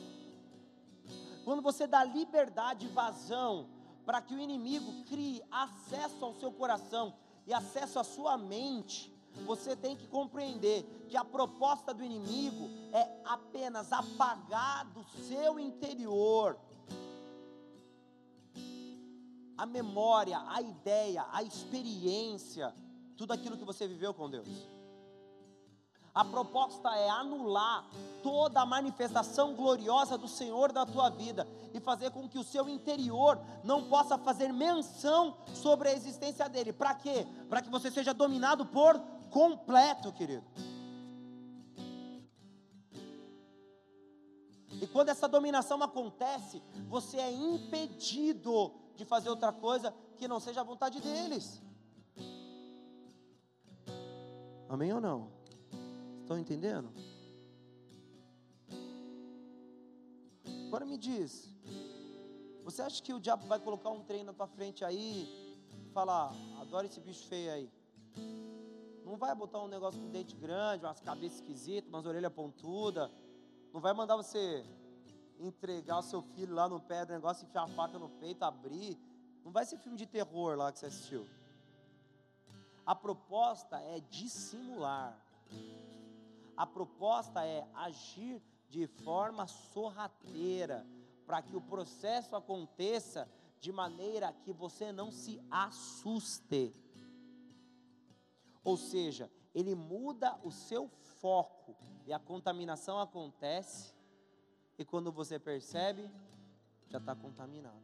Quando 1.44 1.60
você 1.60 1.84
dá 1.84 2.04
liberdade 2.04 2.86
e 2.86 2.90
vazão 2.90 3.68
para 4.06 4.22
que 4.22 4.32
o 4.32 4.38
inimigo 4.38 5.04
crie 5.06 5.42
acesso 5.50 6.24
ao 6.24 6.34
seu 6.34 6.52
coração 6.52 7.12
e 7.44 7.52
acesso 7.52 7.98
à 7.98 8.04
sua 8.04 8.38
mente, 8.38 9.12
você 9.44 9.74
tem 9.74 9.96
que 9.96 10.06
compreender 10.06 10.84
que 11.08 11.16
a 11.16 11.24
proposta 11.24 11.92
do 11.92 12.04
inimigo 12.04 12.68
é 12.92 13.08
apenas 13.24 13.92
apagar 13.92 14.86
do 14.86 15.04
seu 15.26 15.58
interior 15.58 16.58
a 19.62 19.66
memória, 19.66 20.42
a 20.48 20.60
ideia, 20.60 21.24
a 21.30 21.40
experiência, 21.42 22.74
tudo 23.16 23.32
aquilo 23.32 23.56
que 23.56 23.64
você 23.64 23.86
viveu 23.86 24.12
com 24.12 24.28
Deus. 24.28 24.48
A 26.14 26.24
proposta 26.24 26.90
é 26.94 27.08
anular 27.08 27.86
toda 28.22 28.60
a 28.60 28.66
manifestação 28.66 29.54
gloriosa 29.54 30.18
do 30.18 30.28
Senhor 30.28 30.72
da 30.72 30.84
tua 30.84 31.08
vida 31.08 31.48
e 31.72 31.80
fazer 31.80 32.10
com 32.10 32.28
que 32.28 32.38
o 32.38 32.44
seu 32.44 32.68
interior 32.68 33.38
não 33.64 33.84
possa 33.84 34.18
fazer 34.18 34.52
menção 34.52 35.36
sobre 35.54 35.88
a 35.88 35.94
existência 35.94 36.48
dele. 36.48 36.72
Para 36.72 36.94
quê? 36.96 37.26
Para 37.48 37.62
que 37.62 37.70
você 37.70 37.90
seja 37.90 38.12
dominado 38.12 38.66
por 38.66 39.00
completo, 39.32 40.12
querido. 40.12 40.44
E 44.80 44.86
quando 44.86 45.08
essa 45.08 45.28
dominação 45.28 45.82
acontece, 45.82 46.62
você 46.88 47.16
é 47.16 47.32
impedido 47.32 48.74
de 48.94 49.04
fazer 49.04 49.30
outra 49.30 49.52
coisa 49.52 49.94
que 50.18 50.28
não 50.28 50.38
seja 50.38 50.60
a 50.60 50.64
vontade 50.64 51.00
deles. 51.00 51.62
Amém 54.68 54.92
ou 54.92 55.00
não? 55.00 55.32
Estão 56.20 56.38
entendendo? 56.38 56.92
Agora 60.66 60.84
me 60.86 60.96
diz, 60.96 61.54
você 62.64 62.80
acha 62.82 63.02
que 63.02 63.12
o 63.12 63.20
diabo 63.20 63.46
vai 63.46 63.60
colocar 63.60 63.90
um 63.90 64.02
trem 64.02 64.24
na 64.24 64.32
tua 64.32 64.46
frente 64.46 64.84
aí 64.84 65.28
e 65.70 65.92
falar, 65.92 66.34
adora 66.60 66.86
esse 66.86 67.00
bicho 67.00 67.26
feio 67.26 67.52
aí? 67.52 67.70
Não 69.04 69.16
vai 69.16 69.34
botar 69.34 69.60
um 69.60 69.68
negócio 69.68 70.00
com 70.00 70.10
dente 70.10 70.36
grande, 70.36 70.84
umas 70.84 71.00
cabeças 71.00 71.38
esquisitas, 71.38 71.88
umas 71.88 72.06
orelhas 72.06 72.32
pontudas. 72.32 73.10
Não 73.72 73.80
vai 73.80 73.92
mandar 73.92 74.16
você 74.16 74.64
entregar 75.38 75.98
o 75.98 76.02
seu 76.02 76.22
filho 76.22 76.54
lá 76.54 76.68
no 76.68 76.80
pé 76.80 77.04
do 77.04 77.12
negócio, 77.12 77.44
enfiar 77.44 77.64
a 77.64 77.68
faca 77.68 77.98
no 77.98 78.08
peito, 78.08 78.44
abrir. 78.44 78.98
Não 79.44 79.50
vai 79.50 79.64
ser 79.64 79.78
filme 79.78 79.98
de 79.98 80.06
terror 80.06 80.56
lá 80.56 80.70
que 80.70 80.78
você 80.78 80.86
assistiu. 80.86 81.26
A 82.86 82.94
proposta 82.94 83.78
é 83.78 84.00
dissimular. 84.00 85.16
A 86.56 86.66
proposta 86.66 87.44
é 87.44 87.66
agir 87.74 88.42
de 88.68 88.86
forma 88.86 89.46
sorrateira, 89.46 90.86
para 91.26 91.42
que 91.42 91.56
o 91.56 91.60
processo 91.60 92.34
aconteça 92.34 93.28
de 93.60 93.70
maneira 93.70 94.32
que 94.32 94.52
você 94.52 94.90
não 94.92 95.10
se 95.12 95.40
assuste. 95.50 96.72
Ou 98.64 98.76
seja, 98.76 99.30
ele 99.54 99.74
muda 99.74 100.38
o 100.42 100.50
seu 100.50 100.88
foco 101.20 101.76
e 102.06 102.12
a 102.12 102.18
contaminação 102.18 103.00
acontece, 103.00 103.94
e 104.78 104.84
quando 104.84 105.12
você 105.12 105.38
percebe, 105.38 106.10
já 106.88 106.98
está 106.98 107.14
contaminado. 107.14 107.82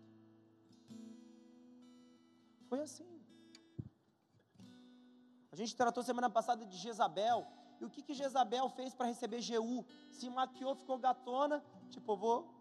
Foi 2.68 2.81
assim. 2.81 3.07
A 5.53 5.57
gente 5.57 5.76
tratou 5.76 6.03
semana 6.03 6.29
passada 6.29 6.64
de 6.66 6.76
Jezabel. 6.76 7.47
E 7.81 7.85
o 7.85 7.91
que, 7.91 8.03
que 8.03 8.14
Jezabel 8.14 8.68
fez 8.68 8.95
para 8.95 9.07
receber 9.07 9.41
Jeú? 9.41 9.85
Se 10.11 10.29
maquiou, 10.29 10.74
ficou 10.74 10.99
gatona, 10.99 11.64
tipo, 11.91 12.16
vou 12.16 12.53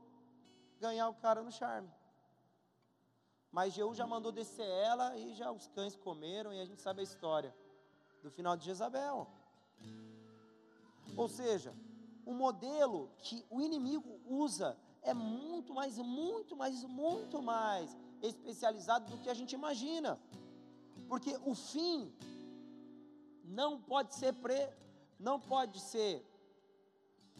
ganhar 0.79 1.09
o 1.09 1.15
cara 1.15 1.41
no 1.41 1.51
charme. 1.51 1.91
Mas 3.51 3.73
Jeú 3.73 3.93
já 3.95 4.05
mandou 4.05 4.31
descer 4.31 4.67
ela 4.67 5.17
e 5.17 5.33
já 5.33 5.51
os 5.51 5.67
cães 5.67 5.95
comeram 5.95 6.53
e 6.53 6.61
a 6.61 6.65
gente 6.65 6.81
sabe 6.81 7.01
a 7.01 7.03
história 7.03 7.55
do 8.21 8.29
final 8.31 8.55
de 8.57 8.65
Jezabel. 8.65 9.27
Ou 11.15 11.27
seja, 11.27 11.73
o 12.25 12.33
modelo 12.33 13.09
que 13.19 13.45
o 13.49 13.61
inimigo 13.61 14.19
usa 14.27 14.77
é 15.01 15.13
muito 15.13 15.73
mais, 15.73 15.97
muito 15.97 16.55
mais, 16.55 16.83
muito 16.83 17.41
mais 17.41 17.95
especializado 18.21 19.09
do 19.09 19.17
que 19.23 19.29
a 19.29 19.33
gente 19.33 19.53
imagina. 19.53 20.19
Porque 21.07 21.37
o 21.45 21.55
fim 21.55 22.13
não 23.45 23.79
pode 23.79 24.13
ser 24.15 24.33
pre, 24.33 24.69
não 25.17 25.39
pode 25.39 25.79
ser 25.79 26.25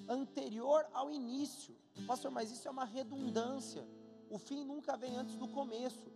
anterior 0.08 0.88
ao 0.94 1.12
início. 1.12 1.76
Pastor, 2.06 2.32
mas 2.32 2.52
isso 2.52 2.68
é 2.68 2.72
uma 2.72 2.86
redundância. 2.86 3.86
O 4.30 4.38
fim 4.38 4.64
nunca 4.64 4.96
vem 4.96 5.16
antes 5.16 5.36
do 5.36 5.48
começo. 5.48 6.12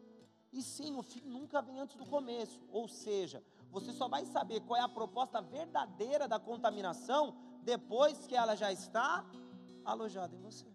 E 0.53 0.61
sim, 0.61 0.95
o 0.95 1.01
fim 1.01 1.21
nunca 1.21 1.61
vem 1.61 1.79
antes 1.79 1.95
do 1.95 2.05
começo. 2.05 2.61
Ou 2.71 2.87
seja, 2.87 3.43
você 3.71 3.93
só 3.93 4.07
vai 4.07 4.25
saber 4.25 4.59
qual 4.61 4.79
é 4.79 4.83
a 4.83 4.89
proposta 4.89 5.41
verdadeira 5.41 6.27
da 6.27 6.39
contaminação 6.39 7.35
depois 7.63 8.27
que 8.27 8.35
ela 8.35 8.55
já 8.55 8.71
está 8.71 9.25
alojada 9.85 10.35
em 10.35 10.41
você. 10.41 10.65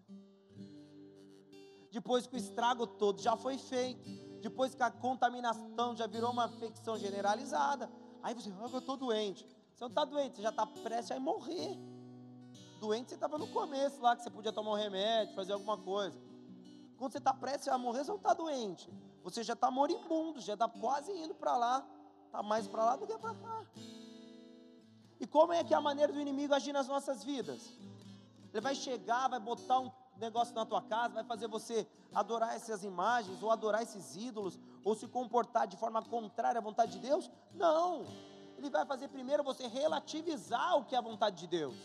Depois 1.91 2.27
que 2.27 2.35
o 2.35 2.37
estrago 2.37 2.85
todo 2.85 3.21
já 3.21 3.35
foi 3.37 3.57
feito, 3.57 4.09
depois 4.41 4.75
que 4.75 4.83
a 4.83 4.91
contaminação 4.91 5.95
já 5.95 6.07
virou 6.07 6.31
uma 6.31 6.45
infecção 6.47 6.97
generalizada, 6.97 7.89
aí 8.21 8.33
você, 8.33 8.51
ah, 8.51 8.69
eu 8.71 8.79
estou 8.79 8.97
doente. 8.97 9.45
Você 9.73 9.83
não 9.83 9.89
está 9.89 10.03
doente, 10.03 10.35
você 10.35 10.41
já 10.41 10.49
está 10.49 10.65
prestes 10.65 11.15
a 11.15 11.19
morrer. 11.19 11.77
Doente, 12.79 13.09
você 13.09 13.15
estava 13.15 13.37
no 13.37 13.47
começo 13.47 14.01
lá, 14.01 14.15
que 14.15 14.23
você 14.23 14.29
podia 14.29 14.51
tomar 14.51 14.71
um 14.71 14.75
remédio, 14.75 15.35
fazer 15.35 15.53
alguma 15.53 15.77
coisa. 15.77 16.19
Quando 16.97 17.11
você 17.11 17.19
está 17.19 17.33
prestes 17.33 17.67
a 17.67 17.77
morrer, 17.77 18.03
você 18.03 18.11
não 18.11 18.17
está 18.17 18.33
doente. 18.33 18.91
Você 19.23 19.43
já 19.43 19.53
está 19.53 19.69
moribundo, 19.69 20.39
já 20.41 20.53
está 20.53 20.67
quase 20.67 21.11
indo 21.11 21.35
para 21.35 21.55
lá. 21.57 21.87
Está 22.27 22.43
mais 22.43 22.67
para 22.67 22.85
lá 22.85 22.95
do 22.95 23.07
que 23.07 23.17
para 23.17 23.33
cá. 23.33 23.65
E 25.19 25.25
como 25.25 25.51
é 25.53 25.63
que 25.63 25.73
é 25.73 25.77
a 25.77 25.81
maneira 25.81 26.13
do 26.13 26.21
inimigo 26.21 26.53
agir 26.53 26.73
nas 26.73 26.87
nossas 26.87 27.23
vidas? 27.23 27.73
Ele 28.53 28.61
vai 28.61 28.75
chegar, 28.75 29.27
vai 29.27 29.39
botar 29.39 29.79
um 29.79 29.91
negócio 30.17 30.53
na 30.53 30.65
tua 30.65 30.81
casa, 30.81 31.15
vai 31.15 31.23
fazer 31.23 31.47
você 31.47 31.87
adorar 32.13 32.55
essas 32.55 32.83
imagens, 32.83 33.41
ou 33.41 33.49
adorar 33.49 33.81
esses 33.81 34.15
ídolos, 34.15 34.59
ou 34.83 34.93
se 34.95 35.07
comportar 35.07 35.67
de 35.67 35.77
forma 35.77 36.01
contrária 36.03 36.59
à 36.59 36.61
vontade 36.61 36.91
de 36.93 36.99
Deus? 36.99 37.31
Não. 37.53 38.05
Ele 38.57 38.69
vai 38.69 38.85
fazer 38.85 39.07
primeiro 39.07 39.43
você 39.43 39.67
relativizar 39.67 40.77
o 40.77 40.85
que 40.85 40.95
é 40.95 40.97
a 40.97 41.01
vontade 41.01 41.37
de 41.37 41.47
Deus. 41.47 41.75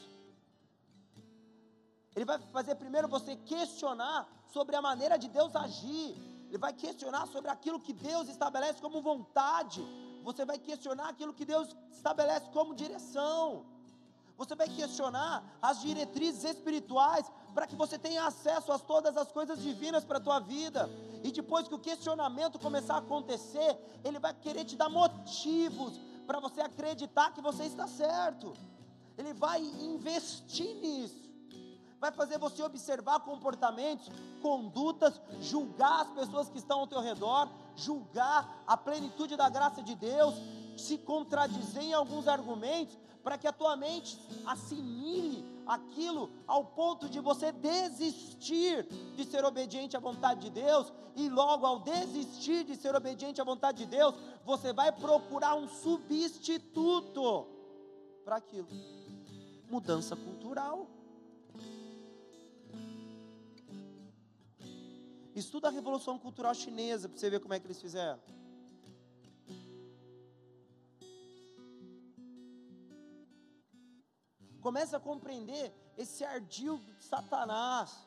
Ele 2.15 2.25
vai 2.25 2.39
fazer 2.39 2.75
primeiro 2.75 3.09
você 3.09 3.37
questionar 3.37 4.29
sobre 4.47 4.77
a 4.77 4.83
maneira 4.83 5.19
de 5.19 5.29
Deus 5.29 5.55
agir. 5.57 6.15
Ele 6.49 6.59
vai 6.59 6.73
questionar 6.73 7.27
sobre 7.27 7.51
aquilo 7.51 7.81
que 7.81 7.93
Deus 7.93 8.29
estabelece 8.29 8.81
como 8.81 9.01
vontade. 9.01 9.83
Você 10.23 10.45
vai 10.45 10.59
questionar 10.59 11.09
aquilo 11.09 11.35
que 11.35 11.45
Deus 11.45 11.75
estabelece 11.91 12.49
como 12.51 12.75
direção. 12.75 13.65
Você 14.37 14.55
vai 14.55 14.69
questionar 14.69 15.45
as 15.61 15.81
diretrizes 15.81 16.45
espirituais 16.45 17.31
para 17.55 17.67
que 17.67 17.77
você 17.77 17.99
tenha 17.99 18.27
acesso 18.27 18.73
a 18.73 18.79
todas 18.79 19.17
as 19.17 19.31
coisas 19.31 19.61
divinas 19.61 20.05
para 20.05 20.19
a 20.19 20.21
tua 20.21 20.41
vida. 20.41 20.89
E 21.23 21.31
depois 21.31 21.69
que 21.69 21.75
o 21.75 21.79
questionamento 21.79 22.59
começar 22.59 22.95
a 22.95 22.99
acontecer, 22.99 23.79
ele 24.03 24.19
vai 24.19 24.35
querer 24.35 24.65
te 24.65 24.77
dar 24.77 24.89
motivos 24.89 26.01
para 26.27 26.41
você 26.41 26.61
acreditar 26.61 27.33
que 27.33 27.41
você 27.41 27.65
está 27.65 27.87
certo. 27.87 28.55
Ele 29.19 29.33
vai 29.35 29.61
investir 29.61 30.75
nisso. 30.77 31.31
Vai 32.01 32.11
fazer 32.11 32.39
você 32.39 32.63
observar 32.65 33.21
comportamentos, 33.21 34.11
condutas, 34.41 35.21
julgar 35.41 36.01
as 36.01 36.11
pessoas 36.11 36.49
que 36.49 36.59
estão 36.59 36.81
ao 36.81 36.87
teu 36.87 37.01
redor, 37.01 37.49
julgar 37.77 38.63
a 38.67 38.77
plenitude 38.77 39.37
da 39.37 39.49
graça 39.49 39.83
de 39.83 39.95
Deus, 39.95 40.35
se 40.77 40.99
contradizer 40.99 41.83
em 41.83 41.93
alguns 41.93 42.29
argumentos, 42.29 42.97
para 43.23 43.39
que 43.39 43.47
a 43.47 43.53
tua 43.53 43.77
mente 43.77 44.19
assimile 44.47 45.45
aquilo 45.67 46.31
ao 46.47 46.65
ponto 46.65 47.09
de 47.09 47.21
você 47.21 47.53
desistir 47.53 48.85
de 49.15 49.25
ser 49.25 49.45
obediente 49.45 49.97
à 49.97 50.01
vontade 50.01 50.41
de 50.41 50.51
Deus, 50.51 50.93
e 51.15 51.29
logo 51.29 51.67
ao 51.67 51.81
desistir 51.81 52.65
de 52.65 52.75
ser 52.75 52.95
obediente 52.95 53.41
à 53.41 53.45
vontade 53.45 53.79
de 53.79 53.87
Deus, 53.87 54.15
você 54.45 54.73
vai 54.73 54.91
procurar 54.91 55.55
um 55.55 55.69
substituto 55.69 57.47
para 58.25 58.37
aquilo. 58.37 58.69
Mudança 59.69 60.17
cultural. 60.17 60.89
Estuda 65.35 65.69
a 65.69 65.71
Revolução 65.71 66.19
Cultural 66.19 66.55
Chinesa 66.55 67.09
para 67.09 67.19
você 67.19 67.31
ver 67.31 67.41
como 67.41 67.55
é 67.55 67.61
que 67.61 67.67
eles 67.67 67.81
fizeram. 67.81 68.21
Começa 74.61 74.97
a 74.99 75.01
compreender 75.01 75.75
esse 75.97 76.25
ardil 76.25 76.79
de 76.79 77.03
Satanás, 77.03 78.07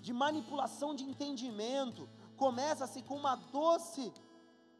de 0.00 0.12
manipulação 0.12 0.94
de 0.94 1.04
entendimento. 1.04 2.08
Começa-se 2.36 3.02
com 3.02 3.16
uma 3.16 3.36
doce 3.36 4.12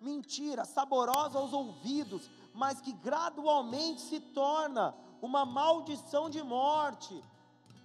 mentira, 0.00 0.64
saborosa 0.64 1.38
aos 1.38 1.52
ouvidos, 1.52 2.28
mas 2.52 2.80
que 2.80 2.92
gradualmente 2.92 4.00
se 4.00 4.18
torna 4.18 4.94
uma 5.22 5.46
maldição 5.46 6.28
de 6.28 6.42
morte. 6.42 7.22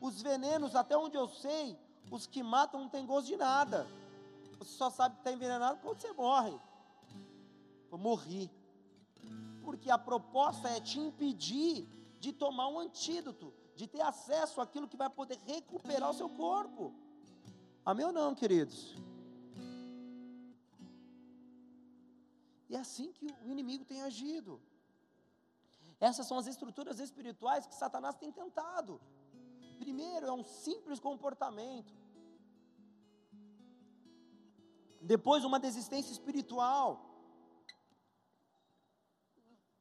Os 0.01 0.21
venenos, 0.21 0.75
até 0.75 0.97
onde 0.97 1.15
eu 1.15 1.27
sei, 1.27 1.77
os 2.11 2.27
que 2.27 2.43
matam 2.43 2.81
não 2.81 2.89
tem 2.89 3.05
gosto 3.05 3.27
de 3.27 3.37
nada. 3.37 3.87
Você 4.59 4.71
só 4.71 4.89
sabe 4.89 5.15
que 5.15 5.21
está 5.21 5.31
envenenado 5.31 5.79
quando 5.81 5.99
você 5.99 6.11
morre. 6.13 6.57
Eu 7.91 7.97
morri. 7.97 8.49
Porque 9.63 9.89
a 9.89 9.97
proposta 9.97 10.69
é 10.69 10.79
te 10.79 10.99
impedir 10.99 11.87
de 12.19 12.31
tomar 12.31 12.67
um 12.67 12.79
antídoto, 12.79 13.53
de 13.75 13.87
ter 13.87 14.01
acesso 14.01 14.61
àquilo 14.61 14.87
que 14.87 14.97
vai 14.97 15.09
poder 15.09 15.39
recuperar 15.45 16.09
o 16.09 16.13
seu 16.13 16.29
corpo. 16.29 16.93
Amém 17.83 18.05
ou 18.05 18.11
não, 18.11 18.33
queridos? 18.33 18.95
E 22.69 22.75
é 22.75 22.79
assim 22.79 23.11
que 23.11 23.27
o 23.45 23.51
inimigo 23.51 23.85
tem 23.85 24.01
agido. 24.01 24.59
Essas 25.99 26.27
são 26.27 26.37
as 26.37 26.47
estruturas 26.47 26.99
espirituais 26.99 27.65
que 27.65 27.75
Satanás 27.75 28.15
tem 28.15 28.31
tentado. 28.31 28.99
Primeiro 29.75 30.25
é 30.25 30.31
um 30.31 30.43
simples 30.43 30.99
comportamento. 30.99 31.93
Depois, 35.01 35.43
uma 35.43 35.59
desistência 35.59 36.11
espiritual. 36.11 36.89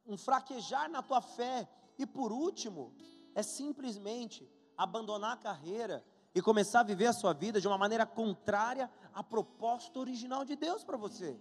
Um 0.04 0.16
fraquejar 0.16 0.90
na 0.90 1.02
tua 1.02 1.20
fé. 1.20 1.68
E 1.98 2.06
por 2.06 2.32
último, 2.32 2.94
é 3.34 3.42
simplesmente 3.42 4.50
abandonar 4.76 5.34
a 5.34 5.36
carreira 5.36 6.04
e 6.34 6.42
começar 6.42 6.80
a 6.80 6.84
viver 6.84 7.06
a 7.06 7.12
sua 7.12 7.32
vida 7.32 7.60
de 7.60 7.68
uma 7.68 7.78
maneira 7.78 8.04
contrária 8.04 8.90
à 9.12 9.22
proposta 9.22 9.98
original 9.98 10.44
de 10.44 10.56
Deus 10.56 10.82
para 10.82 10.96
você. 10.96 11.40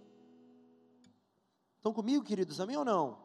Estão 1.76 1.92
comigo, 1.92 2.24
queridos? 2.24 2.60
Amém 2.60 2.76
ou 2.76 2.84
não? 2.84 3.23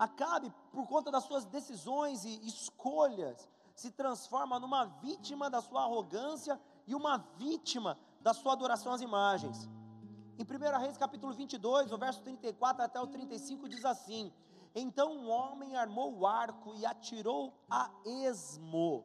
Acabe, 0.00 0.50
por 0.72 0.86
conta 0.86 1.10
das 1.10 1.24
suas 1.24 1.44
decisões 1.44 2.24
e 2.24 2.40
escolhas, 2.48 3.46
se 3.74 3.90
transforma 3.90 4.58
numa 4.58 4.86
vítima 4.86 5.50
da 5.50 5.60
sua 5.60 5.82
arrogância 5.82 6.58
e 6.86 6.94
uma 6.94 7.18
vítima 7.36 7.98
da 8.22 8.32
sua 8.32 8.54
adoração 8.54 8.94
às 8.94 9.02
imagens. 9.02 9.68
Em 10.38 10.42
1 10.42 10.78
Reis 10.78 10.96
capítulo 10.96 11.34
22, 11.34 11.92
o 11.92 11.98
verso 11.98 12.22
34 12.22 12.82
até 12.82 12.98
o 12.98 13.08
35 13.08 13.68
diz 13.68 13.84
assim: 13.84 14.32
Então 14.74 15.12
um 15.12 15.28
homem 15.28 15.76
armou 15.76 16.16
o 16.16 16.26
arco 16.26 16.74
e 16.76 16.86
atirou 16.86 17.52
a 17.68 17.90
esmo, 18.06 19.04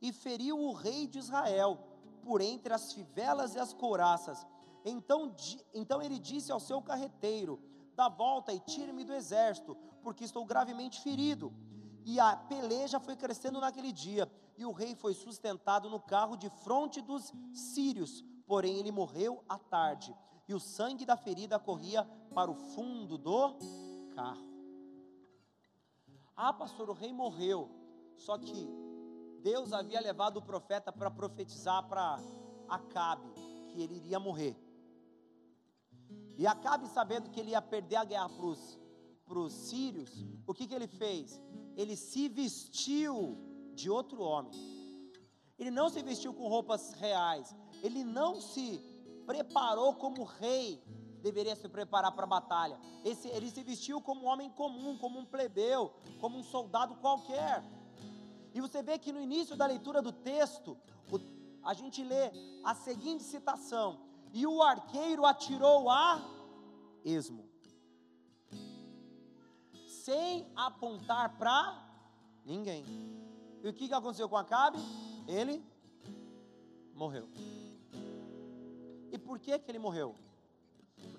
e 0.00 0.12
feriu 0.12 0.60
o 0.60 0.72
rei 0.72 1.08
de 1.08 1.18
Israel, 1.18 1.76
por 2.22 2.40
entre 2.40 2.72
as 2.72 2.92
fivelas 2.92 3.56
e 3.56 3.58
as 3.58 3.72
couraças. 3.72 4.46
Então, 4.84 5.34
então 5.74 6.00
ele 6.00 6.20
disse 6.20 6.52
ao 6.52 6.60
seu 6.60 6.80
carreteiro: 6.80 7.60
Dá 8.00 8.08
volta 8.08 8.50
e 8.50 8.58
tire-me 8.60 9.04
do 9.04 9.12
exército, 9.12 9.76
porque 10.02 10.24
estou 10.24 10.42
gravemente 10.46 11.02
ferido. 11.02 11.52
E 12.06 12.18
a 12.18 12.34
peleja 12.34 12.98
foi 12.98 13.14
crescendo 13.14 13.60
naquele 13.60 13.92
dia, 13.92 14.26
e 14.56 14.64
o 14.64 14.72
rei 14.72 14.94
foi 14.94 15.12
sustentado 15.12 15.90
no 15.90 16.00
carro 16.00 16.34
de 16.34 16.48
fronte 16.48 17.02
dos 17.02 17.30
sírios, 17.52 18.24
porém 18.46 18.78
ele 18.78 18.90
morreu 18.90 19.44
à 19.46 19.58
tarde, 19.58 20.16
e 20.48 20.54
o 20.54 20.58
sangue 20.58 21.04
da 21.04 21.14
ferida 21.14 21.58
corria 21.58 22.02
para 22.34 22.50
o 22.50 22.54
fundo 22.54 23.18
do 23.18 23.58
carro. 24.14 24.48
Ah, 26.34 26.54
pastor, 26.54 26.88
o 26.88 26.94
rei 26.94 27.12
morreu. 27.12 27.68
Só 28.16 28.38
que 28.38 28.66
Deus 29.42 29.74
havia 29.74 30.00
levado 30.00 30.38
o 30.38 30.42
profeta 30.42 30.90
para 30.90 31.10
profetizar 31.10 31.86
para 31.86 32.18
Acabe 32.66 33.30
que 33.68 33.82
ele 33.82 33.96
iria 33.96 34.18
morrer. 34.18 34.56
E 36.40 36.46
Acabe, 36.46 36.88
sabendo 36.88 37.28
que 37.28 37.38
ele 37.38 37.50
ia 37.50 37.60
perder 37.60 37.96
a 37.96 38.04
guerra 38.12 38.30
para 38.30 39.38
os 39.38 39.52
sírios, 39.52 40.10
o 40.46 40.54
que, 40.54 40.66
que 40.66 40.74
ele 40.74 40.86
fez? 40.86 41.38
Ele 41.76 41.94
se 41.94 42.30
vestiu 42.30 43.36
de 43.74 43.90
outro 43.90 44.22
homem. 44.22 44.50
Ele 45.58 45.70
não 45.70 45.90
se 45.90 46.02
vestiu 46.02 46.32
com 46.32 46.48
roupas 46.48 46.94
reais. 46.94 47.54
Ele 47.82 48.02
não 48.02 48.40
se 48.40 48.80
preparou 49.26 49.94
como 49.96 50.24
rei 50.24 50.82
deveria 51.20 51.54
se 51.54 51.68
preparar 51.68 52.12
para 52.12 52.24
a 52.24 52.34
batalha. 52.38 52.80
Esse, 53.04 53.28
ele 53.28 53.50
se 53.50 53.62
vestiu 53.62 54.00
como 54.00 54.22
um 54.22 54.26
homem 54.26 54.48
comum, 54.48 54.96
como 54.96 55.18
um 55.18 55.26
plebeu, 55.26 55.92
como 56.22 56.38
um 56.38 56.42
soldado 56.42 56.94
qualquer. 56.94 57.62
E 58.54 58.62
você 58.62 58.82
vê 58.82 58.98
que 58.98 59.12
no 59.12 59.20
início 59.20 59.54
da 59.54 59.66
leitura 59.66 60.00
do 60.00 60.10
texto, 60.10 60.74
o, 61.12 61.20
a 61.62 61.74
gente 61.74 62.02
lê 62.02 62.32
a 62.64 62.74
seguinte 62.74 63.24
citação: 63.24 64.09
E 64.32 64.46
o 64.46 64.62
arqueiro 64.62 65.26
atirou 65.26 65.90
a 65.90 66.20
esmo, 67.04 67.48
sem 69.86 70.50
apontar 70.54 71.36
para 71.36 71.76
ninguém. 72.44 72.84
E 73.62 73.68
o 73.68 73.72
que, 73.72 73.88
que 73.88 73.94
aconteceu 73.94 74.28
com 74.28 74.36
Acabe? 74.36 74.78
Ele 75.26 75.64
morreu. 76.94 77.28
E 79.12 79.18
por 79.18 79.38
que, 79.38 79.58
que 79.58 79.70
ele 79.70 79.78
morreu? 79.78 80.14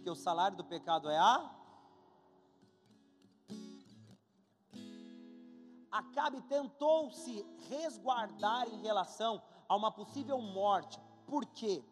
porque 0.01 0.09
o 0.09 0.15
salário 0.15 0.57
do 0.57 0.63
pecado 0.63 1.11
é 1.11 1.17
a. 1.17 1.51
Acabe 5.91 6.41
tentou 6.41 7.11
se 7.11 7.45
resguardar 7.69 8.67
em 8.67 8.81
relação 8.81 9.39
a 9.69 9.75
uma 9.75 9.91
possível 9.91 10.41
morte. 10.41 10.99
Por 11.27 11.45
quê? 11.45 11.83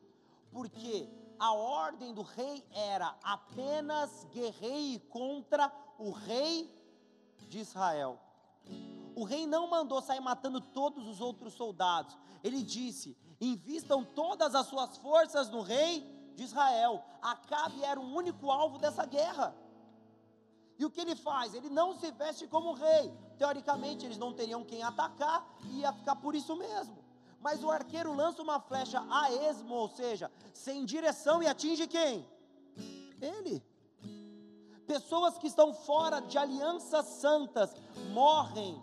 Porque 0.51 1.09
a 1.39 1.53
ordem 1.53 2.13
do 2.13 2.21
rei 2.21 2.65
era 2.71 3.15
apenas 3.23 4.25
guerreie 4.31 4.99
contra 4.99 5.71
o 5.97 6.11
rei 6.11 6.69
de 7.47 7.59
Israel. 7.59 8.19
O 9.15 9.23
rei 9.23 9.47
não 9.47 9.69
mandou 9.69 10.01
sair 10.01 10.19
matando 10.19 10.61
todos 10.61 11.07
os 11.07 11.19
outros 11.21 11.53
soldados. 11.53 12.17
Ele 12.43 12.63
disse: 12.63 13.17
invistam 13.39 14.03
todas 14.03 14.55
as 14.55 14.67
suas 14.67 14.97
forças 14.97 15.49
no 15.49 15.61
rei 15.61 16.01
de 16.35 16.43
Israel. 16.43 17.03
Acabe 17.21 17.83
era 17.83 17.99
o 17.99 18.13
único 18.13 18.49
alvo 18.49 18.77
dessa 18.77 19.05
guerra. 19.05 19.55
E 20.77 20.85
o 20.85 20.89
que 20.89 21.01
ele 21.01 21.15
faz? 21.15 21.53
Ele 21.53 21.69
não 21.69 21.99
se 21.99 22.09
veste 22.11 22.47
como 22.47 22.73
rei. 22.73 23.13
Teoricamente, 23.37 24.05
eles 24.05 24.17
não 24.17 24.33
teriam 24.33 24.63
quem 24.63 24.81
atacar 24.81 25.45
e 25.65 25.79
ia 25.79 25.91
ficar 25.91 26.15
por 26.15 26.33
isso 26.35 26.55
mesmo. 26.55 26.98
Mas 27.39 27.63
o 27.63 27.71
arqueiro 27.71 28.13
lança 28.13 28.41
uma 28.41 28.59
flecha 28.59 29.03
a 29.09 29.31
esmo, 29.31 29.73
ou 29.73 29.89
seja, 29.89 30.29
sem 30.53 30.85
direção 30.85 31.41
e 31.41 31.47
atinge 31.47 31.87
quem? 31.87 32.27
Ele. 33.21 33.63
Pessoas 34.85 35.37
que 35.37 35.47
estão 35.47 35.73
fora 35.73 36.19
de 36.19 36.37
alianças 36.37 37.05
santas 37.05 37.73
morrem 38.11 38.81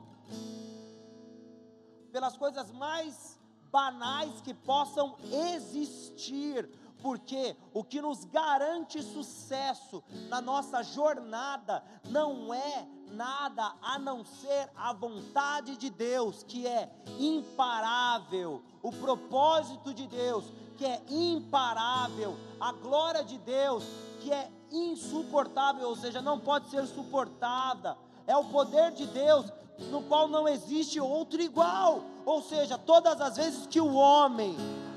pelas 2.12 2.36
coisas 2.36 2.70
mais 2.70 3.38
banais 3.70 4.40
que 4.40 4.54
possam 4.54 5.16
existir, 5.52 6.66
porque 7.02 7.56
o 7.74 7.84
que 7.84 8.00
nos 8.00 8.24
garante 8.24 9.02
sucesso 9.02 10.02
na 10.28 10.40
nossa 10.40 10.82
jornada 10.82 11.84
não 12.08 12.54
é 12.54 12.88
nada 13.12 13.72
a 13.82 13.98
não 13.98 14.24
ser 14.24 14.68
a 14.76 14.92
vontade 14.92 15.76
de 15.76 15.90
Deus, 15.90 16.42
que 16.42 16.66
é 16.66 16.90
imparável, 17.18 18.62
o 18.82 18.92
propósito 18.92 19.92
de 19.92 20.06
Deus, 20.06 20.44
que 20.76 20.84
é 20.84 21.02
imparável, 21.08 22.36
a 22.60 22.72
glória 22.72 23.24
de 23.24 23.38
Deus, 23.38 23.84
que 24.20 24.32
é 24.32 24.50
insuportável, 24.70 25.88
ou 25.88 25.96
seja, 25.96 26.20
não 26.20 26.38
pode 26.38 26.68
ser 26.68 26.86
suportada, 26.86 27.96
é 28.26 28.36
o 28.36 28.44
poder 28.44 28.92
de 28.92 29.06
Deus 29.06 29.46
no 29.90 30.02
qual 30.02 30.26
não 30.28 30.48
existe 30.48 31.00
outro 31.00 31.40
igual. 31.40 32.02
Ou 32.24 32.42
seja, 32.42 32.76
todas 32.78 33.20
as 33.20 33.36
vezes 33.36 33.66
que 33.66 33.80
o 33.80 33.94
homem 33.94 34.56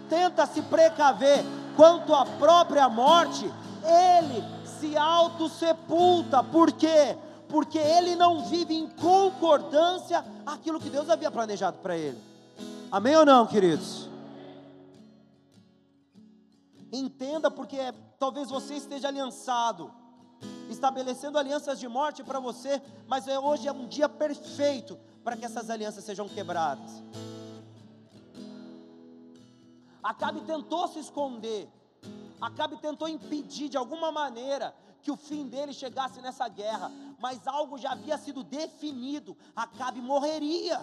tenta 0.10 0.46
se 0.46 0.62
precaver 0.64 1.44
quanto 1.76 2.14
à 2.14 2.26
própria 2.26 2.90
morte, 2.90 3.46
ele 3.84 4.44
se 4.80 4.98
auto-sepulta. 4.98 6.44
Por 6.44 6.72
quê? 6.72 7.18
Porque 7.50 7.78
ele 7.78 8.16
não 8.16 8.46
vive 8.46 8.76
em 8.76 8.88
concordância 8.88 10.24
aquilo 10.46 10.80
que 10.80 10.90
Deus 10.90 11.10
havia 11.10 11.32
planejado 11.32 11.80
para 11.80 11.98
ele. 11.98 12.22
Amém 12.92 13.16
ou 13.16 13.26
não, 13.26 13.46
queridos? 13.48 14.08
Entenda, 16.92 17.52
porque 17.52 17.78
talvez 18.20 18.50
você 18.50 18.76
esteja 18.76 19.08
aliançado, 19.08 19.92
estabelecendo 20.70 21.38
alianças 21.38 21.80
de 21.80 21.88
morte 21.88 22.24
para 22.24 22.40
você, 22.40 22.82
mas 23.08 23.28
é, 23.28 23.38
hoje 23.38 23.68
é 23.68 23.72
um 23.72 23.88
dia 23.88 24.08
perfeito 24.08 24.98
para 25.24 25.36
que 25.36 25.46
essas 25.46 25.70
alianças 25.70 26.04
sejam 26.04 26.28
quebradas. 26.30 27.04
Acabe 30.02 30.42
tentou 30.42 30.88
se 30.88 31.00
esconder, 31.00 31.70
Acabe 32.42 32.78
tentou 32.78 33.08
impedir 33.08 33.68
de 33.68 33.78
alguma 33.78 34.12
maneira 34.12 34.74
que 35.02 35.12
o 35.12 35.18
fim 35.18 35.48
dele 35.48 35.74
chegasse 35.74 36.22
nessa 36.22 36.48
guerra, 36.48 36.92
mas 37.20 37.48
algo 37.48 37.78
já 37.78 37.92
havia 37.92 38.18
sido 38.18 38.44
definido: 38.44 39.38
Acabe 39.56 40.02
morreria. 40.02 40.80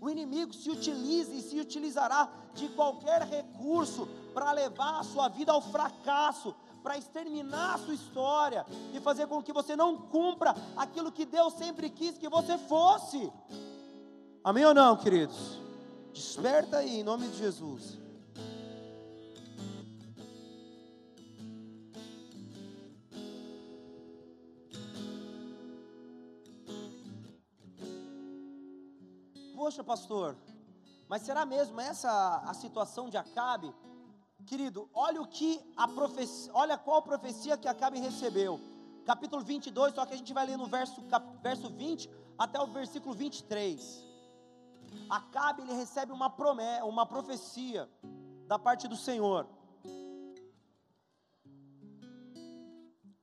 O 0.00 0.10
inimigo 0.10 0.52
se 0.52 0.68
utiliza 0.68 1.32
e 1.32 1.40
se 1.40 1.60
utilizará 1.60 2.28
de 2.54 2.68
qualquer 2.70 3.22
recurso 3.22 4.08
para 4.34 4.50
levar 4.50 4.98
a 4.98 5.04
sua 5.04 5.28
vida 5.28 5.52
ao 5.52 5.62
fracasso, 5.62 6.54
para 6.82 6.98
exterminar 6.98 7.74
a 7.74 7.78
sua 7.78 7.94
história 7.94 8.66
e 8.92 8.98
fazer 8.98 9.28
com 9.28 9.40
que 9.40 9.52
você 9.52 9.76
não 9.76 9.96
cumpra 9.96 10.56
aquilo 10.76 11.12
que 11.12 11.24
Deus 11.24 11.54
sempre 11.54 11.88
quis 11.88 12.18
que 12.18 12.28
você 12.28 12.58
fosse. 12.58 13.32
Amém 14.42 14.64
ou 14.64 14.74
não, 14.74 14.96
queridos? 14.96 15.60
Desperta 16.12 16.78
aí, 16.78 16.98
em 16.98 17.04
nome 17.04 17.28
de 17.28 17.38
Jesus. 17.38 18.01
Poxa, 29.72 29.82
pastor, 29.82 30.36
mas 31.08 31.22
será 31.22 31.46
mesmo 31.46 31.80
essa 31.80 32.42
a 32.44 32.52
situação 32.52 33.08
de 33.08 33.16
Acabe? 33.16 33.74
Querido, 34.44 34.86
olha 34.92 35.22
o 35.22 35.26
que 35.26 35.58
a 35.74 35.88
profecia, 35.88 36.52
olha 36.52 36.76
qual 36.76 37.00
profecia 37.00 37.56
que 37.56 37.66
Acabe 37.66 37.98
recebeu. 37.98 38.60
Capítulo 39.06 39.42
22, 39.42 39.94
só 39.94 40.04
que 40.04 40.12
a 40.12 40.16
gente 40.16 40.34
vai 40.34 40.44
ler 40.44 40.58
no 40.58 40.66
verso, 40.66 41.00
cap, 41.04 41.26
verso 41.42 41.70
20 41.70 42.10
até 42.36 42.60
o 42.60 42.66
versículo 42.66 43.14
23. 43.14 44.04
Acabe 45.08 45.62
ele 45.62 45.72
recebe 45.72 46.12
uma 46.12 46.28
promessa, 46.28 46.84
uma 46.84 47.06
profecia 47.06 47.88
da 48.46 48.58
parte 48.58 48.86
do 48.86 48.96
Senhor. 48.96 49.46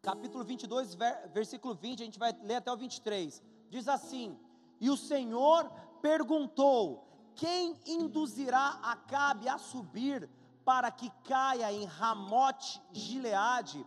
Capítulo 0.02 0.44
22, 0.44 0.96
versículo 1.32 1.76
20, 1.76 2.02
a 2.02 2.06
gente 2.06 2.18
vai 2.18 2.36
ler 2.42 2.56
até 2.56 2.72
o 2.72 2.78
23. 2.78 3.40
Diz 3.70 3.88
assim: 3.88 4.36
E 4.82 4.90
o 4.90 4.98
Senhor 4.98 5.70
perguntou: 6.02 7.08
Quem 7.36 7.76
induzirá 7.86 8.80
Acabe 8.84 9.48
a 9.48 9.58
subir 9.58 10.30
para 10.66 10.92
que 10.92 11.10
caia 11.24 11.72
em 11.72 11.86
Ramote 11.86 12.82
Gileade? 12.92 13.86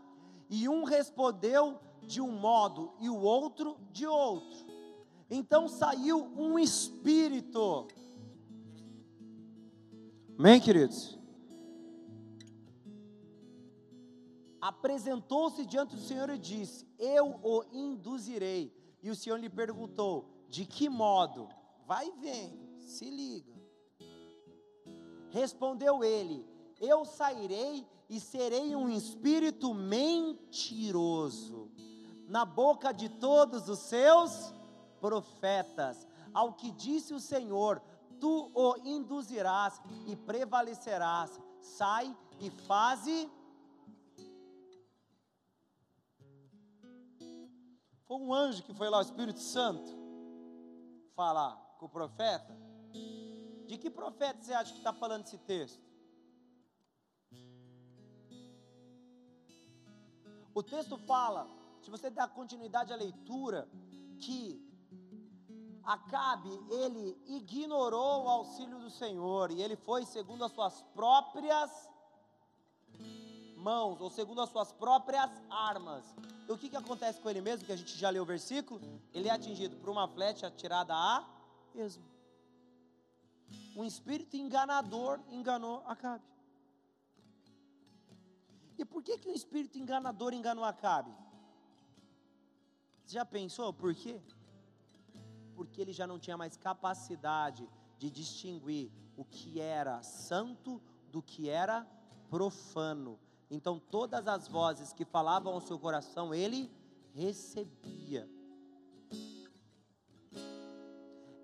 E 0.48 0.68
um 0.68 0.84
respondeu 0.84 1.80
de 2.02 2.20
um 2.20 2.30
modo 2.30 2.92
e 3.00 3.08
o 3.08 3.16
outro 3.16 3.76
de 3.90 4.06
outro. 4.06 4.66
Então 5.30 5.66
saiu 5.66 6.24
um 6.36 6.58
espírito. 6.58 7.88
Amém, 10.38 10.60
queridos? 10.60 11.18
Apresentou-se 14.60 15.64
diante 15.64 15.96
do 15.96 16.02
Senhor 16.02 16.28
e 16.30 16.38
disse: 16.38 16.86
Eu 16.98 17.40
o 17.42 17.64
induzirei. 17.72 18.72
E 19.02 19.10
o 19.10 19.16
Senhor 19.16 19.36
lhe 19.36 19.48
perguntou: 19.48 20.28
De 20.48 20.64
que 20.64 20.88
modo? 20.88 21.48
Vai 21.86 22.10
vendo, 22.12 22.78
se 22.80 23.10
liga. 23.10 23.52
Respondeu 25.30 26.04
ele: 26.04 26.46
Eu 26.80 27.04
sairei 27.04 27.86
e 28.08 28.20
serei 28.20 28.76
um 28.76 28.88
espírito 28.88 29.72
mentiroso 29.72 31.70
na 32.28 32.44
boca 32.44 32.92
de 32.92 33.08
todos 33.08 33.68
os 33.68 33.78
seus 33.78 34.52
profetas. 35.00 36.06
Ao 36.32 36.52
que 36.52 36.70
disse 36.70 37.12
o 37.12 37.20
Senhor, 37.20 37.82
tu 38.20 38.50
o 38.54 38.76
induzirás 38.84 39.80
e 40.06 40.14
prevalecerás. 40.16 41.40
Sai 41.60 42.16
e 42.40 42.50
faze. 42.50 43.30
Foi 48.04 48.16
um 48.18 48.32
anjo 48.32 48.62
que 48.62 48.74
foi 48.74 48.90
lá, 48.90 48.98
o 48.98 49.02
Espírito 49.02 49.40
Santo, 49.40 49.90
falar 51.14 51.61
com 51.82 51.86
o 51.86 51.88
profeta. 51.88 52.56
De 53.66 53.76
que 53.76 53.90
profeta 53.90 54.40
você 54.40 54.52
acha 54.52 54.72
que 54.72 54.78
está 54.78 54.92
falando 54.92 55.24
esse 55.26 55.38
texto? 55.38 55.82
O 60.54 60.62
texto 60.62 60.96
fala, 60.98 61.48
se 61.82 61.90
você 61.90 62.08
der 62.08 62.28
continuidade 62.28 62.92
à 62.92 62.96
leitura, 62.96 63.68
que 64.18 64.68
Acabe, 65.84 66.48
ele 66.70 67.20
ignorou 67.26 68.24
o 68.24 68.28
auxílio 68.28 68.78
do 68.78 68.88
Senhor 68.88 69.50
e 69.50 69.60
ele 69.60 69.74
foi 69.74 70.04
segundo 70.04 70.44
as 70.44 70.52
suas 70.52 70.80
próprias 70.94 71.90
mãos, 73.56 74.00
ou 74.00 74.08
segundo 74.08 74.40
as 74.40 74.50
suas 74.50 74.70
próprias 74.70 75.28
armas. 75.50 76.04
E 76.48 76.52
o 76.52 76.56
que, 76.56 76.68
que 76.68 76.76
acontece 76.76 77.20
com 77.20 77.28
ele 77.28 77.40
mesmo, 77.40 77.66
que 77.66 77.72
a 77.72 77.76
gente 77.76 77.98
já 77.98 78.10
leu 78.10 78.22
o 78.22 78.26
versículo? 78.26 78.80
Ele 79.12 79.28
é 79.28 79.32
atingido 79.32 79.76
por 79.76 79.90
uma 79.90 80.06
flecha 80.06 80.46
atirada 80.46 80.94
a 80.94 81.41
esmo. 81.74 82.04
Um 83.76 83.84
espírito 83.84 84.36
enganador 84.36 85.20
enganou 85.30 85.82
Acabe. 85.86 86.24
E 88.78 88.84
por 88.84 89.02
que, 89.02 89.18
que 89.18 89.28
um 89.28 89.34
espírito 89.34 89.78
enganador 89.78 90.32
enganou 90.32 90.64
Acabe? 90.64 91.12
Você 93.04 93.14
já 93.14 93.24
pensou 93.24 93.72
por 93.72 93.94
quê? 93.94 94.20
Porque 95.54 95.80
ele 95.80 95.92
já 95.92 96.06
não 96.06 96.18
tinha 96.18 96.36
mais 96.36 96.56
capacidade 96.56 97.68
de 97.98 98.10
distinguir 98.10 98.90
o 99.16 99.24
que 99.24 99.60
era 99.60 100.02
santo 100.02 100.82
do 101.10 101.22
que 101.22 101.48
era 101.48 101.86
profano. 102.30 103.18
Então, 103.50 103.78
todas 103.78 104.26
as 104.26 104.48
vozes 104.48 104.92
que 104.92 105.04
falavam 105.04 105.52
ao 105.52 105.60
seu 105.60 105.78
coração, 105.78 106.34
ele 106.34 106.70
recebia. 107.14 108.28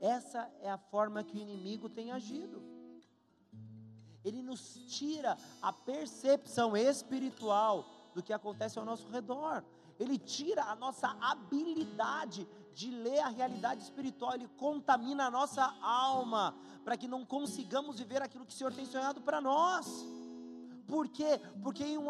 Essa 0.00 0.50
é 0.60 0.70
a 0.70 0.78
forma 0.78 1.24
que 1.24 1.36
o 1.36 1.40
inimigo 1.40 1.88
tem 1.88 2.12
agido. 2.12 2.62
Ele 4.24 4.42
nos 4.42 4.74
tira 4.88 5.36
a 5.62 5.72
percepção 5.72 6.76
espiritual 6.76 7.84
do 8.14 8.22
que 8.22 8.32
acontece 8.32 8.78
ao 8.78 8.84
nosso 8.84 9.08
redor. 9.08 9.64
Ele 9.98 10.18
tira 10.18 10.64
a 10.64 10.76
nossa 10.76 11.08
habilidade 11.20 12.46
de 12.72 12.90
ler 12.90 13.18
a 13.20 13.28
realidade 13.28 13.82
espiritual, 13.82 14.34
ele 14.34 14.46
contamina 14.56 15.26
a 15.26 15.30
nossa 15.30 15.64
alma, 15.82 16.54
para 16.84 16.96
que 16.96 17.08
não 17.08 17.24
consigamos 17.24 17.98
viver 17.98 18.22
aquilo 18.22 18.46
que 18.46 18.52
o 18.52 18.56
Senhor 18.56 18.72
tem 18.72 18.86
sonhado 18.86 19.20
para 19.20 19.40
nós. 19.40 20.06
Por 20.86 21.08
quê? 21.08 21.40
Porque 21.60 21.84
em 21.84 21.98
um, 21.98 22.04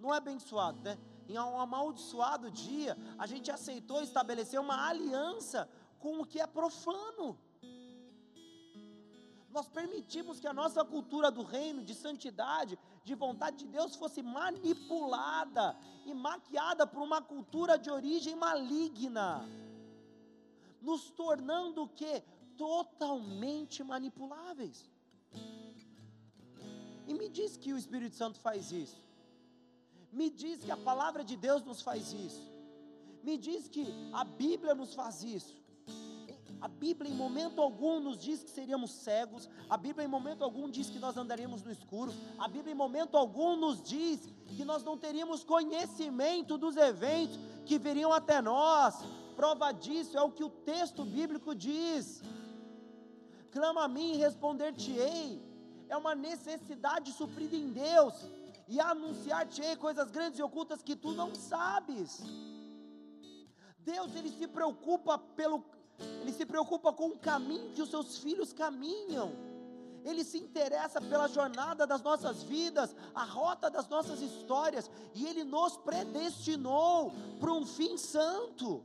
não 0.00 0.12
é 0.12 0.16
abençoado, 0.16 0.80
né? 0.82 0.98
Em 1.28 1.38
um 1.38 1.58
amaldiçoado 1.58 2.50
dia, 2.50 2.98
a 3.16 3.26
gente 3.26 3.50
aceitou 3.50 4.02
estabelecer 4.02 4.60
uma 4.60 4.88
aliança 4.88 5.68
com 6.04 6.20
o 6.20 6.26
que 6.30 6.38
é 6.38 6.46
profano. 6.46 7.26
Nós 9.56 9.66
permitimos 9.76 10.38
que 10.38 10.48
a 10.52 10.52
nossa 10.52 10.82
cultura 10.84 11.28
do 11.36 11.42
reino, 11.42 11.82
de 11.90 11.94
santidade, 11.94 12.78
de 13.08 13.14
vontade 13.14 13.56
de 13.62 13.68
Deus, 13.76 13.96
fosse 14.02 14.20
manipulada 14.22 15.66
e 16.04 16.12
maquiada 16.12 16.86
por 16.86 17.00
uma 17.08 17.22
cultura 17.22 17.78
de 17.78 17.90
origem 17.98 18.36
maligna, 18.36 19.48
nos 20.82 21.02
tornando 21.22 21.88
o? 22.00 22.22
Totalmente 22.58 23.82
manipuláveis. 23.82 24.78
E 27.08 27.14
me 27.14 27.30
diz 27.30 27.56
que 27.56 27.72
o 27.72 27.78
Espírito 27.78 28.14
Santo 28.22 28.38
faz 28.46 28.70
isso. 28.84 29.00
Me 30.12 30.28
diz 30.28 30.62
que 30.62 30.70
a 30.70 30.76
palavra 30.90 31.24
de 31.24 31.36
Deus 31.48 31.62
nos 31.64 31.80
faz 31.80 32.12
isso. 32.12 32.44
Me 33.22 33.36
diz 33.38 33.68
que 33.68 33.86
a 34.12 34.24
Bíblia 34.24 34.74
nos 34.74 34.92
faz 34.94 35.24
isso. 35.24 35.63
A 36.60 36.68
Bíblia 36.68 37.10
em 37.10 37.14
momento 37.14 37.60
algum 37.60 38.00
nos 38.00 38.18
diz 38.18 38.42
que 38.42 38.50
seríamos 38.50 38.90
cegos. 38.90 39.48
A 39.68 39.76
Bíblia 39.76 40.04
em 40.04 40.08
momento 40.08 40.42
algum 40.42 40.70
diz 40.70 40.88
que 40.90 40.98
nós 40.98 41.16
andaríamos 41.16 41.62
no 41.62 41.70
escuro. 41.70 42.12
A 42.38 42.48
Bíblia 42.48 42.72
em 42.72 42.76
momento 42.76 43.16
algum 43.16 43.56
nos 43.56 43.82
diz 43.82 44.20
que 44.56 44.64
nós 44.64 44.82
não 44.82 44.96
teríamos 44.96 45.44
conhecimento 45.44 46.56
dos 46.56 46.76
eventos 46.76 47.38
que 47.66 47.78
viriam 47.78 48.12
até 48.12 48.40
nós. 48.40 48.96
Prova 49.36 49.72
disso 49.72 50.16
é 50.16 50.22
o 50.22 50.30
que 50.30 50.44
o 50.44 50.50
texto 50.50 51.04
bíblico 51.04 51.54
diz. 51.54 52.22
Clama 53.50 53.84
a 53.84 53.88
mim 53.88 54.14
e 54.14 54.16
responder-te-ei 54.16 55.54
é 55.88 55.96
uma 55.96 56.14
necessidade 56.14 57.12
suprida 57.12 57.56
em 57.56 57.70
Deus, 57.70 58.14
e 58.66 58.80
anunciar-te 58.80 59.76
coisas 59.76 60.10
grandes 60.10 60.38
e 60.38 60.42
ocultas 60.42 60.82
que 60.82 60.96
tu 60.96 61.12
não 61.12 61.34
sabes. 61.34 62.22
Deus 63.78 64.14
ele 64.16 64.30
se 64.30 64.46
preocupa 64.46 65.18
pelo 65.18 65.62
ele 65.98 66.32
se 66.32 66.44
preocupa 66.44 66.92
com 66.92 67.08
o 67.08 67.18
caminho 67.18 67.72
que 67.72 67.82
os 67.82 67.90
seus 67.90 68.18
filhos 68.18 68.52
caminham. 68.52 69.32
Ele 70.04 70.22
se 70.22 70.38
interessa 70.38 71.00
pela 71.00 71.28
jornada 71.28 71.86
das 71.86 72.02
nossas 72.02 72.42
vidas, 72.42 72.94
a 73.14 73.24
rota 73.24 73.70
das 73.70 73.88
nossas 73.88 74.20
histórias, 74.20 74.90
e 75.14 75.26
ele 75.26 75.44
nos 75.44 75.76
predestinou 75.78 77.12
para 77.40 77.52
um 77.52 77.64
fim 77.64 77.96
santo. 77.96 78.84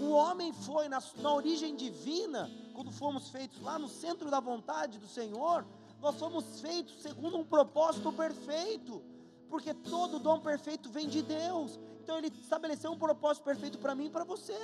O 0.00 0.10
homem 0.10 0.52
foi 0.52 0.88
na, 0.88 1.02
na 1.16 1.32
origem 1.32 1.74
divina, 1.74 2.50
quando 2.74 2.90
fomos 2.90 3.30
feitos 3.30 3.60
lá 3.62 3.78
no 3.78 3.88
centro 3.88 4.30
da 4.30 4.38
vontade 4.38 4.98
do 4.98 5.08
Senhor, 5.08 5.64
nós 6.00 6.16
fomos 6.16 6.60
feitos 6.60 7.00
segundo 7.00 7.38
um 7.38 7.44
propósito 7.44 8.12
perfeito, 8.12 9.02
porque 9.48 9.72
todo 9.72 10.18
dom 10.18 10.40
perfeito 10.40 10.90
vem 10.90 11.08
de 11.08 11.22
Deus. 11.22 11.78
Então 12.06 12.18
Ele 12.18 12.28
estabeleceu 12.28 12.92
um 12.92 12.96
propósito 12.96 13.42
perfeito 13.42 13.78
para 13.78 13.92
mim 13.92 14.06
e 14.06 14.10
para 14.10 14.22
você. 14.22 14.56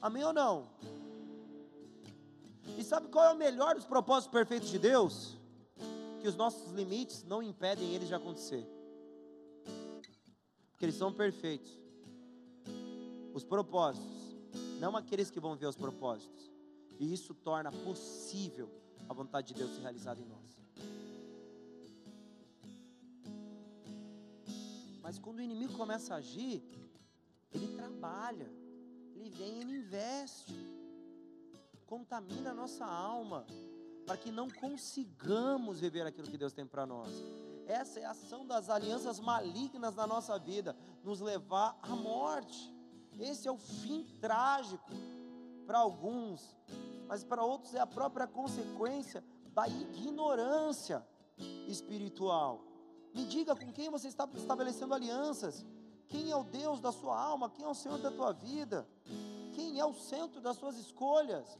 Amém 0.00 0.22
ou 0.22 0.32
não? 0.32 0.68
E 2.78 2.84
sabe 2.84 3.08
qual 3.08 3.24
é 3.24 3.32
o 3.32 3.36
melhor 3.36 3.74
dos 3.74 3.84
propósitos 3.84 4.32
perfeitos 4.32 4.68
de 4.70 4.78
Deus? 4.78 5.36
Que 6.20 6.28
os 6.28 6.36
nossos 6.36 6.70
limites 6.70 7.24
não 7.24 7.42
impedem 7.42 7.92
eles 7.92 8.06
de 8.06 8.14
acontecer. 8.14 8.64
Porque 10.70 10.84
eles 10.84 10.94
são 10.94 11.12
perfeitos. 11.12 11.76
Os 13.34 13.42
propósitos, 13.42 14.36
não 14.78 14.96
aqueles 14.96 15.28
que 15.28 15.40
vão 15.40 15.56
ver 15.56 15.66
os 15.66 15.76
propósitos. 15.76 16.52
E 17.00 17.12
isso 17.12 17.34
torna 17.34 17.72
possível 17.72 18.70
a 19.08 19.12
vontade 19.12 19.48
de 19.48 19.54
Deus 19.54 19.74
ser 19.74 19.80
realizada 19.80 20.20
em 20.20 20.26
nós. 20.26 20.65
Mas 25.06 25.20
quando 25.20 25.38
o 25.38 25.40
inimigo 25.40 25.72
começa 25.74 26.14
a 26.14 26.16
agir, 26.16 26.60
ele 27.52 27.68
trabalha, 27.76 28.50
ele 29.14 29.30
vem, 29.30 29.60
ele 29.60 29.76
investe, 29.76 30.52
contamina 31.86 32.50
a 32.50 32.54
nossa 32.54 32.84
alma, 32.84 33.46
para 34.04 34.16
que 34.16 34.32
não 34.32 34.50
consigamos 34.50 35.78
viver 35.78 36.04
aquilo 36.04 36.26
que 36.26 36.36
Deus 36.36 36.52
tem 36.52 36.66
para 36.66 36.84
nós. 36.84 37.08
Essa 37.68 38.00
é 38.00 38.04
a 38.04 38.10
ação 38.10 38.44
das 38.44 38.68
alianças 38.68 39.20
malignas 39.20 39.94
na 39.94 40.08
nossa 40.08 40.36
vida, 40.40 40.76
nos 41.04 41.20
levar 41.20 41.78
à 41.82 41.94
morte. 41.94 42.74
Esse 43.16 43.46
é 43.46 43.52
o 43.52 43.58
fim 43.58 44.02
trágico 44.20 44.90
para 45.68 45.78
alguns, 45.78 46.56
mas 47.06 47.22
para 47.22 47.44
outros 47.44 47.76
é 47.76 47.78
a 47.78 47.86
própria 47.86 48.26
consequência 48.26 49.22
da 49.54 49.68
ignorância 49.68 51.06
espiritual. 51.68 52.75
Me 53.14 53.24
diga 53.24 53.54
com 53.54 53.72
quem 53.72 53.90
você 53.90 54.08
está 54.08 54.28
estabelecendo 54.34 54.94
alianças. 54.94 55.64
Quem 56.08 56.30
é 56.30 56.36
o 56.36 56.44
Deus 56.44 56.80
da 56.80 56.92
sua 56.92 57.20
alma? 57.20 57.50
Quem 57.50 57.64
é 57.64 57.68
o 57.68 57.74
Senhor 57.74 57.98
da 57.98 58.10
tua 58.10 58.32
vida? 58.32 58.86
Quem 59.54 59.80
é 59.80 59.84
o 59.84 59.94
centro 59.94 60.40
das 60.40 60.56
suas 60.56 60.76
escolhas? 60.76 61.58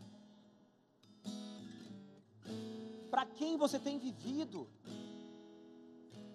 Para 3.11 3.25
quem 3.27 3.57
você 3.57 3.79
tem 3.79 3.99
vivido? 3.99 4.69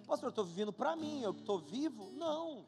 Pastor, 0.06 0.26
eu 0.26 0.30
estou 0.30 0.44
vivendo 0.44 0.72
para 0.72 0.96
mim, 0.96 1.22
eu 1.22 1.30
estou 1.30 1.58
vivo? 1.58 2.10
Não. 2.12 2.66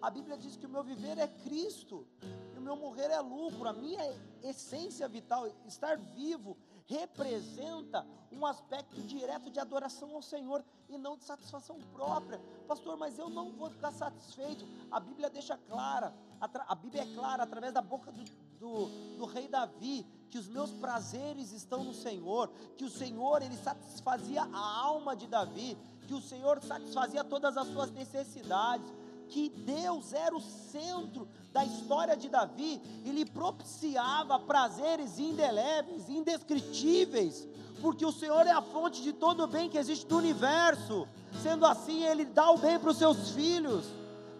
A 0.00 0.10
Bíblia 0.10 0.36
diz 0.36 0.56
que 0.56 0.66
o 0.66 0.68
meu 0.68 0.82
viver 0.82 1.18
é 1.18 1.28
Cristo 1.28 2.06
meu 2.64 2.76
morrer 2.76 3.10
é 3.10 3.20
lucro, 3.20 3.68
a 3.68 3.72
minha 3.72 4.00
essência 4.42 5.06
vital, 5.06 5.46
estar 5.66 5.98
vivo, 5.98 6.56
representa 6.86 8.06
um 8.30 8.44
aspecto 8.44 9.00
direto 9.02 9.50
de 9.50 9.60
adoração 9.60 10.14
ao 10.14 10.22
Senhor 10.22 10.64
e 10.88 10.98
não 10.98 11.16
de 11.16 11.24
satisfação 11.24 11.78
própria. 11.92 12.40
Pastor, 12.66 12.96
mas 12.96 13.18
eu 13.18 13.28
não 13.28 13.52
vou 13.52 13.70
ficar 13.70 13.92
satisfeito. 13.92 14.66
A 14.90 15.00
Bíblia 15.00 15.30
deixa 15.30 15.56
clara, 15.56 16.14
a, 16.40 16.74
Bíblia 16.74 17.02
é 17.02 17.14
clara 17.14 17.44
através 17.44 17.72
da 17.72 17.80
boca 17.80 18.12
do, 18.12 18.24
do, 18.58 19.16
do, 19.18 19.24
rei 19.24 19.48
Davi, 19.48 20.06
que 20.28 20.38
os 20.38 20.48
meus 20.48 20.70
prazeres 20.72 21.52
estão 21.52 21.84
no 21.84 21.94
Senhor, 21.94 22.48
que 22.76 22.84
o 22.84 22.90
Senhor 22.90 23.40
ele 23.42 23.56
satisfazia 23.56 24.42
a 24.42 24.80
alma 24.82 25.16
de 25.16 25.26
Davi, 25.26 25.78
que 26.06 26.14
o 26.14 26.20
Senhor 26.20 26.62
satisfazia 26.62 27.24
todas 27.24 27.56
as 27.56 27.68
suas 27.68 27.90
necessidades 27.90 28.92
que 29.34 29.48
Deus 29.48 30.12
era 30.12 30.32
o 30.32 30.40
centro 30.40 31.26
da 31.52 31.64
história 31.64 32.16
de 32.16 32.28
Davi 32.28 32.80
e 33.04 33.10
lhe 33.10 33.24
propiciava 33.24 34.38
prazeres 34.38 35.18
indeléveis, 35.18 36.08
indescritíveis, 36.08 37.48
porque 37.82 38.06
o 38.06 38.12
Senhor 38.12 38.46
é 38.46 38.52
a 38.52 38.62
fonte 38.62 39.02
de 39.02 39.12
todo 39.12 39.42
o 39.42 39.48
bem 39.48 39.68
que 39.68 39.76
existe 39.76 40.08
no 40.08 40.18
universo. 40.18 41.08
Sendo 41.42 41.66
assim, 41.66 42.04
Ele 42.04 42.24
dá 42.24 42.48
o 42.52 42.58
bem 42.58 42.78
para 42.78 42.90
os 42.90 42.96
seus 42.96 43.30
filhos. 43.30 43.86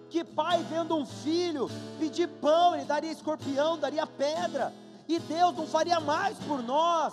Que 0.09 0.23
pai 0.23 0.63
vendo 0.63 0.97
um 0.97 1.05
filho 1.05 1.69
pedir 1.99 2.29
pão, 2.29 2.77
ele 2.77 2.85
daria 2.85 3.11
escorpião, 3.11 3.77
daria 3.77 4.07
pedra. 4.07 4.73
E 5.09 5.19
Deus 5.19 5.57
não 5.57 5.67
faria 5.67 5.99
mais 5.99 6.39
por 6.39 6.63
nós. 6.63 7.13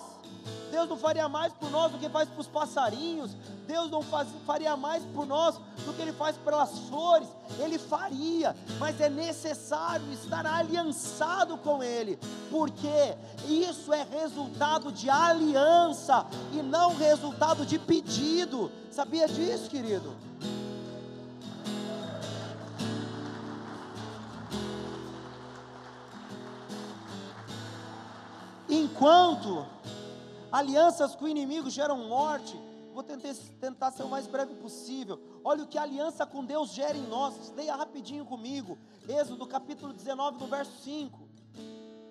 Deus 0.71 0.87
não 0.87 0.97
faria 0.97 1.27
mais 1.27 1.51
por 1.51 1.69
nós 1.69 1.91
do 1.91 1.97
que 1.97 2.07
faz 2.07 2.29
para 2.29 2.39
os 2.39 2.47
passarinhos. 2.47 3.35
Deus 3.67 3.91
não 3.91 4.01
faz, 4.01 4.29
faria 4.47 4.77
mais 4.77 5.03
por 5.13 5.27
nós 5.27 5.55
do 5.85 5.93
que 5.93 6.01
Ele 6.01 6.13
faz 6.13 6.37
pelas 6.37 6.79
flores. 6.87 7.27
Ele 7.59 7.77
faria, 7.77 8.55
mas 8.79 8.99
é 9.01 9.09
necessário 9.09 10.09
estar 10.13 10.45
aliançado 10.45 11.57
com 11.57 11.83
Ele, 11.83 12.17
porque 12.49 13.17
isso 13.47 13.93
é 13.93 14.03
resultado 14.03 14.91
de 14.91 15.09
aliança 15.09 16.25
e 16.53 16.63
não 16.63 16.95
resultado 16.95 17.65
de 17.65 17.77
pedido. 17.77 18.71
Sabia 18.89 19.27
disso, 19.27 19.69
querido? 19.69 20.15
Enquanto 28.69 29.65
alianças 30.51 31.15
com 31.15 31.25
o 31.25 31.27
inimigo 31.27 31.69
geram 31.69 32.07
morte, 32.07 32.59
vou 32.93 33.03
tentar, 33.03 33.33
tentar 33.59 33.91
ser 33.91 34.03
o 34.03 34.09
mais 34.09 34.27
breve 34.27 34.55
possível. 34.55 35.19
Olha 35.43 35.63
o 35.63 35.67
que 35.67 35.77
a 35.77 35.83
aliança 35.83 36.25
com 36.25 36.43
Deus 36.43 36.71
gera 36.71 36.97
em 36.97 37.07
nós. 37.07 37.51
Leia 37.55 37.75
rapidinho 37.75 38.25
comigo. 38.25 38.77
Êxodo 39.07 39.47
capítulo 39.47 39.93
19, 39.93 40.39
no 40.39 40.47
verso 40.47 40.71
5. 40.83 41.19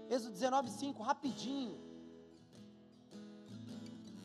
Êxodo 0.08 0.32
19, 0.32 0.70
5, 0.70 1.02
rapidinho. 1.02 1.90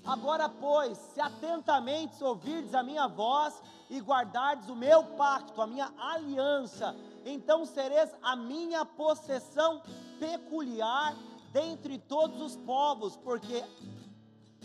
Agora, 0.05 0.47
pois, 0.47 0.97
se 0.97 1.19
atentamente 1.19 2.23
ouvirdes 2.23 2.75
a 2.75 2.83
minha 2.83 3.07
voz 3.07 3.59
e 3.89 3.99
guardardes 3.99 4.69
o 4.69 4.75
meu 4.75 5.03
pacto, 5.15 5.59
a 5.61 5.65
minha 5.67 5.91
aliança, 5.97 6.95
então 7.25 7.65
sereis 7.65 8.11
a 8.21 8.35
minha 8.35 8.85
possessão 8.85 9.81
peculiar 10.19 11.15
dentre 11.51 11.97
todos 11.97 12.39
os 12.39 12.55
povos, 12.55 13.17
porque 13.17 13.63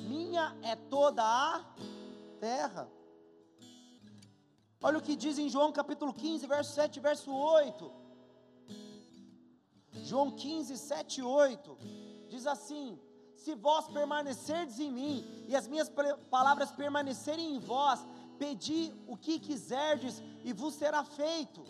minha 0.00 0.56
é 0.62 0.74
toda 0.76 1.22
a 1.22 1.64
terra. 2.40 2.88
Olha 4.82 4.98
o 4.98 5.02
que 5.02 5.14
diz 5.14 5.38
em 5.38 5.48
João 5.48 5.72
capítulo 5.72 6.12
15, 6.12 6.46
verso 6.46 6.72
7 6.72 7.00
verso 7.00 7.30
8. 7.32 7.92
João 10.02 10.30
15, 10.30 10.76
7 10.78 11.20
e 11.20 11.22
8. 11.22 11.78
Diz 12.28 12.46
assim: 12.46 12.98
Se 13.36 13.54
vós 13.54 13.88
permanecerdes 13.88 14.78
em 14.80 14.90
mim, 14.90 15.24
e 15.48 15.54
as 15.54 15.66
minhas 15.66 15.90
palavras 16.30 16.70
permanecerem 16.70 17.56
em 17.56 17.58
vós, 17.58 18.00
pedi 18.38 18.92
o 19.06 19.16
que 19.16 19.38
quiserdes, 19.38 20.22
e 20.44 20.52
vos 20.52 20.74
será 20.74 21.04
feito. 21.04 21.62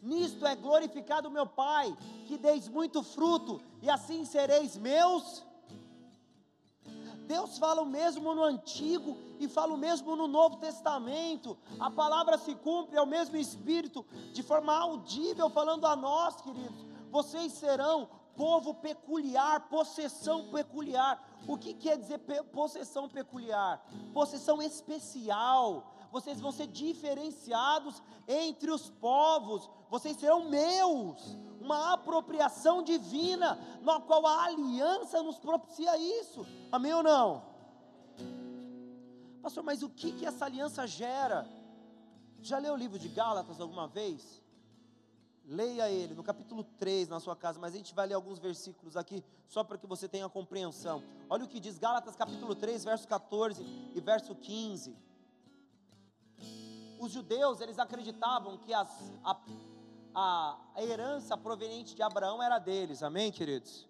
Nisto 0.00 0.46
é 0.46 0.54
glorificado 0.54 1.30
meu 1.30 1.46
Pai, 1.46 1.96
que 2.26 2.38
deis 2.38 2.68
muito 2.68 3.02
fruto, 3.02 3.60
e 3.82 3.90
assim 3.90 4.24
sereis 4.24 4.76
meus. 4.76 5.44
Deus 7.26 7.58
fala 7.58 7.82
o 7.82 7.86
mesmo 7.86 8.34
no 8.34 8.42
Antigo 8.42 9.16
e 9.38 9.48
fala 9.48 9.74
o 9.74 9.76
mesmo 9.76 10.14
no 10.16 10.28
Novo 10.28 10.56
Testamento. 10.56 11.56
A 11.78 11.90
palavra 11.90 12.38
se 12.38 12.54
cumpre, 12.54 12.96
é 12.96 13.02
o 13.02 13.06
mesmo 13.06 13.36
Espírito, 13.36 14.04
de 14.32 14.42
forma 14.42 14.74
audível, 14.74 15.50
falando 15.50 15.86
a 15.86 15.96
nós, 15.96 16.40
queridos. 16.40 16.84
Vocês 17.10 17.52
serão 17.52 18.08
povo 18.36 18.74
peculiar, 18.74 19.68
possessão 19.68 20.50
peculiar. 20.50 21.22
O 21.48 21.56
que 21.56 21.74
quer 21.74 21.96
dizer 21.98 22.18
possessão 22.52 23.08
peculiar? 23.08 23.84
Possessão 24.12 24.62
especial 24.62 25.92
vocês 26.16 26.40
vão 26.40 26.50
ser 26.50 26.66
diferenciados 26.66 28.02
entre 28.26 28.70
os 28.70 28.88
povos, 28.88 29.68
vocês 29.90 30.16
serão 30.16 30.48
meus, 30.48 31.36
uma 31.66 31.92
apropriação 31.92 32.82
divina, 32.82 33.58
na 33.82 34.00
qual 34.00 34.24
a 34.26 34.44
aliança 34.44 35.22
nos 35.22 35.38
propicia 35.38 35.98
isso, 35.98 36.46
amém 36.70 36.94
ou 36.94 37.02
não? 37.02 37.44
Pastor, 39.42 39.62
mas 39.62 39.82
o 39.82 39.88
que, 39.88 40.12
que 40.12 40.24
essa 40.24 40.44
aliança 40.44 40.86
gera? 40.86 41.46
Já 42.40 42.58
leu 42.58 42.74
o 42.74 42.76
livro 42.76 42.98
de 42.98 43.08
Gálatas 43.08 43.60
alguma 43.60 43.86
vez? 43.88 44.42
Leia 45.44 45.88
ele 45.90 46.14
no 46.14 46.22
capítulo 46.22 46.64
3 46.64 47.08
na 47.08 47.20
sua 47.20 47.36
casa, 47.36 47.58
mas 47.58 47.74
a 47.74 47.76
gente 47.76 47.94
vai 47.94 48.06
ler 48.06 48.14
alguns 48.14 48.38
versículos 48.38 48.96
aqui, 48.96 49.22
só 49.46 49.62
para 49.62 49.78
que 49.78 49.86
você 49.86 50.08
tenha 50.08 50.28
compreensão. 50.28 51.02
Olha 51.28 51.44
o 51.44 51.48
que 51.48 51.60
diz 51.60 51.78
Gálatas 51.78 52.16
capítulo 52.16 52.54
3, 52.54 52.84
verso 52.84 53.06
14 53.06 53.62
e 53.94 54.00
verso 54.00 54.34
15 54.34 55.06
os 56.98 57.12
judeus, 57.12 57.60
eles 57.60 57.78
acreditavam 57.78 58.56
que 58.58 58.72
as, 58.72 58.88
a, 59.24 59.36
a, 60.18 60.58
herança 60.78 61.36
proveniente 61.36 61.94
de 61.94 62.02
Abraão 62.02 62.42
era 62.42 62.58
deles, 62.58 63.02
amém, 63.02 63.30
queridos? 63.30 63.86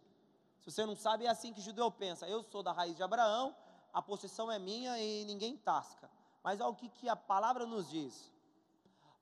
Se 0.59 0.73
você 0.73 0.85
não 0.85 0.97
sabe, 0.97 1.25
é 1.25 1.29
assim 1.29 1.53
que 1.53 1.61
judeu 1.61 1.89
pensa: 1.89 2.29
eu 2.29 2.43
sou 2.43 2.65
da 2.65 2.73
raiz 2.73 2.97
de 2.97 3.03
Abraão, 3.05 3.55
a 3.93 4.03
possessão 4.03 4.51
é 4.51 4.59
minha 4.59 4.99
e 4.99 5.25
ninguém 5.25 5.57
tasca. 5.57 6.11
Mas 6.43 6.61
olha 6.61 6.71
o 6.71 6.75
que, 6.75 6.89
que 6.89 7.09
a 7.09 7.15
palavra 7.15 7.65
nos 7.65 7.89
diz: 7.89 8.33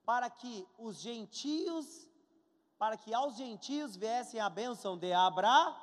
para 0.06 0.30
que 0.30 0.66
os 0.78 0.96
gentios, 0.96 2.08
para 2.78 2.96
que 2.96 3.12
aos 3.12 3.36
gentios 3.36 3.94
viessem 3.94 4.40
a 4.40 4.48
bênção 4.48 4.96
de 4.96 5.12
Abraão. 5.12 5.76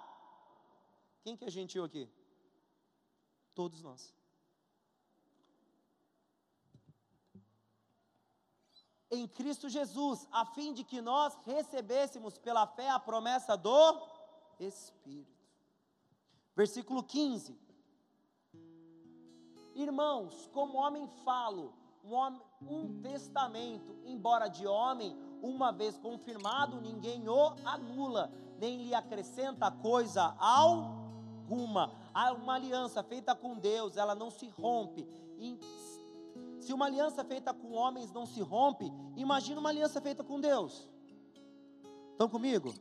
Quem 1.21 1.37
que 1.37 1.45
é 1.45 1.51
gentil 1.51 1.83
aqui? 1.83 2.09
Todos 3.53 3.83
nós. 3.83 4.11
Em 9.11 9.27
Cristo 9.27 9.67
Jesus, 9.67 10.25
a 10.31 10.45
fim 10.45 10.73
de 10.73 10.85
que 10.85 11.01
nós 11.01 11.37
recebêssemos 11.45 12.37
pela 12.37 12.65
fé 12.65 12.89
a 12.89 12.97
promessa 12.97 13.57
do 13.57 14.01
Espírito. 14.57 15.29
Versículo 16.55 17.03
15. 17.03 17.59
Irmãos, 19.75 20.49
como 20.53 20.77
homem 20.77 21.07
falo, 21.25 21.73
um, 22.03 22.13
homem, 22.13 22.41
um 22.61 23.01
testamento, 23.01 23.97
embora 24.05 24.47
de 24.47 24.65
homem, 24.65 25.17
uma 25.41 25.71
vez 25.71 25.97
confirmado, 25.97 26.79
ninguém 26.79 27.27
o 27.27 27.53
anula, 27.65 28.31
nem 28.57 28.83
lhe 28.83 28.93
acrescenta 28.93 29.71
coisa 29.71 30.35
alguma. 30.39 31.91
Há 32.13 32.31
uma 32.31 32.55
aliança 32.55 33.03
feita 33.03 33.35
com 33.35 33.57
Deus, 33.57 33.97
ela 33.97 34.15
não 34.15 34.29
se 34.29 34.47
rompe. 34.49 35.07
Se 36.71 36.75
uma 36.75 36.85
aliança 36.85 37.21
feita 37.25 37.53
com 37.53 37.73
homens 37.73 38.13
não 38.13 38.25
se 38.25 38.39
rompe, 38.39 38.89
imagina 39.17 39.59
uma 39.59 39.67
aliança 39.67 39.99
feita 39.99 40.23
com 40.23 40.39
Deus. 40.39 40.89
Estão 42.13 42.29
comigo? 42.29 42.73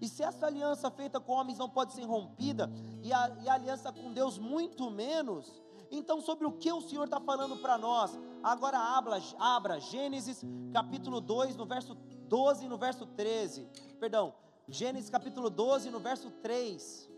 E 0.00 0.06
se 0.06 0.22
essa 0.22 0.46
aliança 0.46 0.88
feita 0.88 1.18
com 1.18 1.32
homens 1.32 1.58
não 1.58 1.68
pode 1.68 1.94
ser 1.94 2.04
rompida, 2.04 2.70
e 3.02 3.12
a, 3.12 3.36
e 3.42 3.48
a 3.48 3.54
aliança 3.54 3.92
com 3.92 4.12
Deus 4.12 4.38
muito 4.38 4.88
menos, 4.88 5.60
então 5.90 6.20
sobre 6.20 6.46
o 6.46 6.52
que 6.52 6.70
o 6.70 6.80
Senhor 6.80 7.06
está 7.06 7.18
falando 7.18 7.56
para 7.56 7.76
nós? 7.76 8.16
Agora 8.40 8.78
abra, 8.78 9.20
abra 9.36 9.80
Gênesis 9.80 10.44
capítulo 10.72 11.20
2, 11.20 11.56
no 11.56 11.66
verso 11.66 11.96
12 11.96 12.66
e 12.66 12.68
no 12.68 12.78
verso 12.78 13.04
13. 13.04 13.68
Perdão, 13.98 14.32
Gênesis 14.68 15.10
capítulo 15.10 15.50
12, 15.50 15.90
no 15.90 15.98
verso 15.98 16.30
3. 16.30 17.10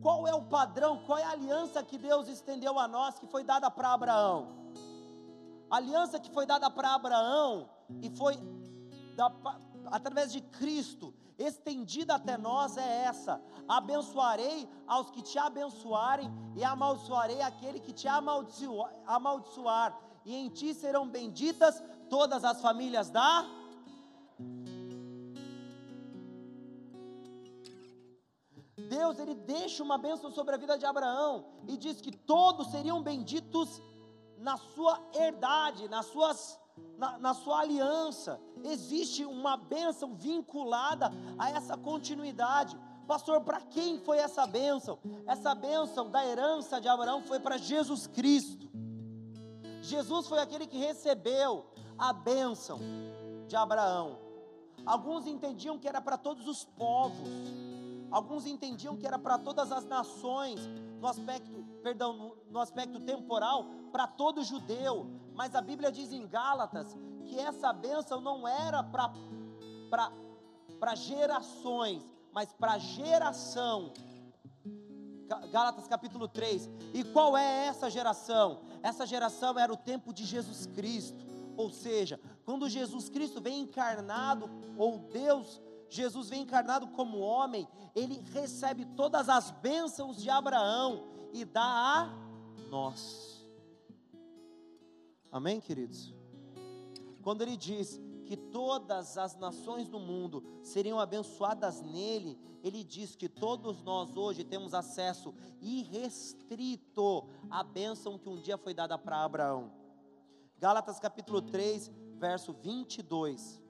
Qual 0.00 0.26
é 0.26 0.34
o 0.34 0.42
padrão, 0.42 1.02
qual 1.04 1.18
é 1.18 1.24
a 1.24 1.30
aliança 1.30 1.82
que 1.82 1.96
Deus 1.96 2.28
estendeu 2.28 2.78
a 2.78 2.86
nós, 2.88 3.18
que 3.18 3.26
foi 3.26 3.44
dada 3.44 3.70
para 3.70 3.92
Abraão? 3.92 4.62
A 5.70 5.76
aliança 5.76 6.18
que 6.18 6.30
foi 6.30 6.44
dada 6.44 6.70
para 6.70 6.94
Abraão 6.94 7.68
e 8.02 8.10
foi 8.10 8.36
da, 9.16 9.32
através 9.86 10.32
de 10.32 10.40
Cristo, 10.40 11.14
estendida 11.38 12.14
até 12.14 12.36
nós 12.36 12.76
é 12.76 13.04
essa: 13.04 13.40
abençoarei 13.68 14.68
aos 14.86 15.10
que 15.10 15.22
te 15.22 15.38
abençoarem, 15.38 16.30
e 16.56 16.64
amaldiçoarei 16.64 17.40
aquele 17.40 17.80
que 17.80 17.92
te 17.92 18.08
amaldiçoar, 18.08 18.92
amaldiçoar, 19.06 19.98
e 20.24 20.34
em 20.34 20.48
ti 20.48 20.74
serão 20.74 21.08
benditas 21.08 21.82
todas 22.08 22.44
as 22.44 22.60
famílias 22.60 23.10
da 23.10 23.61
Deus 28.96 29.18
ele 29.18 29.34
deixa 29.34 29.82
uma 29.82 29.96
bênção 29.96 30.30
sobre 30.30 30.54
a 30.54 30.58
vida 30.58 30.76
de 30.76 30.84
Abraão 30.84 31.46
e 31.66 31.78
diz 31.78 32.00
que 32.00 32.12
todos 32.14 32.70
seriam 32.70 33.02
benditos 33.02 33.80
na 34.36 34.58
sua 34.58 35.00
herdade, 35.14 35.88
nas 35.88 36.06
suas, 36.06 36.60
na, 36.98 37.18
na 37.18 37.32
sua 37.32 37.60
aliança. 37.60 38.38
Existe 38.62 39.24
uma 39.24 39.56
bênção 39.56 40.14
vinculada 40.14 41.10
a 41.38 41.50
essa 41.50 41.74
continuidade. 41.74 42.78
Pastor, 43.06 43.40
para 43.40 43.62
quem 43.62 43.98
foi 43.98 44.18
essa 44.18 44.46
bênção? 44.46 44.98
Essa 45.26 45.54
bênção 45.54 46.10
da 46.10 46.24
herança 46.26 46.78
de 46.78 46.88
Abraão 46.88 47.22
foi 47.22 47.40
para 47.40 47.56
Jesus 47.56 48.06
Cristo. 48.06 48.70
Jesus 49.80 50.28
foi 50.28 50.38
aquele 50.38 50.66
que 50.66 50.76
recebeu 50.76 51.66
a 51.96 52.12
bênção 52.12 52.78
de 53.48 53.56
Abraão. 53.56 54.18
Alguns 54.84 55.26
entendiam 55.26 55.78
que 55.78 55.88
era 55.88 56.00
para 56.00 56.18
todos 56.18 56.46
os 56.46 56.64
povos. 56.64 57.28
Alguns 58.12 58.46
entendiam 58.46 58.96
que 58.96 59.06
era 59.06 59.18
para 59.18 59.38
todas 59.38 59.72
as 59.72 59.86
nações, 59.86 60.60
no 61.00 61.08
aspecto, 61.08 61.64
perdão, 61.82 62.12
no, 62.12 62.36
no 62.50 62.60
aspecto 62.60 63.00
temporal, 63.00 63.64
para 63.90 64.06
todo 64.06 64.44
judeu. 64.44 65.06
Mas 65.34 65.54
a 65.54 65.62
Bíblia 65.62 65.90
diz 65.90 66.12
em 66.12 66.26
Gálatas 66.26 66.94
que 67.24 67.38
essa 67.38 67.72
bênção 67.72 68.20
não 68.20 68.46
era 68.46 68.82
para 68.82 70.94
gerações, 70.94 72.04
mas 72.30 72.52
para 72.52 72.76
geração. 72.76 73.94
Gálatas 75.50 75.88
capítulo 75.88 76.28
3. 76.28 76.68
E 76.92 77.02
qual 77.04 77.34
é 77.34 77.66
essa 77.66 77.88
geração? 77.88 78.60
Essa 78.82 79.06
geração 79.06 79.58
era 79.58 79.72
o 79.72 79.76
tempo 79.76 80.12
de 80.12 80.26
Jesus 80.26 80.66
Cristo. 80.66 81.24
Ou 81.56 81.70
seja, 81.70 82.20
quando 82.44 82.68
Jesus 82.68 83.08
Cristo 83.08 83.40
vem 83.40 83.60
encarnado, 83.60 84.50
ou 84.76 84.98
Deus, 84.98 85.62
Jesus 85.92 86.30
vem 86.30 86.40
encarnado 86.42 86.88
como 86.88 87.18
homem, 87.18 87.68
ele 87.94 88.18
recebe 88.32 88.86
todas 88.96 89.28
as 89.28 89.50
bênçãos 89.50 90.16
de 90.16 90.30
Abraão 90.30 91.04
e 91.34 91.44
dá 91.44 91.62
a 91.62 92.68
nós. 92.70 93.46
Amém, 95.30 95.60
queridos? 95.60 96.14
Quando 97.22 97.42
ele 97.42 97.58
diz 97.58 98.00
que 98.24 98.36
todas 98.36 99.18
as 99.18 99.36
nações 99.36 99.86
do 99.86 99.98
mundo 100.00 100.42
seriam 100.62 100.98
abençoadas 100.98 101.82
nele, 101.82 102.40
ele 102.62 102.82
diz 102.82 103.14
que 103.14 103.28
todos 103.28 103.82
nós 103.82 104.16
hoje 104.16 104.44
temos 104.44 104.72
acesso 104.72 105.34
irrestrito 105.60 107.28
à 107.50 107.62
bênção 107.62 108.18
que 108.18 108.30
um 108.30 108.40
dia 108.40 108.56
foi 108.56 108.72
dada 108.72 108.96
para 108.96 109.22
Abraão. 109.22 109.70
Gálatas 110.58 110.98
capítulo 110.98 111.42
3, 111.42 111.90
verso 112.16 112.54
22. 112.54 113.61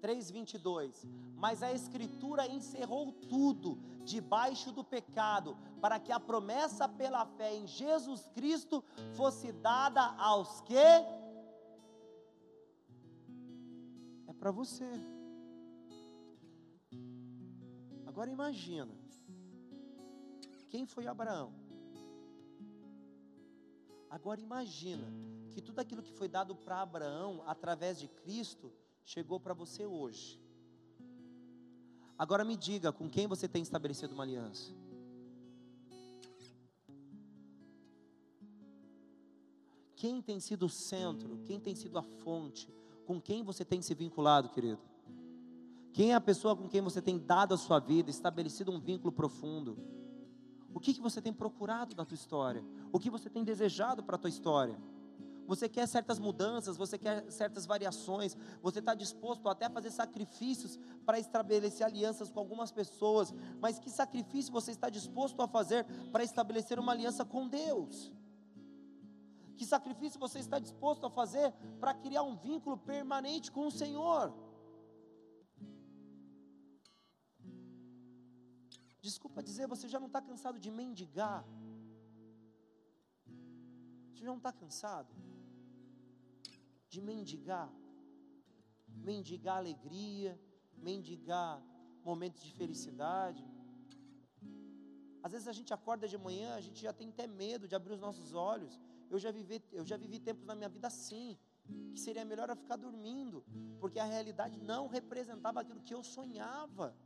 3:22. 0.00 1.06
Mas 1.36 1.62
a 1.62 1.72
escritura 1.72 2.46
encerrou 2.46 3.12
tudo 3.12 3.78
debaixo 4.04 4.72
do 4.72 4.82
pecado, 4.82 5.56
para 5.80 5.98
que 6.00 6.10
a 6.10 6.18
promessa 6.18 6.88
pela 6.88 7.26
fé 7.26 7.54
em 7.54 7.66
Jesus 7.66 8.28
Cristo 8.34 8.82
fosse 9.14 9.52
dada 9.52 10.02
aos 10.16 10.60
que 10.62 10.76
é 10.76 11.18
para 14.38 14.50
você. 14.50 14.88
Agora 18.06 18.30
imagina. 18.30 18.96
Quem 20.68 20.86
foi 20.86 21.06
Abraão? 21.06 21.52
Agora 24.10 24.40
imagina 24.40 25.06
que 25.50 25.60
tudo 25.60 25.80
aquilo 25.80 26.02
que 26.02 26.12
foi 26.12 26.28
dado 26.28 26.54
para 26.54 26.80
Abraão 26.80 27.42
através 27.46 27.98
de 27.98 28.08
Cristo 28.08 28.72
chegou 29.08 29.40
para 29.40 29.54
você 29.54 29.86
hoje. 29.86 30.38
Agora 32.18 32.44
me 32.44 32.56
diga, 32.56 32.92
com 32.92 33.08
quem 33.08 33.26
você 33.26 33.48
tem 33.48 33.62
estabelecido 33.62 34.12
uma 34.12 34.22
aliança? 34.22 34.70
Quem 39.96 40.20
tem 40.20 40.38
sido 40.38 40.66
o 40.66 40.68
centro? 40.68 41.38
Quem 41.46 41.58
tem 41.58 41.74
sido 41.74 41.98
a 41.98 42.02
fonte? 42.02 42.70
Com 43.06 43.18
quem 43.18 43.42
você 43.42 43.64
tem 43.64 43.80
se 43.80 43.94
vinculado, 43.94 44.50
querido? 44.50 44.82
Quem 45.94 46.12
é 46.12 46.14
a 46.14 46.20
pessoa 46.20 46.54
com 46.54 46.68
quem 46.68 46.82
você 46.82 47.00
tem 47.00 47.18
dado 47.18 47.54
a 47.54 47.56
sua 47.56 47.78
vida, 47.78 48.10
estabelecido 48.10 48.70
um 48.70 48.78
vínculo 48.78 49.10
profundo? 49.10 49.78
O 50.74 50.78
que, 50.78 50.92
que 50.92 51.00
você 51.00 51.22
tem 51.22 51.32
procurado 51.32 51.96
na 51.96 52.04
tua 52.04 52.14
história? 52.14 52.62
O 52.92 52.98
que 52.98 53.08
você 53.08 53.30
tem 53.30 53.42
desejado 53.42 54.02
para 54.02 54.16
a 54.16 54.18
tua 54.18 54.28
história? 54.28 54.78
Você 55.48 55.66
quer 55.66 55.86
certas 55.88 56.18
mudanças, 56.18 56.76
você 56.76 56.98
quer 56.98 57.16
certas 57.32 57.64
variações, 57.64 58.36
você 58.60 58.80
está 58.80 58.94
disposto 58.94 59.48
até 59.48 59.64
a 59.64 59.70
fazer 59.70 59.90
sacrifícios 59.90 60.78
para 61.06 61.18
estabelecer 61.18 61.86
alianças 61.86 62.30
com 62.30 62.38
algumas 62.38 62.70
pessoas, 62.70 63.32
mas 63.58 63.78
que 63.78 63.88
sacrifício 63.88 64.52
você 64.52 64.72
está 64.72 64.90
disposto 64.90 65.40
a 65.40 65.48
fazer 65.48 65.86
para 66.12 66.22
estabelecer 66.22 66.78
uma 66.78 66.92
aliança 66.92 67.24
com 67.24 67.48
Deus? 67.48 68.12
Que 69.56 69.64
sacrifício 69.64 70.20
você 70.20 70.38
está 70.38 70.58
disposto 70.58 71.06
a 71.06 71.10
fazer 71.10 71.50
para 71.80 71.94
criar 71.94 72.24
um 72.24 72.36
vínculo 72.36 72.76
permanente 72.76 73.50
com 73.50 73.66
o 73.68 73.70
Senhor? 73.70 74.34
Desculpa 79.00 79.42
dizer, 79.42 79.66
você 79.66 79.88
já 79.88 79.98
não 79.98 80.08
está 80.08 80.20
cansado 80.20 80.58
de 80.58 80.70
mendigar? 80.70 81.42
Você 84.12 84.24
já 84.24 84.26
não 84.26 84.36
está 84.36 84.52
cansado? 84.52 85.27
De 86.88 87.00
mendigar. 87.00 87.70
Mendigar 89.10 89.58
alegria, 89.58 90.38
mendigar 90.76 91.62
momentos 92.04 92.42
de 92.42 92.52
felicidade. 92.52 93.44
Às 95.22 95.32
vezes 95.32 95.48
a 95.48 95.52
gente 95.52 95.72
acorda 95.74 96.06
de 96.08 96.16
manhã, 96.16 96.54
a 96.54 96.60
gente 96.60 96.80
já 96.80 96.92
tem 96.92 97.08
até 97.10 97.26
medo 97.26 97.68
de 97.68 97.74
abrir 97.74 97.92
os 97.94 98.00
nossos 98.00 98.34
olhos. 98.34 98.78
Eu 99.10 99.18
já 99.18 99.30
vivi, 99.30 99.62
eu 99.72 99.84
já 99.84 99.96
vivi 99.96 100.18
tempos 100.18 100.44
na 100.44 100.54
minha 100.54 100.68
vida 100.68 100.86
assim, 100.86 101.38
que 101.92 102.00
seria 102.00 102.24
melhor 102.24 102.48
eu 102.48 102.56
ficar 102.56 102.76
dormindo, 102.76 103.44
porque 103.80 103.98
a 103.98 104.04
realidade 104.04 104.58
não 104.58 104.86
representava 104.86 105.60
aquilo 105.60 105.82
que 105.82 105.94
eu 105.94 106.02
sonhava. 106.02 106.96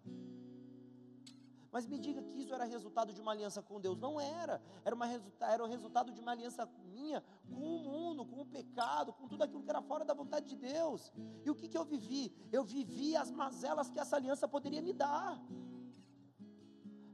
Mas 1.72 1.86
me 1.86 1.98
diga 1.98 2.22
que 2.22 2.38
isso 2.42 2.54
era 2.54 2.64
resultado 2.64 3.14
de 3.14 3.20
uma 3.20 3.32
aliança 3.32 3.62
com 3.62 3.80
Deus. 3.80 3.98
Não 3.98 4.20
era. 4.20 4.62
Era, 4.84 4.94
uma, 4.94 5.06
era 5.40 5.64
o 5.64 5.66
resultado 5.66 6.12
de 6.12 6.20
uma 6.20 6.32
aliança 6.32 6.68
minha 6.84 7.24
com 7.48 7.76
o 7.76 7.78
mundo, 7.78 8.26
com 8.26 8.42
o 8.42 8.44
pecado, 8.44 9.14
com 9.14 9.26
tudo 9.26 9.42
aquilo 9.42 9.62
que 9.62 9.70
era 9.70 9.80
fora 9.80 10.04
da 10.04 10.12
vontade 10.12 10.50
de 10.50 10.56
Deus. 10.56 11.10
E 11.42 11.50
o 11.50 11.54
que, 11.54 11.68
que 11.68 11.78
eu 11.78 11.84
vivi? 11.84 12.30
Eu 12.52 12.62
vivi 12.62 13.16
as 13.16 13.30
mazelas 13.30 13.90
que 13.90 13.98
essa 13.98 14.16
aliança 14.16 14.46
poderia 14.46 14.82
me 14.82 14.92
dar. 14.92 15.42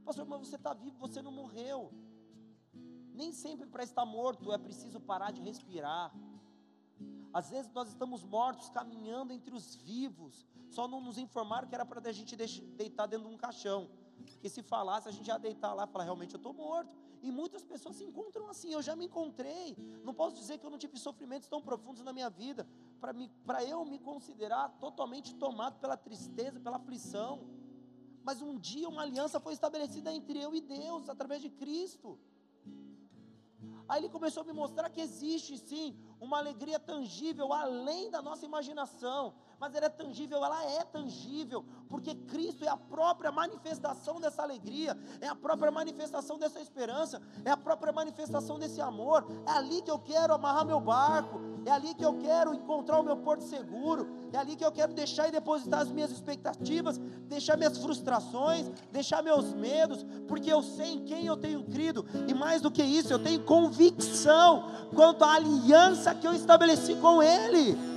Pastor, 0.03 0.25
mas 0.25 0.41
você 0.41 0.57
está 0.57 0.73
vivo, 0.73 0.97
você 0.97 1.21
não 1.21 1.31
morreu. 1.31 1.93
Nem 3.13 3.31
sempre 3.31 3.65
para 3.65 3.83
estar 3.83 4.05
morto 4.05 4.51
é 4.51 4.57
preciso 4.57 4.99
parar 4.99 5.31
de 5.31 5.41
respirar. 5.41 6.13
Às 7.31 7.49
vezes 7.49 7.71
nós 7.71 7.87
estamos 7.87 8.25
mortos 8.25 8.69
caminhando 8.69 9.31
entre 9.31 9.55
os 9.55 9.75
vivos, 9.75 10.45
só 10.69 10.85
não 10.85 10.99
nos 10.99 11.17
informaram 11.17 11.67
que 11.69 11.75
era 11.75 11.85
para 11.85 12.01
a 12.09 12.11
gente 12.11 12.35
deitar 12.35 13.05
dentro 13.07 13.29
de 13.29 13.33
um 13.33 13.37
caixão. 13.37 13.89
Porque 14.33 14.49
se 14.49 14.61
falasse, 14.61 15.07
a 15.07 15.11
gente 15.11 15.25
já 15.25 15.37
deitar 15.37 15.73
lá 15.73 15.85
e 15.85 15.87
falar, 15.87 16.03
realmente 16.05 16.33
eu 16.33 16.37
estou 16.37 16.53
morto. 16.53 16.91
E 17.21 17.31
muitas 17.31 17.63
pessoas 17.63 17.97
se 17.97 18.03
encontram 18.03 18.47
assim, 18.49 18.71
eu 18.71 18.81
já 18.81 18.95
me 18.95 19.05
encontrei. 19.05 19.75
Não 20.03 20.13
posso 20.13 20.35
dizer 20.35 20.57
que 20.57 20.65
eu 20.65 20.69
não 20.69 20.77
tive 20.77 20.97
sofrimentos 20.97 21.49
tão 21.49 21.61
profundos 21.61 22.01
na 22.03 22.13
minha 22.13 22.29
vida, 22.29 22.67
para 23.45 23.63
eu 23.63 23.83
me 23.83 23.99
considerar 23.99 24.69
totalmente 24.79 25.35
tomado 25.35 25.79
pela 25.79 25.97
tristeza, 25.97 26.59
pela 26.59 26.77
aflição. 26.77 27.49
Mas 28.23 28.41
um 28.41 28.57
dia 28.57 28.87
uma 28.87 29.01
aliança 29.01 29.39
foi 29.39 29.53
estabelecida 29.53 30.13
entre 30.13 30.41
eu 30.41 30.55
e 30.55 30.61
Deus, 30.61 31.09
através 31.09 31.41
de 31.41 31.49
Cristo. 31.49 32.17
Aí 33.87 34.01
ele 34.01 34.09
começou 34.09 34.43
a 34.43 34.45
me 34.45 34.53
mostrar 34.53 34.89
que 34.89 35.01
existe 35.01 35.57
sim 35.57 35.97
uma 36.19 36.37
alegria 36.37 36.79
tangível 36.79 37.51
além 37.51 38.09
da 38.09 38.21
nossa 38.21 38.45
imaginação 38.45 39.33
mas 39.59 39.75
ela 39.75 39.87
é 39.87 39.89
tangível, 39.89 40.43
ela 40.43 40.63
é 40.65 40.83
tangível, 40.85 41.65
porque 41.89 42.13
Cristo 42.13 42.63
é 42.63 42.69
a 42.69 42.77
própria 42.77 43.31
manifestação 43.31 44.19
dessa 44.19 44.43
alegria, 44.43 44.95
é 45.19 45.27
a 45.27 45.35
própria 45.35 45.71
manifestação 45.71 46.37
dessa 46.37 46.61
esperança, 46.61 47.19
é 47.43 47.49
a 47.49 47.57
própria 47.57 47.91
manifestação 47.91 48.59
desse 48.59 48.79
amor. 48.79 49.25
É 49.47 49.51
ali 49.51 49.81
que 49.81 49.89
eu 49.89 49.97
quero 49.97 50.33
amarrar 50.33 50.65
meu 50.65 50.79
barco, 50.79 51.41
é 51.65 51.71
ali 51.71 51.93
que 51.95 52.05
eu 52.05 52.17
quero 52.19 52.53
encontrar 52.53 52.99
o 52.99 53.03
meu 53.03 53.17
porto 53.17 53.43
seguro, 53.43 54.07
é 54.31 54.37
ali 54.37 54.55
que 54.55 54.63
eu 54.63 54.71
quero 54.71 54.93
deixar 54.93 55.27
e 55.27 55.31
depositar 55.31 55.81
as 55.81 55.91
minhas 55.91 56.11
expectativas, 56.11 56.99
deixar 57.27 57.57
minhas 57.57 57.77
frustrações, 57.77 58.69
deixar 58.91 59.23
meus 59.23 59.51
medos, 59.53 60.05
porque 60.27 60.51
eu 60.51 60.61
sei 60.61 60.93
em 60.93 61.05
quem 61.05 61.25
eu 61.25 61.35
tenho 61.35 61.63
crido, 61.63 62.05
e 62.27 62.33
mais 62.33 62.61
do 62.61 62.69
que 62.69 62.83
isso, 62.83 63.11
eu 63.11 63.19
tenho 63.19 63.43
convicção 63.43 64.69
quanto 64.93 65.23
à 65.23 65.33
aliança 65.33 66.13
que 66.13 66.27
eu 66.27 66.33
estabeleci 66.33 66.95
com 66.95 67.21
Ele. 67.23 67.88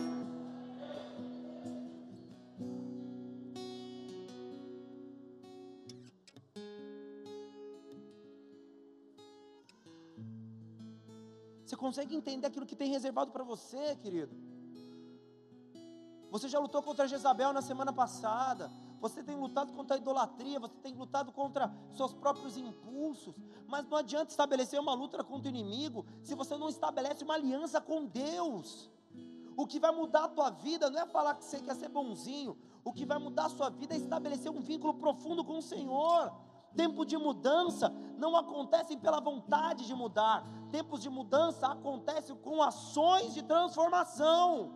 Consegue 11.83 12.15
entender 12.15 12.47
aquilo 12.47 12.65
que 12.65 12.77
tem 12.77 12.89
reservado 12.89 13.33
para 13.33 13.43
você, 13.43 13.97
querido. 13.97 14.35
Você 16.31 16.49
já 16.49 16.59
lutou 16.61 16.81
contra 16.81 17.09
Jezabel 17.09 17.53
na 17.53 17.61
semana 17.61 17.93
passada. 17.93 18.71
Você 19.01 19.21
tem 19.21 19.37
lutado 19.37 19.73
contra 19.73 19.97
a 19.97 19.99
idolatria, 19.99 20.61
você 20.61 20.79
tem 20.79 20.95
lutado 20.95 21.33
contra 21.33 21.75
seus 21.93 22.15
próprios 22.15 22.57
impulsos. 22.57 23.35
Mas 23.67 23.85
não 23.89 23.99
adianta 23.99 24.31
estabelecer 24.31 24.79
uma 24.79 24.95
luta 24.95 25.25
contra 25.25 25.49
o 25.49 25.55
inimigo 25.55 26.07
se 26.23 26.37
você 26.37 26.57
não 26.57 26.69
estabelece 26.69 27.25
uma 27.25 27.35
aliança 27.35 27.81
com 27.81 28.07
Deus. 28.07 28.89
O 29.57 29.67
que 29.67 29.81
vai 29.81 29.91
mudar 29.91 30.25
a 30.25 30.29
tua 30.29 30.51
vida 30.51 30.89
não 30.89 31.01
é 31.01 31.07
falar 31.07 31.35
que 31.35 31.45
você 31.45 31.61
quer 31.61 31.75
ser 31.75 31.89
bonzinho. 31.89 32.57
O 32.85 32.93
que 32.93 33.05
vai 33.05 33.19
mudar 33.19 33.47
a 33.47 33.51
sua 33.51 33.69
vida 33.71 33.93
é 33.95 33.97
estabelecer 33.99 34.53
um 34.53 34.61
vínculo 34.61 34.95
profundo 34.95 35.45
com 35.45 35.59
o 35.59 35.63
Senhor. 35.63 36.33
Tempo 36.75 37.05
de 37.05 37.17
mudança 37.17 37.93
não 38.17 38.37
acontecem 38.37 38.99
pela 38.99 39.21
vontade 39.21 39.87
de 39.87 39.95
mudar. 39.95 40.47
Tempos 40.71 41.03
de 41.03 41.11
mudança 41.11 41.67
acontecem 41.67 42.35
com 42.37 42.63
ações 42.63 43.35
de 43.35 43.43
transformação. 43.43 44.73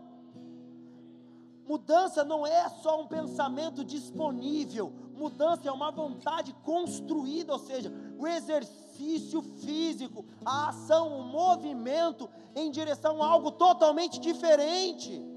Mudança 1.66 2.22
não 2.22 2.46
é 2.46 2.68
só 2.68 3.00
um 3.00 3.08
pensamento 3.08 3.84
disponível, 3.84 4.92
mudança 5.16 5.68
é 5.68 5.72
uma 5.72 5.90
vontade 5.90 6.52
construída, 6.62 7.54
ou 7.54 7.58
seja, 7.58 7.92
o 8.16 8.24
exercício 8.24 9.42
físico, 9.42 10.24
a 10.44 10.68
ação, 10.68 11.18
o 11.18 11.24
movimento 11.24 12.30
em 12.54 12.70
direção 12.70 13.20
a 13.20 13.26
algo 13.26 13.50
totalmente 13.50 14.20
diferente. 14.20 15.35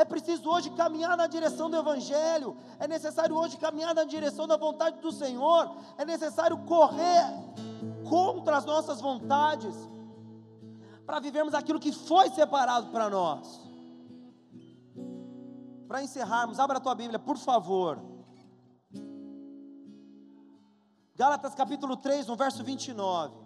É 0.00 0.04
preciso 0.06 0.48
hoje 0.48 0.70
caminhar 0.70 1.14
na 1.14 1.26
direção 1.26 1.68
do 1.68 1.76
Evangelho, 1.76 2.56
é 2.78 2.88
necessário 2.88 3.36
hoje 3.36 3.58
caminhar 3.58 3.94
na 3.94 4.04
direção 4.04 4.46
da 4.48 4.56
vontade 4.56 4.98
do 4.98 5.12
Senhor, 5.12 5.76
é 5.98 6.06
necessário 6.06 6.56
correr 6.64 7.22
contra 8.08 8.56
as 8.56 8.64
nossas 8.64 8.98
vontades, 8.98 9.74
para 11.04 11.20
vivermos 11.20 11.52
aquilo 11.52 11.78
que 11.78 11.92
foi 11.92 12.30
separado 12.30 12.90
para 12.90 13.10
nós. 13.10 13.60
Para 15.86 16.02
encerrarmos, 16.02 16.58
abra 16.58 16.78
a 16.78 16.80
tua 16.80 16.94
Bíblia, 16.94 17.18
por 17.18 17.36
favor. 17.36 18.00
Gálatas 21.14 21.54
capítulo 21.54 21.98
3, 21.98 22.26
no 22.26 22.36
verso 22.36 22.64
29. 22.64 23.36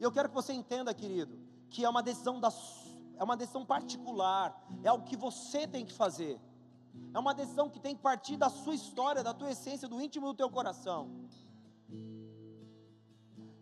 E 0.00 0.02
eu 0.02 0.10
quero 0.10 0.30
que 0.30 0.34
você 0.34 0.54
entenda, 0.54 0.94
querido, 0.94 1.38
que 1.68 1.84
é 1.84 1.90
uma 1.90 2.02
decisão 2.02 2.40
da 2.40 2.50
é 3.18 3.24
uma 3.24 3.36
decisão 3.36 3.64
particular, 3.66 4.46
é 4.82 4.88
algo 4.88 5.04
que 5.04 5.16
você 5.16 5.66
tem 5.66 5.84
que 5.84 5.92
fazer. 5.92 6.40
É 7.12 7.18
uma 7.18 7.34
decisão 7.34 7.68
que 7.68 7.80
tem 7.80 7.94
que 7.94 8.02
partir 8.02 8.36
da 8.36 8.48
sua 8.48 8.74
história, 8.74 9.22
da 9.22 9.34
tua 9.34 9.50
essência, 9.50 9.88
do 9.88 10.00
íntimo 10.00 10.26
do 10.26 10.34
teu 10.34 10.50
coração. 10.50 11.10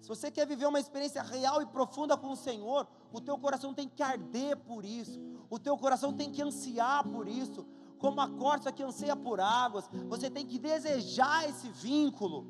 Se 0.00 0.09
você 0.09 0.30
quer 0.30 0.46
viver 0.46 0.66
uma 0.66 0.78
experiência 0.78 1.22
real 1.22 1.61
e 1.61 1.66
profunda 1.66 2.16
com 2.16 2.30
o 2.30 2.36
Senhor, 2.36 2.86
o 3.12 3.20
teu 3.20 3.36
coração 3.38 3.74
tem 3.74 3.88
que 3.88 4.02
arder 4.02 4.57
por 4.57 4.84
isso, 4.84 5.18
o 5.50 5.59
teu 5.59 5.76
coração 5.76 6.12
tem 6.12 6.30
que 6.30 6.42
ansiar 6.42 7.02
por 7.09 7.26
isso, 7.26 7.66
como 7.98 8.20
a 8.20 8.28
corça 8.28 8.70
que 8.70 8.82
anseia 8.82 9.16
por 9.16 9.40
águas, 9.40 9.88
você 10.07 10.30
tem 10.30 10.46
que 10.46 10.59
desejar 10.59 11.48
esse 11.48 11.68
vínculo. 11.70 12.46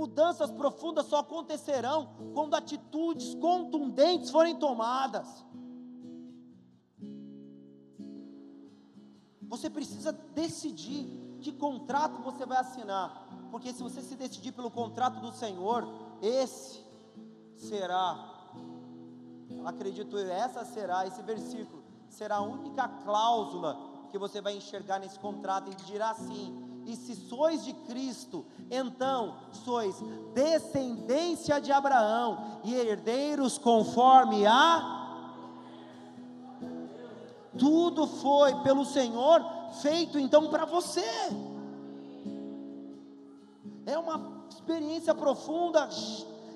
Mudanças 0.00 0.50
profundas 0.50 1.06
só 1.06 1.18
acontecerão 1.18 1.98
quando 2.32 2.54
atitudes 2.54 3.34
contundentes 3.34 4.30
forem 4.30 4.56
tomadas. 4.56 5.28
Você 9.42 9.68
precisa 9.68 10.10
decidir 10.10 11.04
que 11.42 11.52
contrato 11.52 12.22
você 12.22 12.46
vai 12.46 12.58
assinar 12.58 13.28
porque 13.50 13.72
se 13.72 13.82
você 13.82 14.00
se 14.00 14.14
decidir 14.14 14.52
pelo 14.52 14.70
contrato 14.70 15.20
do 15.20 15.32
Senhor, 15.32 15.86
esse 16.22 16.82
será, 17.56 18.16
acredito 19.66 20.16
eu, 20.16 20.30
essa 20.30 20.64
será, 20.64 21.06
esse 21.06 21.20
versículo, 21.22 21.82
será 22.08 22.36
a 22.36 22.42
única 22.42 22.88
cláusula 22.88 23.76
que 24.10 24.18
você 24.18 24.40
vai 24.40 24.56
enxergar 24.56 24.98
nesse 24.98 25.18
contrato 25.18 25.70
e 25.70 25.74
dirá 25.84 26.10
assim: 26.10 26.69
e 26.90 26.96
se 26.96 27.14
sois 27.14 27.64
de 27.64 27.72
Cristo, 27.72 28.44
então 28.68 29.36
sois 29.64 29.94
descendência 30.34 31.60
de 31.60 31.70
Abraão 31.70 32.60
e 32.64 32.74
herdeiros 32.74 33.56
conforme 33.56 34.44
a. 34.44 34.98
Tudo 37.56 38.06
foi 38.08 38.54
pelo 38.62 38.84
Senhor 38.84 39.44
feito 39.80 40.18
então 40.18 40.48
para 40.48 40.64
você 40.64 41.04
é 43.86 43.96
uma 43.96 44.44
experiência 44.48 45.14
profunda, 45.14 45.88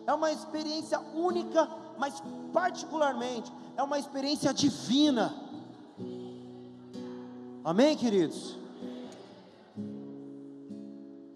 é 0.06 0.12
uma 0.12 0.32
experiência 0.32 1.00
única, 1.14 1.68
mas 1.96 2.20
particularmente 2.52 3.52
é 3.76 3.82
uma 3.82 3.98
experiência 3.98 4.52
divina. 4.52 5.32
Amém, 7.64 7.96
queridos? 7.96 8.63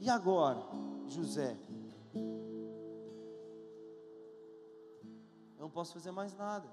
E 0.09 0.11
agora, 0.11 0.65
José? 1.07 1.55
Eu 5.55 5.61
não 5.61 5.69
posso 5.69 5.93
fazer 5.93 6.11
mais 6.11 6.35
nada. 6.35 6.67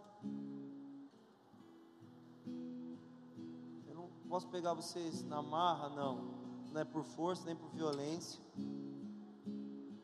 Eu 3.89 3.93
não 3.93 4.09
posso 4.29 4.47
pegar 4.47 4.73
vocês 4.73 5.21
na 5.21 5.41
marra, 5.41 5.89
não. 5.89 6.33
Não 6.71 6.79
é 6.79 6.86
por 6.86 7.03
força 7.03 7.45
nem 7.45 7.57
por 7.57 7.69
violência. 7.71 8.41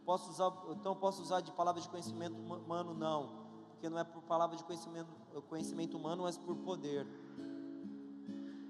Posso 0.04 0.30
usar, 0.30 0.52
então 0.72 0.94
posso 0.94 1.22
usar 1.22 1.40
de 1.40 1.54
palavras 1.54 1.86
de 1.86 1.90
conhecimento 1.90 2.36
humano? 2.36 2.94
Não, 2.94 3.46
porque 3.70 3.88
não 3.88 3.98
é 3.98 4.04
por 4.04 4.22
palavra 4.24 4.58
de 4.58 4.64
conhecimento, 4.66 5.08
conhecimento 5.48 5.96
humano, 5.96 6.24
mas 6.24 6.38
por 6.38 6.58
poder. 6.58 7.08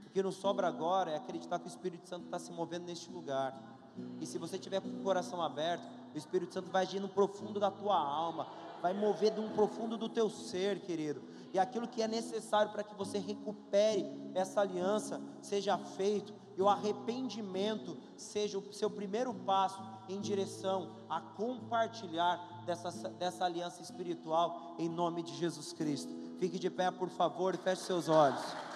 O 0.05 0.09
que 0.12 0.22
nos 0.22 0.36
sobra 0.36 0.68
agora 0.68 1.09
é 1.09 1.16
acreditar 1.16 1.57
que 1.57 1.66
o 1.66 1.68
Espírito 1.68 2.07
Santo 2.07 2.26
está 2.26 2.38
se 2.38 2.51
movendo 2.51 2.86
neste 2.86 3.12
lugar. 3.12 3.81
E 4.20 4.26
se 4.26 4.38
você 4.38 4.58
tiver 4.58 4.82
com 4.82 4.89
o 4.89 5.04
coração 5.04 5.42
aberto, 5.42 5.84
o 6.14 6.18
Espírito 6.18 6.54
Santo 6.54 6.70
vai 6.70 6.84
agir 6.84 7.00
no 7.00 7.10
profundo 7.10 7.60
da 7.60 7.72
tua 7.72 7.98
alma, 7.98 8.48
vai 8.82 8.94
mover 8.94 9.32
de 9.32 9.39
um 9.39 9.50
profundo 9.50 9.98
do 9.98 10.10
teu 10.10 10.30
ser, 10.30 10.82
querido. 10.82 11.22
E 11.54 11.60
aquilo 11.60 11.88
que 11.88 12.02
é 12.02 12.08
necessário 12.08 12.72
para 12.72 12.84
que 12.84 12.96
você 12.96 13.18
recupere 13.18 14.10
essa 14.34 14.62
aliança 14.62 15.22
seja 15.42 15.78
feito 15.78 16.34
e 16.58 16.62
o 16.62 16.70
arrependimento 16.70 17.98
seja 18.16 18.58
o 18.58 18.74
seu 18.74 18.89
primeiro 18.89 19.34
passo 19.34 19.82
em 20.08 20.20
direção 20.20 20.96
a 21.10 21.20
compartilhar 21.20 22.64
dessa, 22.66 23.10
dessa 23.10 23.46
aliança 23.46 23.82
espiritual 23.82 24.76
em 24.78 24.89
nome 24.89 25.24
de 25.24 25.36
Jesus 25.36 25.74
Cristo. 25.74 26.14
Fique 26.39 26.58
de 26.58 26.70
pé, 26.70 26.89
por 26.92 27.10
favor, 27.10 27.54
e 27.54 27.58
feche 27.58 27.84
seus 27.84 28.10
olhos. 28.10 28.71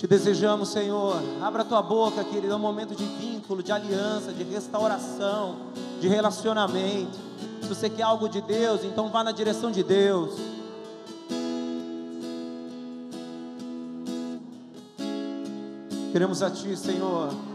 Te 0.00 0.06
desejamos, 0.06 0.70
Senhor. 0.70 1.20
Abra 1.42 1.62
tua 1.62 1.82
boca, 1.82 2.24
querido. 2.24 2.54
É 2.54 2.56
um 2.56 2.58
momento 2.58 2.94
de 2.96 3.04
vínculo, 3.04 3.62
de 3.62 3.70
aliança, 3.70 4.32
de 4.32 4.42
restauração, 4.44 5.56
de 6.00 6.08
relacionamento. 6.08 7.18
Se 7.60 7.68
você 7.68 7.90
quer 7.90 8.04
algo 8.04 8.26
de 8.26 8.40
Deus, 8.40 8.82
então 8.82 9.10
vá 9.10 9.22
na 9.22 9.30
direção 9.30 9.70
de 9.70 9.82
Deus. 9.82 10.40
Queremos 16.10 16.42
a 16.42 16.50
Ti, 16.50 16.74
Senhor. 16.78 17.49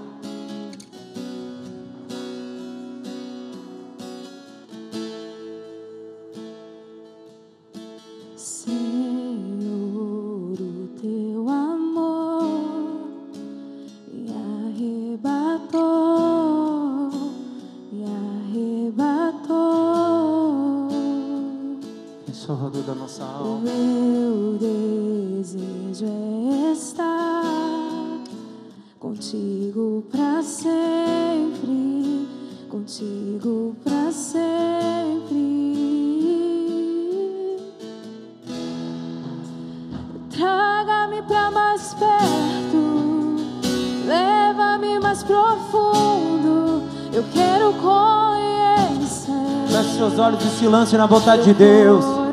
Silêncio 50.65 50.97
na 50.97 51.05
vontade 51.05 51.43
de 51.43 51.53
Deus. 51.53 52.24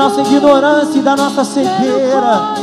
Nossa 0.00 0.22
ignorância 0.22 0.98
e 0.98 1.02
da 1.02 1.14
nossa 1.14 1.44
cegueira. 1.44 2.54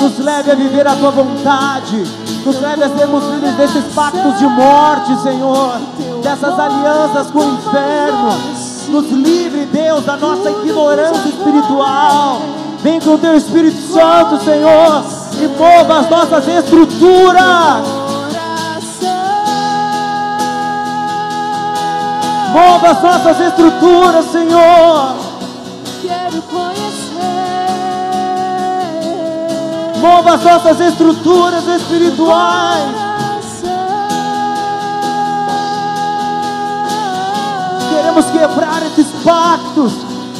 Nos 0.00 0.18
leve 0.18 0.50
a 0.50 0.54
viver 0.54 0.86
a 0.86 0.96
tua 0.96 1.10
vontade. 1.10 2.02
Nos 2.42 2.58
leve 2.58 2.84
a 2.84 2.88
sermos 2.88 3.22
filhos 3.24 3.54
desses 3.54 3.84
pactos 3.92 4.38
de 4.38 4.46
morte, 4.46 5.14
Senhor. 5.20 5.74
Dessas 6.22 6.58
alianças 6.58 7.30
com 7.30 7.40
o 7.40 7.54
inferno. 7.54 8.30
Nos 8.88 9.10
livre, 9.10 9.66
Deus, 9.66 10.06
da 10.06 10.16
nossa 10.16 10.50
ignorância 10.50 11.28
espiritual. 11.28 12.40
Vem 12.82 12.98
com 12.98 13.10
o 13.10 13.18
teu 13.18 13.36
Espírito 13.36 13.76
Santo, 13.92 14.42
Senhor, 14.42 15.04
e 15.38 15.48
mova 15.48 15.98
as 15.98 16.08
nossas 16.08 16.48
estruturas. 16.48 17.84
Mova 22.54 22.90
as 22.90 23.02
nossas 23.02 23.40
estruturas, 23.40 24.24
Senhor. 24.32 25.25
Mova 30.06 30.34
as 30.34 30.44
nossas 30.44 30.80
estruturas 30.80 31.66
espirituais. 31.66 32.94
Queremos 37.90 38.26
quebrar 38.26 38.82
esses 38.86 39.08
pactos. 39.24 39.92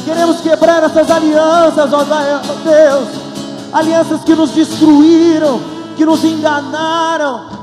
Queremos 0.05 0.39
quebrar 0.39 0.83
essas 0.83 1.11
alianças, 1.11 1.91
ó 1.91 2.05
Deus. 2.63 3.09
Alianças 3.73 4.21
que 4.23 4.33
nos 4.33 4.51
destruíram, 4.51 5.59
que 5.97 6.05
nos 6.05 6.23
enganaram 6.23 7.56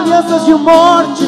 alianças 0.00 0.44
de 0.44 0.54
morte. 0.54 1.26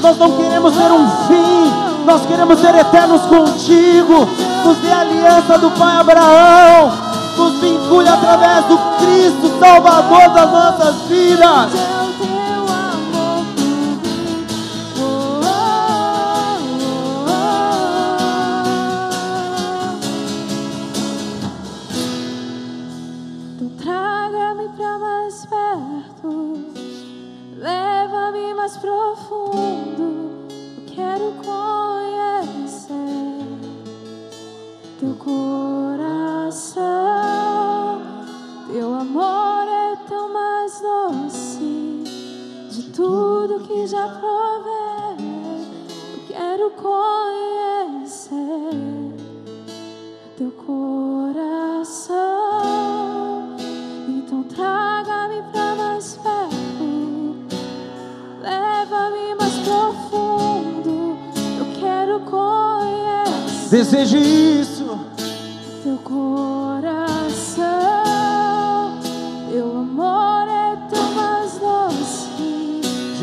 Nós 0.00 0.16
não 0.18 0.32
queremos 0.32 0.74
ter 0.74 0.92
um 0.92 1.08
fim, 1.26 1.72
nós 2.04 2.24
queremos 2.26 2.60
ser 2.60 2.74
eternos 2.74 3.22
contigo. 3.22 4.28
Nos 4.64 4.76
dê 4.78 4.92
a 4.92 5.00
aliança 5.00 5.58
do 5.58 5.70
Pai 5.72 5.96
Abraão, 5.96 6.92
nos 7.36 7.60
vincule 7.60 8.08
através 8.08 8.64
do 8.66 8.78
Cristo, 8.98 9.58
Salvador 9.58 10.28
das 10.30 10.50
nossas 10.50 10.94
vidas. 11.08 11.70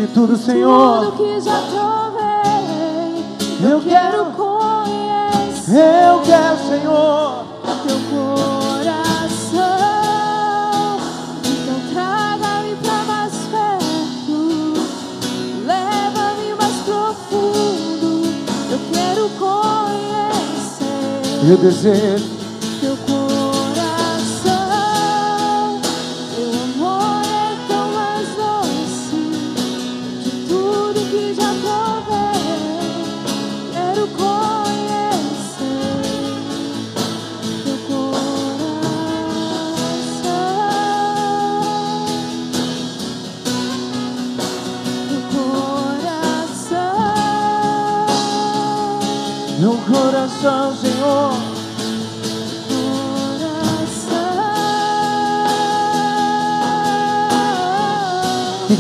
De 0.02 0.08
tudo, 0.08 0.36
Senhor. 0.36 1.12
Tudo 1.12 1.18
que 1.18 1.40
já 1.40 1.62
provei. 1.70 3.24
Eu, 3.64 3.70
eu 3.70 3.82
quero 3.82 4.26
conhecer. 4.32 5.78
Eu 6.08 6.20
quero, 6.22 6.58
Senhor. 6.58 7.46
Teu 7.88 8.00
coração. 8.10 9.60
Então 11.46 11.80
traga-me 11.94 12.76
para 12.78 13.04
mais 13.04 13.34
perto. 13.52 14.74
Leva-me 15.68 16.56
mais 16.56 16.78
profundo. 16.84 18.10
Eu 18.72 18.80
quero 18.92 19.30
conhecer. 19.38 20.82
Eu 21.48 21.58
desejo 21.58 22.41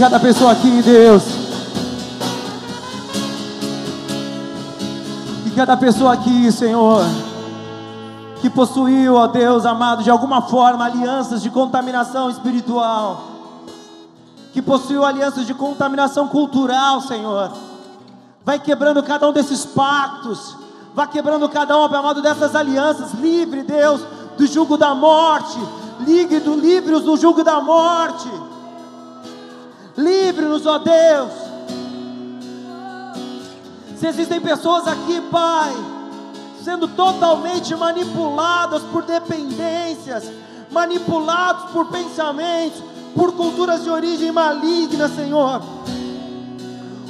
cada 0.01 0.19
pessoa 0.19 0.53
aqui, 0.53 0.81
Deus. 0.81 1.21
Que 5.43 5.51
cada 5.51 5.77
pessoa 5.77 6.13
aqui, 6.13 6.51
Senhor. 6.51 7.05
Que 8.41 8.49
possuiu, 8.49 9.13
ó 9.13 9.27
Deus 9.27 9.63
amado, 9.63 10.01
de 10.01 10.09
alguma 10.09 10.41
forma 10.41 10.85
alianças 10.85 11.43
de 11.43 11.51
contaminação 11.51 12.31
espiritual. 12.31 13.25
Que 14.51 14.59
possuiu 14.59 15.05
alianças 15.05 15.45
de 15.45 15.53
contaminação 15.53 16.27
cultural, 16.27 17.01
Senhor. 17.01 17.51
Vai 18.43 18.57
quebrando 18.57 19.03
cada 19.03 19.29
um 19.29 19.31
desses 19.31 19.67
pactos. 19.67 20.57
Vai 20.95 21.07
quebrando 21.09 21.47
cada 21.47 21.77
um, 21.77 21.83
amado, 21.83 22.23
dessas 22.23 22.55
alianças. 22.55 23.13
Livre, 23.13 23.61
Deus, 23.61 24.01
do 24.35 24.47
jugo 24.47 24.77
da 24.77 24.95
morte. 24.95 25.59
Livre-os 25.99 27.03
do 27.03 27.15
jugo 27.17 27.43
da 27.43 27.61
morte. 27.61 28.50
Livre-nos, 29.97 30.65
ó 30.65 30.77
Deus. 30.77 31.31
Se 33.97 34.07
existem 34.07 34.41
pessoas 34.41 34.87
aqui, 34.87 35.21
Pai, 35.29 35.71
sendo 36.63 36.87
totalmente 36.87 37.75
manipuladas 37.75 38.81
por 38.83 39.03
dependências, 39.03 40.31
manipulados 40.71 41.71
por 41.71 41.87
pensamentos, 41.87 42.81
por 43.15 43.33
culturas 43.33 43.83
de 43.83 43.89
origem 43.89 44.31
maligna, 44.31 45.07
Senhor. 45.09 45.61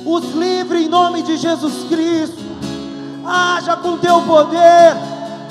Os 0.05 0.33
livre 0.33 0.83
em 0.83 0.89
nome 0.89 1.21
de 1.21 1.37
Jesus 1.37 1.85
Cristo. 1.87 2.41
Haja 3.25 3.77
com 3.77 3.97
teu 3.97 4.21
poder, 4.23 4.97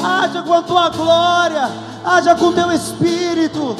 haja 0.02 0.42
com 0.42 0.52
a 0.52 0.62
tua 0.62 0.88
glória, 0.88 1.70
haja 2.04 2.34
com 2.34 2.52
teu 2.52 2.72
espírito. 2.72 3.76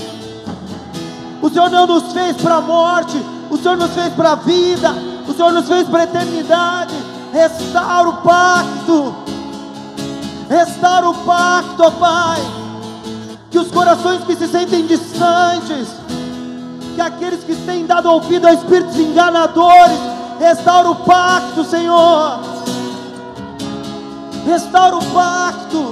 O 1.43 1.51
Senhor 1.51 1.71
não 1.71 1.87
nos 1.87 2.13
fez 2.13 2.37
para 2.37 2.57
a 2.57 2.61
morte, 2.61 3.21
o 3.51 3.59
Senhor 3.59 3.77
nos 3.77 3.91
fez 3.93 4.13
para 4.15 4.33
a 4.33 4.35
vida, 4.37 4.95
o 5.29 5.35
Senhor 5.35 5.53
nos 5.53 5.67
fez 5.67 5.89
para 5.89 6.01
a 6.01 6.05
eternidade. 6.05 6.95
Restaura 7.33 8.09
o 8.09 8.17
pacto, 8.19 9.15
restaura 10.49 11.09
o 11.11 11.15
pacto, 11.15 11.83
ó 11.83 11.91
Pai. 11.91 12.41
Que 13.51 13.59
os 13.59 13.71
corações 13.71 14.23
que 14.25 14.37
se 14.37 14.47
sentem 14.47 14.87
distantes, 14.87 15.89
que 16.95 17.01
aqueles 17.01 17.43
que 17.43 17.55
têm 17.57 17.85
dado 17.85 18.11
ouvido 18.11 18.47
a 18.47 18.53
espíritos 18.53 18.97
enganadores, 18.97 19.99
restaura 20.39 20.91
o 20.91 20.97
pacto, 20.97 21.65
Senhor. 21.65 22.41
Restaura 24.47 24.97
o 24.97 25.05
pacto. 25.07 25.91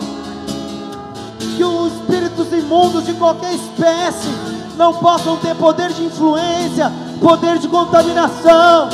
Que 1.56 1.64
os 1.64 1.92
espíritos 1.92 2.52
imundos 2.52 3.04
de 3.04 3.14
qualquer 3.14 3.52
espécie 3.52 4.28
não 4.76 4.94
possam 4.94 5.36
ter 5.38 5.56
poder 5.56 5.92
de 5.92 6.04
influência, 6.04 6.92
poder 7.20 7.58
de 7.58 7.68
contaminação. 7.68 8.88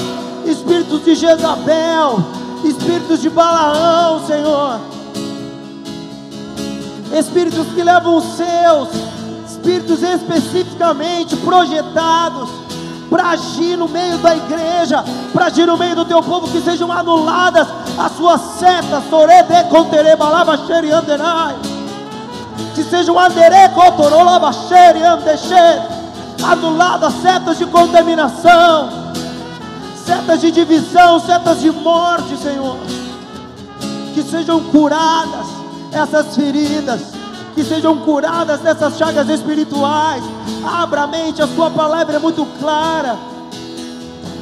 Espíritos 0.44 1.04
de 1.04 1.14
Jezabel, 1.14 2.22
espíritos 2.64 3.20
de 3.22 3.30
Balaão, 3.30 4.26
Senhor. 4.26 4.80
Espíritos 7.18 7.66
que 7.68 7.82
levam 7.82 8.16
os 8.16 8.24
seus, 8.36 8.88
espíritos 9.48 10.02
especificamente 10.02 11.36
projetados 11.36 12.50
para 13.08 13.30
agir 13.30 13.76
no 13.76 13.88
meio 13.88 14.18
da 14.18 14.34
igreja, 14.36 15.04
para 15.32 15.46
agir 15.46 15.66
no 15.66 15.76
meio 15.76 15.94
do 15.94 16.04
teu 16.04 16.22
povo, 16.22 16.48
que 16.48 16.60
sejam 16.60 16.90
anuladas 16.90 17.68
as 17.96 18.12
suas 18.16 18.40
setas, 18.58 19.08
sorede 19.08 19.64
contere 19.70 20.16
balava 20.16 20.58
xeriandenai, 20.66 21.54
que 22.74 22.82
sejam 22.82 23.18
andere 23.18 23.68
cotorolava 23.68 24.52
xeriandexe, 26.44 26.52
anuladas 26.52 27.14
setas 27.22 27.58
de 27.58 27.66
contaminação, 27.66 28.90
setas 30.04 30.40
de 30.40 30.50
divisão, 30.50 31.18
setas 31.20 31.60
de 31.60 31.70
morte, 31.70 32.36
Senhor, 32.36 32.76
que 34.12 34.22
sejam 34.22 34.60
curadas 34.64 35.46
essas 35.92 36.34
feridas, 36.36 37.00
que 37.54 37.64
sejam 37.64 37.96
curadas 37.98 38.60
dessas 38.60 38.98
chagas 38.98 39.28
espirituais. 39.28 40.22
Abra 40.64 41.02
a 41.02 41.06
mente, 41.06 41.42
a 41.42 41.46
Sua 41.46 41.70
palavra 41.70 42.16
é 42.16 42.18
muito 42.18 42.46
clara. 42.60 43.16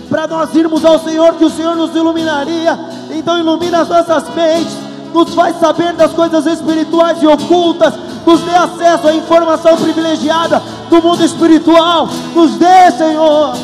Para 0.09 0.27
nós 0.27 0.55
irmos 0.55 0.85
ao 0.85 0.99
Senhor, 0.99 1.35
que 1.35 1.45
o 1.45 1.51
Senhor 1.51 1.75
nos 1.75 1.95
iluminaria. 1.95 2.79
Então, 3.11 3.39
ilumina 3.39 3.81
as 3.81 3.89
nossas 3.89 4.25
mentes, 4.35 4.77
nos 5.13 5.35
faz 5.35 5.59
saber 5.59 5.93
das 5.95 6.13
coisas 6.13 6.47
espirituais 6.47 7.23
e 7.23 7.27
ocultas, 7.27 7.95
nos 8.27 8.41
dê 8.41 8.55
acesso 8.55 9.09
à 9.09 9.15
informação 9.15 9.77
privilegiada 9.77 10.63
do 10.93 11.03
mundo 11.03 11.25
espiritual. 11.25 12.07
Nos 12.35 12.57
dê, 12.57 12.91
Senhor. 12.93 13.55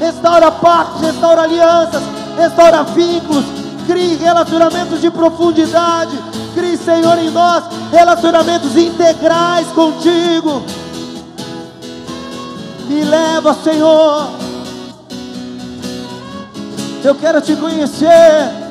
Restaura 0.00 0.50
pactos, 0.50 1.00
restaura 1.00 1.42
alianças, 1.42 2.02
restaura 2.36 2.82
vínculos, 2.82 3.44
crie 3.86 4.16
relacionamentos 4.16 5.00
de 5.00 5.08
profundidade, 5.08 6.18
crie, 6.54 6.76
Senhor, 6.76 7.16
em 7.18 7.30
nós 7.30 7.62
relacionamentos 7.92 8.76
integrais 8.76 9.68
contigo. 9.68 10.64
Me 12.88 13.04
leva, 13.04 13.54
Senhor. 13.54 14.28
Eu 17.04 17.14
quero 17.14 17.40
te 17.40 17.54
conhecer. 17.54 18.61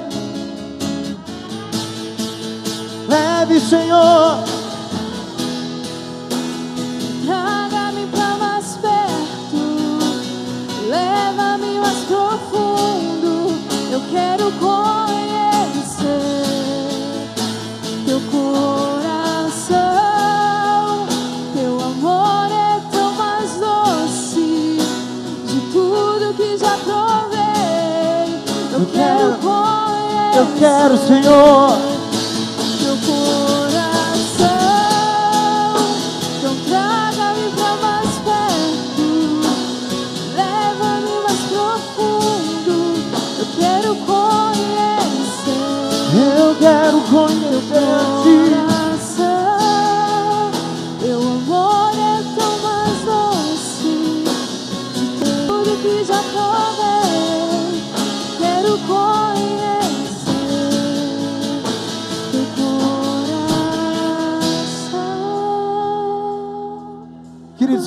Leve, 3.11 3.59
Senhor. 3.59 4.37
Traga-me 7.25 8.07
para 8.07 8.37
mais 8.37 8.77
perto, 8.77 9.99
leva-me 10.89 11.79
mais 11.79 11.97
profundo. 12.05 13.51
Eu 13.91 14.01
quero 14.11 14.49
conhecer 14.53 16.21
teu 18.05 18.21
coração. 18.31 19.77
Teu 21.53 21.81
amor 21.81 22.49
é 22.49 22.79
tão 22.95 23.11
mais 23.15 23.51
doce 23.59 24.77
de 25.47 25.59
tudo 25.73 26.33
que 26.37 26.57
já 26.57 26.77
provei. 26.85 28.39
Eu, 28.71 28.79
Eu 28.79 28.85
quero 28.85 29.17
quero- 29.17 29.37
conhecer. 29.41 30.39
Eu 30.39 30.47
quero, 30.57 30.97
Senhor. 30.97 31.90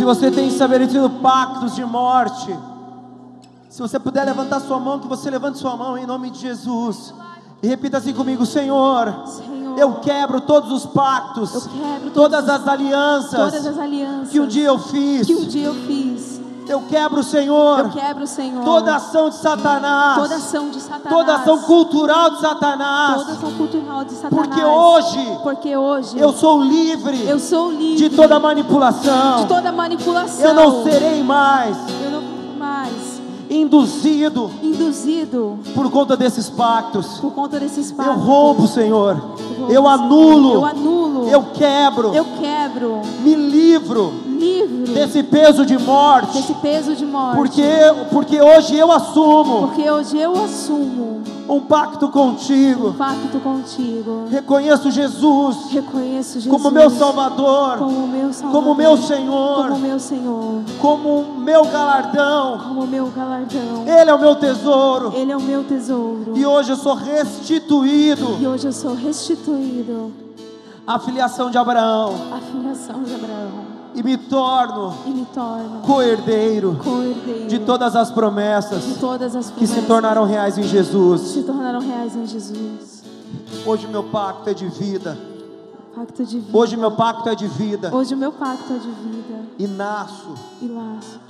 Se 0.04 0.06
você 0.06 0.30
tem 0.30 0.48
estabelecido 0.48 1.08
pactos 1.08 1.74
de 1.74 1.82
morte, 1.82 2.54
se 3.70 3.80
você 3.80 3.98
puder 3.98 4.26
levantar 4.26 4.60
sua 4.60 4.78
mão, 4.78 4.98
que 4.98 5.08
você 5.08 5.30
levante 5.30 5.56
sua 5.58 5.74
mão 5.78 5.96
em 5.96 6.04
nome 6.04 6.28
de 6.28 6.40
Jesus. 6.40 7.14
E 7.62 7.66
repita 7.66 7.96
assim 7.96 8.12
comigo: 8.12 8.44
Senhor, 8.44 9.26
Senhor, 9.26 9.78
eu 9.78 9.94
quebro 10.00 10.42
todos 10.42 10.70
os 10.70 10.84
pactos, 10.84 11.52
todas 11.52 12.12
todas 12.12 12.48
as 12.50 12.68
alianças 12.68 13.30
todas 13.30 13.66
as 13.66 13.78
alianças 13.78 14.28
que 14.28 14.38
um 14.38 14.46
dia 14.46 14.66
eu 14.66 14.78
fiz. 14.78 15.26
que 15.26 15.34
um 15.34 15.46
dia 15.46 15.68
eu 15.68 15.74
fiz. 15.74 16.38
Eu 16.66 16.80
quebro, 16.88 17.22
Senhor, 17.22 17.78
Eu 17.80 17.90
quebro, 17.90 18.26
Senhor, 18.26 18.64
toda 18.64 18.96
ação 18.96 19.28
de 19.28 19.36
Satanás, 19.36 20.16
toda 20.22 20.36
ação 20.36 20.70
de 20.70 20.80
Satanás, 20.80 21.10
toda 21.10 21.34
ação 21.34 21.58
cultural 21.62 22.30
de 22.30 22.40
Satanás, 22.40 23.16
toda 23.20 23.32
ação 23.32 23.52
cultural 23.52 24.04
de 24.04 24.12
Satanás. 24.14 24.46
porque 24.48 24.64
hoje 24.64 25.38
porque 25.42 25.76
hoje 25.76 26.18
eu 26.18 26.32
sou 26.32 26.62
livre 26.62 27.22
eu 27.28 27.38
sou 27.38 27.70
livre 27.70 28.08
de 28.08 28.16
toda 28.16 28.40
manipulação. 28.40 29.42
de 29.42 29.46
toda 29.46 29.70
manipulação. 29.72 30.46
Eu 30.46 30.54
não 30.54 30.82
serei 30.84 31.22
mais 31.22 31.76
eu 32.02 32.10
não 32.10 32.22
mais 32.58 33.20
induzido 33.50 34.50
induzido 34.62 35.58
por 35.74 35.90
conta 35.90 36.16
desses 36.16 36.48
pactos. 36.48 37.18
por 37.18 37.32
conta 37.32 37.60
desses 37.60 37.90
Eu 37.90 37.96
pactos. 37.96 38.24
rompo, 38.24 38.66
Senhor. 38.66 39.14
rompo, 39.16 39.70
Eu 39.72 39.86
anulo. 39.86 40.54
Eu 40.54 40.64
anulo. 40.64 41.28
Eu 41.28 41.42
quebro. 41.54 42.14
Eu 42.14 42.24
quebro. 42.40 43.00
Me 43.20 43.34
livro 43.34 44.12
Livro 44.44 44.92
desse 44.92 45.22
peso 45.22 45.64
de 45.64 45.78
morte. 45.78 46.36
desse 46.38 46.54
peso 46.54 46.94
de 46.94 47.06
morte. 47.06 47.36
Porque, 47.36 47.62
porque 48.10 48.40
hoje 48.42 48.76
eu 48.76 48.92
assumo 48.92 49.68
Porque 49.68 49.90
hoje 49.90 50.18
eu 50.18 50.32
assumo 50.44 51.22
um 51.48 51.60
pacto 51.60 52.08
contigo. 52.08 52.88
um 52.88 52.92
pacto 52.92 53.38
contigo. 53.40 54.24
Reconheço 54.30 54.90
Jesus 54.90 55.56
Reconheço 55.70 56.40
Jesus 56.40 56.50
como 56.50 56.70
meu 56.70 56.88
Salvador, 56.90 57.78
como 57.78 58.06
meu 58.06 58.32
Salvador, 58.32 58.62
como 58.62 58.74
meu 58.74 58.96
Senhor, 58.96 59.68
como 59.68 59.78
meu 59.78 59.98
Senhor, 60.00 60.62
como 60.80 61.24
meu 61.38 61.64
galardão. 61.66 62.58
como 62.58 62.86
meu 62.86 63.06
galardão. 63.06 63.84
Ele 63.86 64.10
é 64.10 64.14
o 64.14 64.18
meu 64.18 64.36
tesouro. 64.36 65.12
Ele 65.14 65.32
é 65.32 65.36
o 65.36 65.40
meu 65.40 65.64
tesouro. 65.64 66.32
E 66.34 66.46
hoje 66.46 66.70
eu 66.72 66.76
sou 66.76 66.94
restituído 66.94 68.38
E 68.40 68.46
hoje 68.46 68.66
eu 68.66 68.72
sou 68.72 68.94
restituído 68.94 70.12
à 70.86 70.98
filiação 70.98 71.50
de 71.50 71.58
Abraão 71.58 72.14
à 72.32 72.38
filiação 72.38 73.02
de 73.02 73.14
Abraão 73.14 73.73
e 73.94 74.02
me 74.02 74.16
torno 74.16 74.94
e 75.06 75.10
me 75.10 75.24
torno 75.26 75.80
co-herdeiro 75.82 76.78
co-herdeiro 76.82 77.48
de 77.48 77.58
todas 77.60 77.94
as 77.94 78.10
promessas 78.10 78.82
de 78.82 78.94
todas 78.94 79.36
as 79.36 79.50
que 79.50 79.66
se 79.66 79.74
promessas 79.74 79.86
tornaram 79.88 80.24
reais 80.24 80.58
em 80.58 80.64
Jesus. 80.64 81.20
se 81.20 81.42
tornaram 81.42 81.80
reais 81.80 82.16
em 82.16 82.26
Jesus. 82.26 83.04
Hoje 83.66 83.86
meu 83.86 84.04
pacto 84.04 84.50
é 84.50 84.54
de 84.54 84.66
vida. 84.68 85.16
Pacto 85.94 86.24
de 86.24 86.38
vida. 86.40 86.58
Hoje 86.58 86.76
meu 86.76 86.90
pacto 86.90 87.28
é 87.28 87.34
de 87.34 87.46
vida. 87.46 87.94
Hoje 87.94 88.14
o 88.14 88.16
meu 88.16 88.32
pacto 88.32 88.72
é 88.72 88.78
de 88.78 88.90
vida 88.90 89.42
E 89.58 89.66
nasço 89.66 90.34
e 90.60 90.66
laço 90.66 91.20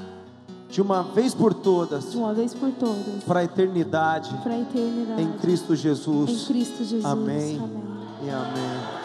de 0.70 0.82
uma 0.82 1.04
vez 1.04 1.32
por 1.32 1.54
todas 1.54 2.10
de 2.10 2.16
uma 2.16 2.34
vez 2.34 2.52
por 2.52 2.68
todas 2.72 3.22
para 3.24 3.40
a 3.40 3.44
eternidade 3.44 4.34
para 4.42 4.54
a 4.54 4.58
eternidade 4.58 5.22
em 5.22 5.32
Cristo 5.38 5.74
em 5.74 5.76
Jesus. 5.76 6.48
Cristo 6.48 6.78
Jesus. 6.82 7.04
Amém. 7.04 7.58
Amém. 7.58 7.82
E 8.24 8.30
amém. 8.30 9.03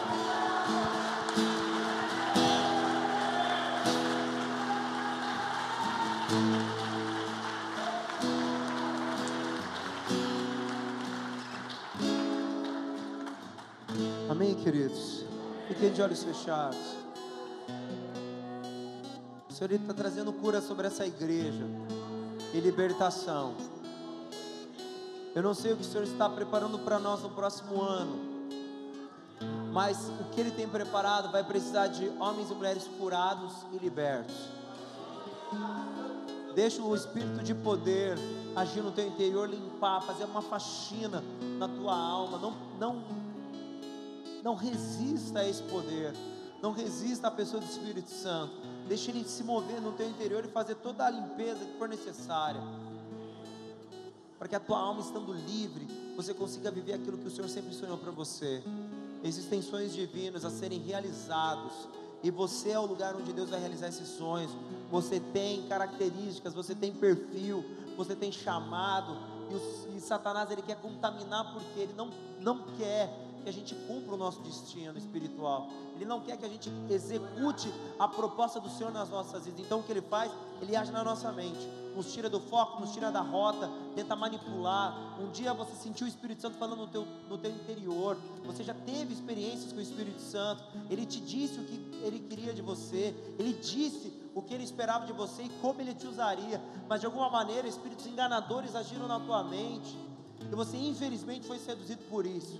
Queridos? 14.62 15.24
Fiquem 15.68 15.92
de 15.92 16.02
olhos 16.02 16.22
fechados. 16.22 16.78
O 19.48 19.52
Senhor 19.52 19.72
está 19.72 19.94
trazendo 19.94 20.32
cura 20.32 20.60
sobre 20.60 20.86
essa 20.86 21.06
igreja 21.06 21.64
e 22.52 22.60
libertação. 22.60 23.54
Eu 25.34 25.42
não 25.42 25.54
sei 25.54 25.72
o 25.72 25.76
que 25.76 25.82
o 25.82 25.84
Senhor 25.84 26.04
está 26.04 26.28
preparando 26.28 26.78
para 26.78 26.98
nós 26.98 27.22
no 27.22 27.30
próximo 27.30 27.80
ano, 27.80 28.30
Mas 29.72 30.10
o 30.20 30.24
que 30.32 30.40
Ele 30.40 30.50
tem 30.50 30.68
preparado 30.68 31.30
vai 31.30 31.44
precisar 31.44 31.86
de 31.86 32.08
homens 32.18 32.50
e 32.50 32.54
mulheres 32.54 32.88
curados 32.98 33.52
e 33.72 33.78
libertos. 33.78 34.34
Deixa 36.54 36.82
o 36.82 36.94
Espírito 36.94 37.42
de 37.42 37.54
poder 37.54 38.18
agir 38.56 38.82
no 38.82 38.90
teu 38.90 39.06
interior, 39.06 39.48
limpar, 39.48 40.02
fazer 40.02 40.24
uma 40.24 40.42
faxina 40.42 41.22
na 41.58 41.68
tua 41.68 41.96
alma. 41.96 42.38
Não, 42.38 42.52
não, 42.78 43.02
não 44.42 44.54
resista 44.54 45.40
a 45.40 45.48
esse 45.48 45.62
poder. 45.64 46.14
Não 46.62 46.72
resista 46.72 47.28
à 47.28 47.30
pessoa 47.30 47.60
do 47.60 47.66
Espírito 47.66 48.10
Santo. 48.10 48.52
Deixa 48.86 49.10
ele 49.10 49.24
se 49.24 49.42
mover 49.42 49.80
no 49.80 49.92
teu 49.92 50.08
interior 50.08 50.44
e 50.44 50.48
fazer 50.48 50.74
toda 50.76 51.06
a 51.06 51.10
limpeza 51.10 51.64
que 51.64 51.78
for 51.78 51.88
necessária. 51.88 52.60
Para 54.38 54.48
que 54.48 54.56
a 54.56 54.60
tua 54.60 54.78
alma 54.78 55.00
estando 55.00 55.32
livre, 55.32 55.86
você 56.16 56.34
consiga 56.34 56.70
viver 56.70 56.94
aquilo 56.94 57.16
que 57.18 57.28
o 57.28 57.30
Senhor 57.30 57.48
sempre 57.48 57.74
sonhou 57.74 57.96
para 57.96 58.10
você. 58.10 58.62
Existem 59.22 59.62
sonhos 59.62 59.92
divinos 59.92 60.44
a 60.44 60.50
serem 60.50 60.78
realizados. 60.80 61.72
E 62.22 62.30
você 62.30 62.70
é 62.70 62.78
o 62.78 62.84
lugar 62.84 63.16
onde 63.16 63.32
Deus 63.32 63.48
vai 63.48 63.58
realizar 63.58 63.88
esses 63.88 64.08
sonhos. 64.08 64.50
Você 64.90 65.18
tem 65.18 65.66
características, 65.66 66.52
você 66.52 66.74
tem 66.74 66.92
perfil, 66.92 67.64
você 67.96 68.14
tem 68.14 68.30
chamado. 68.30 69.16
E, 69.50 69.54
o, 69.54 69.96
e 69.96 70.00
Satanás 70.00 70.50
ele 70.50 70.62
quer 70.62 70.76
contaminar 70.76 71.52
porque 71.54 71.80
ele 71.80 71.94
não, 71.94 72.10
não 72.40 72.64
quer 72.76 73.29
que 73.40 73.48
a 73.48 73.52
gente 73.52 73.74
cumpra 73.86 74.14
o 74.14 74.16
nosso 74.16 74.40
destino 74.40 74.96
espiritual. 74.98 75.68
Ele 75.96 76.04
não 76.04 76.20
quer 76.20 76.36
que 76.36 76.44
a 76.44 76.48
gente 76.48 76.70
execute 76.88 77.72
a 77.98 78.08
proposta 78.08 78.60
do 78.60 78.68
Senhor 78.70 78.92
nas 78.92 79.08
nossas 79.10 79.44
vidas. 79.44 79.60
Então 79.60 79.80
o 79.80 79.82
que 79.82 79.92
ele 79.92 80.02
faz? 80.02 80.30
Ele 80.62 80.74
age 80.76 80.90
na 80.92 81.04
nossa 81.04 81.30
mente. 81.32 81.68
Nos 81.94 82.12
tira 82.12 82.30
do 82.30 82.40
foco, 82.40 82.80
nos 82.80 82.92
tira 82.92 83.10
da 83.10 83.20
rota, 83.20 83.68
tenta 83.94 84.14
manipular. 84.14 85.18
Um 85.20 85.30
dia 85.30 85.52
você 85.52 85.74
sentiu 85.74 86.06
o 86.06 86.08
Espírito 86.08 86.40
Santo 86.40 86.56
falando 86.56 86.80
no 86.80 86.86
teu, 86.86 87.06
no 87.28 87.36
teu 87.36 87.50
interior. 87.50 88.16
Você 88.46 88.62
já 88.62 88.74
teve 88.74 89.12
experiências 89.12 89.72
com 89.72 89.78
o 89.78 89.82
Espírito 89.82 90.20
Santo. 90.20 90.62
Ele 90.88 91.04
te 91.04 91.20
disse 91.20 91.58
o 91.58 91.64
que 91.64 91.74
ele 92.02 92.20
queria 92.20 92.54
de 92.54 92.62
você. 92.62 93.14
Ele 93.38 93.52
disse 93.54 94.12
o 94.34 94.40
que 94.40 94.54
ele 94.54 94.64
esperava 94.64 95.06
de 95.06 95.12
você 95.12 95.42
e 95.42 95.48
como 95.60 95.80
ele 95.80 95.94
te 95.94 96.06
usaria. 96.06 96.62
Mas 96.88 97.00
de 97.00 97.06
alguma 97.06 97.28
maneira, 97.28 97.66
espíritos 97.66 98.06
enganadores 98.06 98.74
agiram 98.74 99.08
na 99.08 99.18
tua 99.18 99.42
mente. 99.42 99.98
E 100.40 100.54
você 100.54 100.76
infelizmente 100.76 101.46
foi 101.46 101.58
seduzido 101.58 102.02
por 102.08 102.24
isso. 102.24 102.58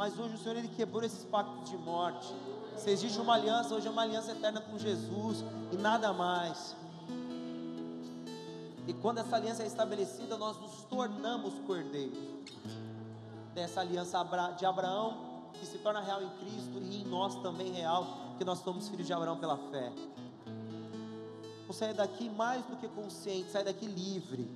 Mas 0.00 0.18
hoje 0.18 0.34
o 0.34 0.38
Senhor 0.38 0.56
ele 0.56 0.68
quebrou 0.68 1.04
esses 1.04 1.26
pactos 1.26 1.68
de 1.68 1.76
morte. 1.76 2.34
Se 2.78 2.88
existe 2.88 3.20
uma 3.20 3.34
aliança, 3.34 3.74
hoje 3.74 3.86
é 3.86 3.90
uma 3.90 4.00
aliança 4.00 4.32
eterna 4.32 4.58
com 4.58 4.78
Jesus 4.78 5.44
e 5.70 5.76
nada 5.76 6.10
mais. 6.10 6.74
E 8.86 8.94
quando 8.94 9.18
essa 9.18 9.36
aliança 9.36 9.62
é 9.62 9.66
estabelecida, 9.66 10.38
nós 10.38 10.58
nos 10.58 10.84
tornamos 10.84 11.52
cordeiros 11.66 12.16
dessa 13.54 13.82
aliança 13.82 14.26
de 14.56 14.64
Abraão, 14.64 15.50
que 15.52 15.66
se 15.66 15.76
torna 15.76 16.00
real 16.00 16.22
em 16.22 16.30
Cristo 16.30 16.78
e 16.78 17.02
em 17.02 17.04
nós 17.04 17.34
também 17.42 17.70
real, 17.70 18.06
que 18.38 18.44
nós 18.44 18.60
somos 18.60 18.88
filhos 18.88 19.06
de 19.06 19.12
Abraão 19.12 19.36
pela 19.36 19.58
fé. 19.70 19.92
Vou 21.66 21.74
sair 21.74 21.92
daqui 21.92 22.30
mais 22.30 22.64
do 22.64 22.76
que 22.78 22.88
consciente, 22.88 23.50
sair 23.50 23.64
daqui 23.64 23.84
livre. 23.84 24.50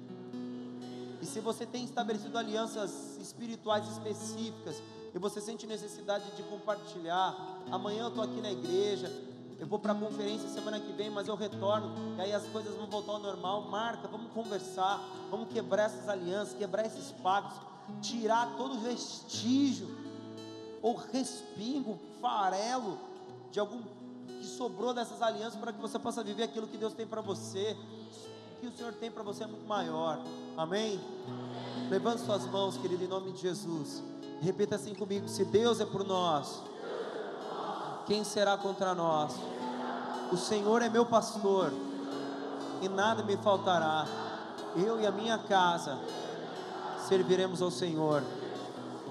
E 1.21 1.27
se 1.27 1.39
você 1.39 1.67
tem 1.67 1.85
estabelecido 1.85 2.39
alianças 2.39 3.19
espirituais 3.21 3.87
específicas, 3.91 4.83
e 5.15 5.19
você 5.19 5.41
sente 5.41 5.67
necessidade 5.67 6.29
de 6.33 6.43
compartilhar, 6.43 7.63
amanhã 7.71 8.03
eu 8.03 8.09
estou 8.09 8.25
aqui 8.25 8.41
na 8.41 8.51
igreja, 8.51 9.11
eu 9.61 9.67
vou 9.67 9.79
para 9.79 9.93
a 9.93 9.95
conferência 9.95 10.49
semana 10.49 10.81
que 10.81 10.93
vem, 10.93 11.09
mas 11.09 11.29
eu 11.29 11.37
retorno, 11.37 11.95
e 12.19 12.21
aí 12.21 12.33
as 12.33 12.45
coisas 12.47 12.75
vão 12.75 12.87
voltar 12.87 13.13
ao 13.13 13.21
normal. 13.21 13.63
Marca, 13.63 14.09
vamos 14.09 14.33
conversar, 14.33 15.01
vamos 15.31 15.49
quebrar 15.49 15.85
essas 15.85 16.09
alianças, 16.09 16.55
quebrar 16.55 16.85
esses 16.85 17.13
pactos, 17.23 17.61
tirar 18.03 18.57
todo 18.57 18.81
vestígio, 18.81 19.89
ou 20.83 20.97
respingo, 20.97 21.99
farelo, 22.21 22.99
de 23.53 23.61
algum 23.61 23.81
que 24.27 24.45
sobrou 24.45 24.93
dessas 24.93 25.23
alianças, 25.23 25.59
para 25.59 25.73
que 25.73 25.81
você 25.81 25.99
possa 25.99 26.25
viver 26.25 26.43
aquilo 26.43 26.67
que 26.67 26.77
Deus 26.77 26.93
tem 26.93 27.07
para 27.07 27.21
você. 27.21 27.77
O 28.57 28.61
que 28.61 28.67
o 28.67 28.77
Senhor 28.77 28.93
tem 28.95 29.11
para 29.11 29.23
você 29.23 29.45
é 29.45 29.47
muito 29.47 29.67
maior. 29.67 30.21
Amém? 30.57 31.01
Levante 31.89 32.23
suas 32.23 32.45
mãos, 32.47 32.77
querido, 32.77 33.05
em 33.05 33.09
nome 33.09 33.33
de 33.33 33.41
Jesus. 33.41 34.03
Repita 34.45 34.77
assim 34.77 34.95
comigo: 34.95 35.27
se 35.27 35.43
Deus 35.43 35.81
é 35.81 35.87
por 35.87 36.05
nós, 36.05 36.61
quem 38.07 38.23
será 38.23 38.59
contra 38.59 38.95
nós? 38.95 39.33
O 40.31 40.37
Senhor 40.37 40.83
é 40.83 40.89
meu 40.91 41.07
pastor, 41.07 41.73
e 42.83 42.89
nada 42.89 43.23
me 43.23 43.39
faltará. 43.39 44.07
Eu 44.77 45.01
e 45.01 45.07
a 45.07 45.11
minha 45.11 45.39
casa 45.39 45.99
serviremos 47.09 47.63
ao 47.63 47.71
Senhor. 47.71 48.23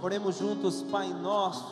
Oremos 0.04 0.38
juntos, 0.38 0.84
Pai 0.84 1.08
nosso 1.08 1.66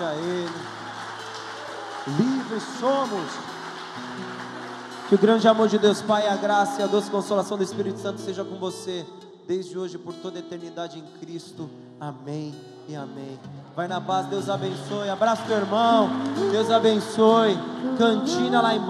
seja 0.00 0.14
Ele. 0.14 0.50
Livres 2.18 2.62
somos. 2.80 3.30
Que 5.08 5.14
o 5.14 5.18
grande 5.18 5.46
amor 5.46 5.68
de 5.68 5.78
Deus 5.78 6.00
Pai, 6.00 6.26
a 6.28 6.36
graça 6.36 6.80
e 6.80 6.84
a 6.84 6.86
doce 6.86 7.10
consolação 7.10 7.58
do 7.58 7.64
Espírito 7.64 7.98
Santo 7.98 8.20
seja 8.20 8.44
com 8.44 8.56
você, 8.56 9.04
desde 9.46 9.76
hoje 9.76 9.98
por 9.98 10.14
toda 10.14 10.38
a 10.38 10.40
eternidade 10.40 10.98
em 10.98 11.18
Cristo. 11.18 11.68
Amém 12.00 12.54
e 12.88 12.94
amém. 12.94 13.38
Vai 13.76 13.88
na 13.88 14.00
paz, 14.00 14.26
Deus 14.26 14.48
abençoe. 14.48 15.10
Abraço 15.10 15.42
teu 15.46 15.56
irmão. 15.56 16.08
Deus 16.50 16.70
abençoe. 16.70 17.58
Cantina 17.98 18.60
lá 18.60 18.74
embaixo. 18.74 18.78